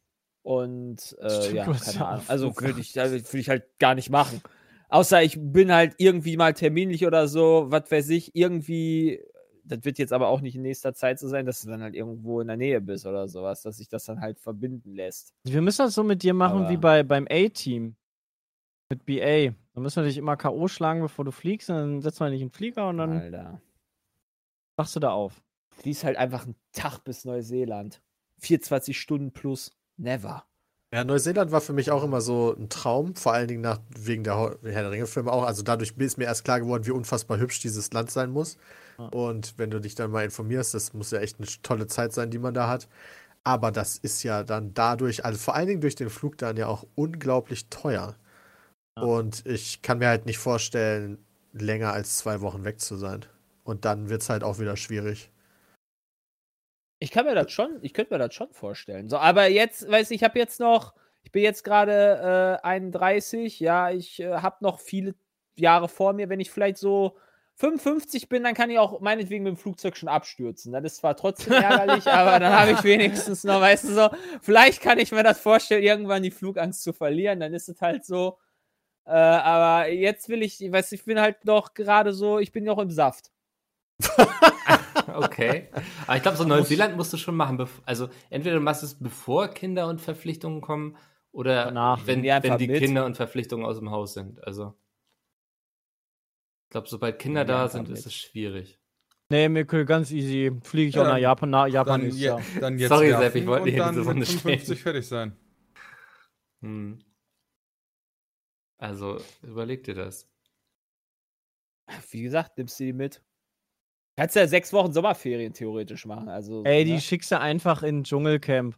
und 0.43 1.15
äh, 1.19 1.29
Stimmt, 1.41 1.53
ja, 1.55 1.65
keine 1.73 2.05
Ahnung. 2.07 2.25
Also 2.27 2.51
Flug 2.51 2.61
würde 2.61 2.79
ich, 2.81 2.99
also 2.99 3.15
würd 3.15 3.33
ich 3.33 3.49
halt 3.49 3.63
gar 3.79 3.95
nicht 3.95 4.09
machen. 4.09 4.41
Außer 4.89 5.23
ich 5.23 5.37
bin 5.39 5.71
halt 5.73 5.95
irgendwie 5.97 6.37
mal 6.37 6.53
terminlich 6.53 7.07
oder 7.07 7.27
so, 7.27 7.65
was 7.69 7.89
weiß 7.89 8.09
ich, 8.09 8.35
irgendwie, 8.35 9.19
das 9.63 9.79
wird 9.85 9.97
jetzt 9.97 10.13
aber 10.13 10.27
auch 10.27 10.41
nicht 10.41 10.55
in 10.55 10.61
nächster 10.61 10.93
Zeit 10.93 11.17
so 11.17 11.27
sein, 11.27 11.45
dass 11.47 11.61
du 11.61 11.69
dann 11.69 11.81
halt 11.81 11.95
irgendwo 11.95 12.41
in 12.41 12.47
der 12.47 12.57
Nähe 12.57 12.79
bist 12.81 13.05
oder 13.07 13.27
sowas, 13.27 13.63
dass 13.63 13.77
sich 13.77 13.87
das 13.89 14.05
dann 14.05 14.21
halt 14.21 14.39
verbinden 14.39 14.93
lässt. 14.93 15.33
Wir 15.45 15.61
müssen 15.63 15.83
das 15.83 15.95
so 15.95 16.03
mit 16.03 16.21
dir 16.21 16.33
machen 16.35 16.63
wie 16.69 16.73
Aber- 16.73 16.77
bei, 16.77 17.03
beim 17.03 17.27
A-Team. 17.29 17.95
Mit 18.89 19.05
BA. 19.05 19.55
Da 19.73 19.81
müssen 19.81 20.03
wir 20.03 20.07
dich 20.07 20.17
immer 20.17 20.37
K.O. 20.37 20.67
schlagen, 20.67 21.01
bevor 21.01 21.25
du 21.25 21.31
fliegst. 21.31 21.69
Und 21.71 21.75
dann 21.77 22.01
setzen 22.01 22.19
wir 22.25 22.29
dich 22.29 22.41
in 22.41 22.49
den 22.49 22.53
Flieger 22.53 22.89
und 22.89 22.97
dann 22.97 23.17
Alter. 23.17 23.61
wachst 24.75 24.95
du 24.95 24.99
da 24.99 25.11
auf. 25.11 25.41
fließt 25.77 26.03
halt 26.03 26.17
einfach 26.17 26.43
einen 26.45 26.55
Tag 26.73 26.99
bis 27.03 27.25
Neuseeland. 27.25 28.01
24 28.39 28.99
Stunden 28.99 29.31
plus. 29.31 29.71
Never. 29.97 30.45
Ja, 30.93 31.03
Neuseeland 31.03 31.51
war 31.51 31.61
für 31.61 31.73
mich 31.73 31.89
auch 31.89 32.03
immer 32.03 32.21
so 32.21 32.55
ein 32.55 32.69
Traum, 32.69 33.15
vor 33.15 33.33
allen 33.33 33.47
Dingen 33.47 33.61
nach, 33.61 33.79
wegen 33.89 34.23
der 34.23 34.35
Herr 34.37 34.57
der 34.61 34.91
Ringe-Filme 34.91 35.31
auch. 35.31 35.43
Also 35.43 35.63
dadurch 35.63 35.95
ist 35.97 36.19
mir 36.19 36.25
erst 36.25 36.45
klar 36.45 36.59
geworden, 36.59 36.85
wie 36.85 36.91
unfassbar 36.91 37.39
hübsch 37.39 37.61
dieses 37.61 37.91
Land 37.93 38.11
sein 38.11 38.29
muss. 38.29 38.57
Ja. 38.99 39.05
Und 39.05 39.57
wenn 39.57 39.71
du 39.71 39.81
dich 39.81 39.95
dann 39.95 40.11
mal 40.11 40.23
informierst, 40.23 40.75
das 40.75 40.93
muss 40.93 41.09
ja 41.09 41.17
echt 41.17 41.39
eine 41.39 41.47
tolle 41.63 41.87
Zeit 41.87 42.13
sein, 42.13 42.29
die 42.29 42.37
man 42.37 42.53
da 42.53 42.67
hat. 42.67 42.87
Aber 43.43 43.71
das 43.71 43.97
ist 43.97 44.21
ja 44.21 44.43
dann 44.43 44.75
dadurch, 44.75 45.25
also 45.25 45.39
vor 45.39 45.55
allen 45.55 45.67
Dingen 45.67 45.81
durch 45.81 45.95
den 45.95 46.11
Flug 46.11 46.37
dann 46.37 46.57
ja 46.57 46.67
auch 46.67 46.85
unglaublich 46.93 47.69
teuer. 47.69 48.15
Ja. 48.95 49.03
Und 49.03 49.47
ich 49.47 49.81
kann 49.81 49.97
mir 49.97 50.09
halt 50.09 50.27
nicht 50.27 50.37
vorstellen, 50.37 51.17
länger 51.53 51.91
als 51.91 52.19
zwei 52.19 52.41
Wochen 52.41 52.65
weg 52.65 52.79
zu 52.79 52.97
sein. 52.97 53.25
Und 53.63 53.85
dann 53.85 54.09
wird 54.09 54.21
es 54.21 54.29
halt 54.29 54.43
auch 54.43 54.59
wieder 54.59 54.77
schwierig. 54.77 55.31
Ich 57.03 57.11
kann 57.11 57.25
mir 57.25 57.35
das 57.35 57.51
schon, 57.51 57.79
ich 57.81 57.93
könnte 57.93 58.13
mir 58.13 58.17
das 58.17 58.33
schon 58.33 58.53
vorstellen. 58.53 59.09
So, 59.09 59.17
aber 59.17 59.47
jetzt, 59.47 59.91
weiß 59.91 60.09
ich, 60.11 60.21
ich 60.21 60.23
habe 60.23 60.39
jetzt 60.39 60.61
noch, 60.61 60.93
ich 61.21 61.33
bin 61.33 61.43
jetzt 61.43 61.65
gerade 61.65 62.59
äh, 62.63 62.65
31, 62.65 63.59
ja, 63.59 63.91
ich 63.91 64.21
äh, 64.21 64.35
habe 64.37 64.55
noch 64.61 64.79
viele 64.79 65.13
Jahre 65.57 65.89
vor 65.89 66.13
mir. 66.13 66.29
Wenn 66.29 66.39
ich 66.39 66.49
vielleicht 66.49 66.77
so 66.77 67.17
55 67.55 68.29
bin, 68.29 68.45
dann 68.45 68.53
kann 68.53 68.69
ich 68.69 68.79
auch 68.79 69.01
meinetwegen 69.01 69.43
mit 69.43 69.51
dem 69.51 69.57
Flugzeug 69.57 69.97
schon 69.97 70.07
abstürzen. 70.07 70.71
Das 70.71 70.81
ist 70.85 70.95
zwar 70.95 71.17
trotzdem 71.17 71.51
ärgerlich, 71.51 72.07
aber 72.07 72.39
dann 72.39 72.53
habe 72.53 72.71
ich 72.71 72.83
wenigstens 72.85 73.43
noch, 73.43 73.59
weißt 73.59 73.83
du 73.89 73.93
so, 73.95 74.09
vielleicht 74.41 74.81
kann 74.81 74.97
ich 74.97 75.11
mir 75.11 75.23
das 75.23 75.41
vorstellen, 75.41 75.83
irgendwann 75.83 76.23
die 76.23 76.31
Flugangst 76.31 76.83
zu 76.83 76.93
verlieren. 76.93 77.41
Dann 77.41 77.53
ist 77.53 77.67
es 77.67 77.81
halt 77.81 78.05
so. 78.05 78.37
Äh, 79.05 79.11
aber 79.11 79.89
jetzt 79.89 80.29
will 80.29 80.41
ich, 80.41 80.63
ich 80.63 80.71
weiß, 80.71 80.93
ich 80.93 81.03
bin 81.03 81.19
halt 81.19 81.43
noch 81.43 81.73
gerade 81.73 82.13
so, 82.13 82.39
ich 82.39 82.53
bin 82.53 82.63
noch 82.63 82.79
im 82.79 82.91
Saft. 82.91 83.29
Okay. 85.15 85.69
Aber 86.07 86.15
ich 86.17 86.21
glaube, 86.21 86.37
so 86.37 86.43
Neuseeland 86.43 86.95
musst 86.97 87.11
du 87.13 87.17
schon 87.17 87.35
machen. 87.35 87.65
Also 87.85 88.09
entweder 88.29 88.55
du 88.55 88.61
machst 88.61 88.83
es 88.83 88.95
bevor 88.95 89.47
Kinder 89.49 89.87
und 89.87 90.01
Verpflichtungen 90.01 90.61
kommen 90.61 90.97
oder 91.31 91.65
Danach. 91.65 92.05
wenn, 92.05 92.23
wenn 92.23 92.57
die 92.57 92.67
mit. 92.67 92.79
Kinder 92.79 93.05
und 93.05 93.15
Verpflichtungen 93.15 93.65
aus 93.65 93.79
dem 93.79 93.89
Haus 93.91 94.13
sind. 94.13 94.43
Also 94.43 94.73
ich 96.65 96.69
glaube, 96.69 96.87
sobald 96.89 97.19
Kinder 97.19 97.45
da 97.45 97.67
sind, 97.67 97.89
mit. 97.89 97.97
ist 97.97 98.05
es 98.05 98.13
schwierig. 98.15 98.79
Nee, 99.29 99.49
Mikkel, 99.49 99.85
ganz 99.85 100.11
easy. 100.11 100.51
Fliege 100.63 100.89
ich 100.89 100.95
Ja, 100.95 101.03
auch 101.03 101.07
nach 101.07 101.17
Japan. 101.17 101.49
Na, 101.49 101.65
Japan 101.67 102.01
Dann, 102.01 102.09
ist 102.09 102.17
je, 102.17 102.25
ja. 102.27 102.39
dann 102.59 102.77
jetzt 102.77 102.89
Sorry, 102.89 103.09
Sepp, 103.11 103.35
ich 103.35 103.47
wollte 103.47 103.65
nicht 103.65 103.77
in 103.77 103.89
diese 103.89 104.01
Runde 104.03 104.25
55 104.25 104.63
stehen. 104.65 104.77
fertig 104.77 105.07
sein. 105.07 105.35
Hm. 106.61 106.99
Also 108.77 109.19
überleg 109.41 109.83
dir 109.83 109.95
das. 109.95 110.29
Wie 112.11 112.21
gesagt, 112.21 112.57
nimmst 112.57 112.79
du 112.79 112.83
die 112.85 112.93
mit. 112.93 113.23
Kannst 114.15 114.35
ja 114.35 114.47
sechs 114.47 114.71
Wochen 114.73 114.93
Sommerferien 114.93 115.53
theoretisch 115.53 116.05
machen. 116.05 116.29
Also, 116.29 116.63
Ey, 116.63 116.85
die 116.85 116.93
ne? 116.93 117.01
schickst 117.01 117.31
du 117.31 117.39
einfach 117.39 117.83
in 117.83 118.03
Dschungelcamp. 118.03 118.77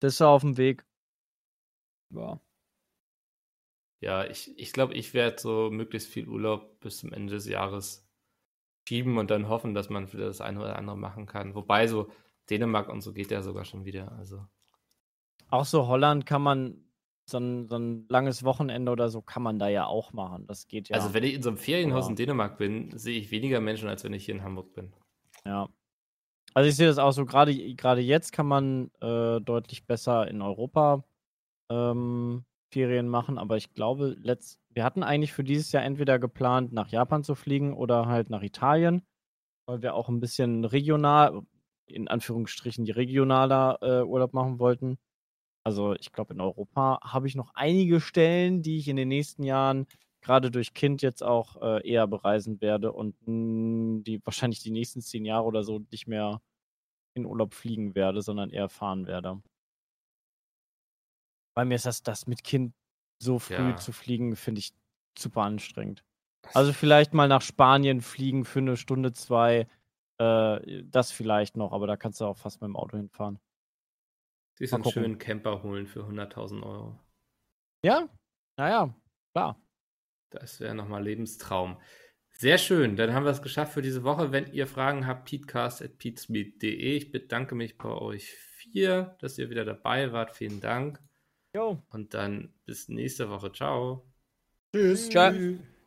Das 0.00 0.14
ist 0.14 0.18
ja 0.20 0.28
auf 0.28 0.42
dem 0.42 0.56
Weg. 0.56 0.84
ja. 2.10 2.40
Ja, 4.00 4.24
ich, 4.24 4.56
ich 4.58 4.72
glaube, 4.72 4.94
ich 4.94 5.12
werde 5.14 5.40
so 5.40 5.70
möglichst 5.70 6.08
viel 6.08 6.28
Urlaub 6.28 6.78
bis 6.80 6.98
zum 6.98 7.12
Ende 7.12 7.34
des 7.34 7.46
Jahres 7.48 8.06
schieben 8.88 9.18
und 9.18 9.30
dann 9.30 9.48
hoffen, 9.48 9.74
dass 9.74 9.90
man 9.90 10.12
wieder 10.12 10.26
das 10.26 10.40
eine 10.40 10.60
oder 10.60 10.76
andere 10.76 10.96
machen 10.96 11.26
kann. 11.26 11.54
Wobei 11.54 11.86
so 11.88 12.10
Dänemark 12.50 12.88
und 12.88 13.00
so 13.02 13.12
geht 13.12 13.30
ja 13.30 13.42
sogar 13.42 13.64
schon 13.64 13.84
wieder. 13.84 14.12
Also 14.12 14.46
Auch 15.48 15.64
so 15.64 15.86
Holland 15.88 16.26
kann 16.26 16.42
man, 16.42 16.87
so 17.30 17.38
ein, 17.38 17.68
so 17.68 17.76
ein 17.76 18.06
langes 18.08 18.44
Wochenende 18.44 18.90
oder 18.92 19.08
so, 19.08 19.22
kann 19.22 19.42
man 19.42 19.58
da 19.58 19.68
ja 19.68 19.86
auch 19.86 20.12
machen. 20.12 20.46
Das 20.46 20.66
geht 20.68 20.88
ja. 20.88 20.96
Also 20.96 21.14
wenn 21.14 21.24
ich 21.24 21.34
in 21.34 21.42
so 21.42 21.50
einem 21.50 21.58
Ferienhaus 21.58 22.04
Ja. 22.06 22.10
in 22.10 22.16
Dänemark 22.16 22.58
bin, 22.58 22.96
sehe 22.96 23.18
ich 23.18 23.30
weniger 23.30 23.60
Menschen, 23.60 23.88
als 23.88 24.04
wenn 24.04 24.12
ich 24.12 24.24
hier 24.24 24.34
in 24.34 24.42
Hamburg 24.42 24.72
bin. 24.74 24.92
Ja. 25.44 25.68
Also 26.54 26.68
ich 26.68 26.76
sehe 26.76 26.86
das 26.88 26.98
auch 26.98 27.12
so, 27.12 27.24
gerade 27.26 27.52
jetzt 28.00 28.32
kann 28.32 28.46
man 28.46 28.90
äh, 29.00 29.40
deutlich 29.40 29.86
besser 29.86 30.26
in 30.28 30.42
Europa 30.42 31.04
ähm, 31.70 32.44
Ferien 32.72 33.08
machen, 33.08 33.38
aber 33.38 33.56
ich 33.56 33.74
glaube, 33.74 34.16
letzt, 34.20 34.58
wir 34.70 34.84
hatten 34.84 35.02
eigentlich 35.02 35.32
für 35.32 35.44
dieses 35.44 35.72
Jahr 35.72 35.84
entweder 35.84 36.18
geplant, 36.18 36.72
nach 36.72 36.88
Japan 36.88 37.22
zu 37.22 37.34
fliegen 37.34 37.74
oder 37.74 38.06
halt 38.06 38.30
nach 38.30 38.42
Italien, 38.42 39.02
weil 39.66 39.82
wir 39.82 39.94
auch 39.94 40.08
ein 40.08 40.20
bisschen 40.20 40.64
regional, 40.64 41.42
in 41.86 42.08
Anführungsstrichen 42.08 42.84
die 42.84 42.92
regionaler 42.92 43.78
äh, 43.82 44.02
Urlaub 44.02 44.32
machen 44.34 44.58
wollten. 44.58 44.98
Also 45.68 45.92
ich 45.96 46.12
glaube, 46.12 46.32
in 46.32 46.40
Europa 46.40 46.98
habe 47.04 47.26
ich 47.26 47.34
noch 47.34 47.50
einige 47.54 48.00
Stellen, 48.00 48.62
die 48.62 48.78
ich 48.78 48.88
in 48.88 48.96
den 48.96 49.08
nächsten 49.08 49.42
Jahren 49.42 49.86
gerade 50.22 50.50
durch 50.50 50.72
Kind 50.72 51.02
jetzt 51.02 51.22
auch 51.22 51.60
äh, 51.60 51.86
eher 51.86 52.06
bereisen 52.06 52.62
werde 52.62 52.90
und 52.92 53.16
mh, 53.26 54.00
die 54.04 54.18
wahrscheinlich 54.24 54.60
die 54.60 54.70
nächsten 54.70 55.02
zehn 55.02 55.26
Jahre 55.26 55.44
oder 55.44 55.62
so 55.64 55.80
nicht 55.90 56.06
mehr 56.06 56.40
in 57.14 57.26
Urlaub 57.26 57.54
fliegen 57.54 57.94
werde, 57.94 58.22
sondern 58.22 58.50
eher 58.50 58.70
fahren 58.70 59.06
werde. 59.06 59.42
Bei 61.54 61.64
mir 61.64 61.74
ist 61.74 61.86
das, 61.86 62.02
das 62.02 62.26
mit 62.26 62.44
Kind 62.44 62.74
so 63.22 63.38
früh 63.38 63.70
Ja. 63.70 63.76
zu 63.76 63.92
fliegen, 63.92 64.36
finde 64.36 64.60
ich 64.60 64.72
super 65.18 65.42
anstrengend. 65.42 66.04
Also 66.54 66.72
vielleicht 66.72 67.14
mal 67.14 67.28
nach 67.28 67.42
Spanien 67.42 68.00
fliegen 68.00 68.44
für 68.44 68.60
eine 68.60 68.76
Stunde, 68.76 69.12
zwei, 69.12 69.66
äh, 70.18 70.82
das 70.84 71.10
vielleicht 71.12 71.56
noch, 71.56 71.72
aber 71.72 71.86
da 71.86 71.96
kannst 71.96 72.20
du 72.20 72.26
auch 72.26 72.38
fast 72.38 72.60
mit 72.60 72.68
dem 72.68 72.76
Auto 72.76 72.96
hinfahren. 72.96 73.38
Ist 74.58 74.72
Mal 74.72 74.76
einen 74.76 74.84
gucken. 74.84 75.02
schönen 75.02 75.18
Camper 75.18 75.62
holen 75.62 75.86
für 75.86 76.04
100.000 76.04 76.62
Euro. 76.62 76.98
Ja, 77.84 78.08
naja, 78.56 78.94
klar. 79.32 79.60
Das 80.30 80.60
wäre 80.60 80.74
nochmal 80.74 81.04
Lebenstraum. 81.04 81.80
Sehr 82.30 82.58
schön, 82.58 82.96
dann 82.96 83.14
haben 83.14 83.24
wir 83.24 83.30
es 83.30 83.42
geschafft 83.42 83.72
für 83.72 83.82
diese 83.82 84.04
Woche. 84.04 84.30
Wenn 84.30 84.52
ihr 84.52 84.66
Fragen 84.66 85.06
habt, 85.06 85.28
peatcast.peatsmeet.de. 85.28 86.96
Ich 86.96 87.10
bedanke 87.10 87.54
mich 87.54 87.78
bei 87.78 87.90
euch 87.90 88.30
vier, 88.32 89.16
dass 89.20 89.38
ihr 89.38 89.50
wieder 89.50 89.64
dabei 89.64 90.12
wart. 90.12 90.36
Vielen 90.36 90.60
Dank. 90.60 91.00
Jo. 91.54 91.82
Und 91.90 92.14
dann 92.14 92.54
bis 92.64 92.88
nächste 92.88 93.30
Woche. 93.30 93.52
Ciao. 93.52 94.06
Tschüss. 94.72 95.08
Ciao. 95.08 95.32
Tschüss. 95.32 95.77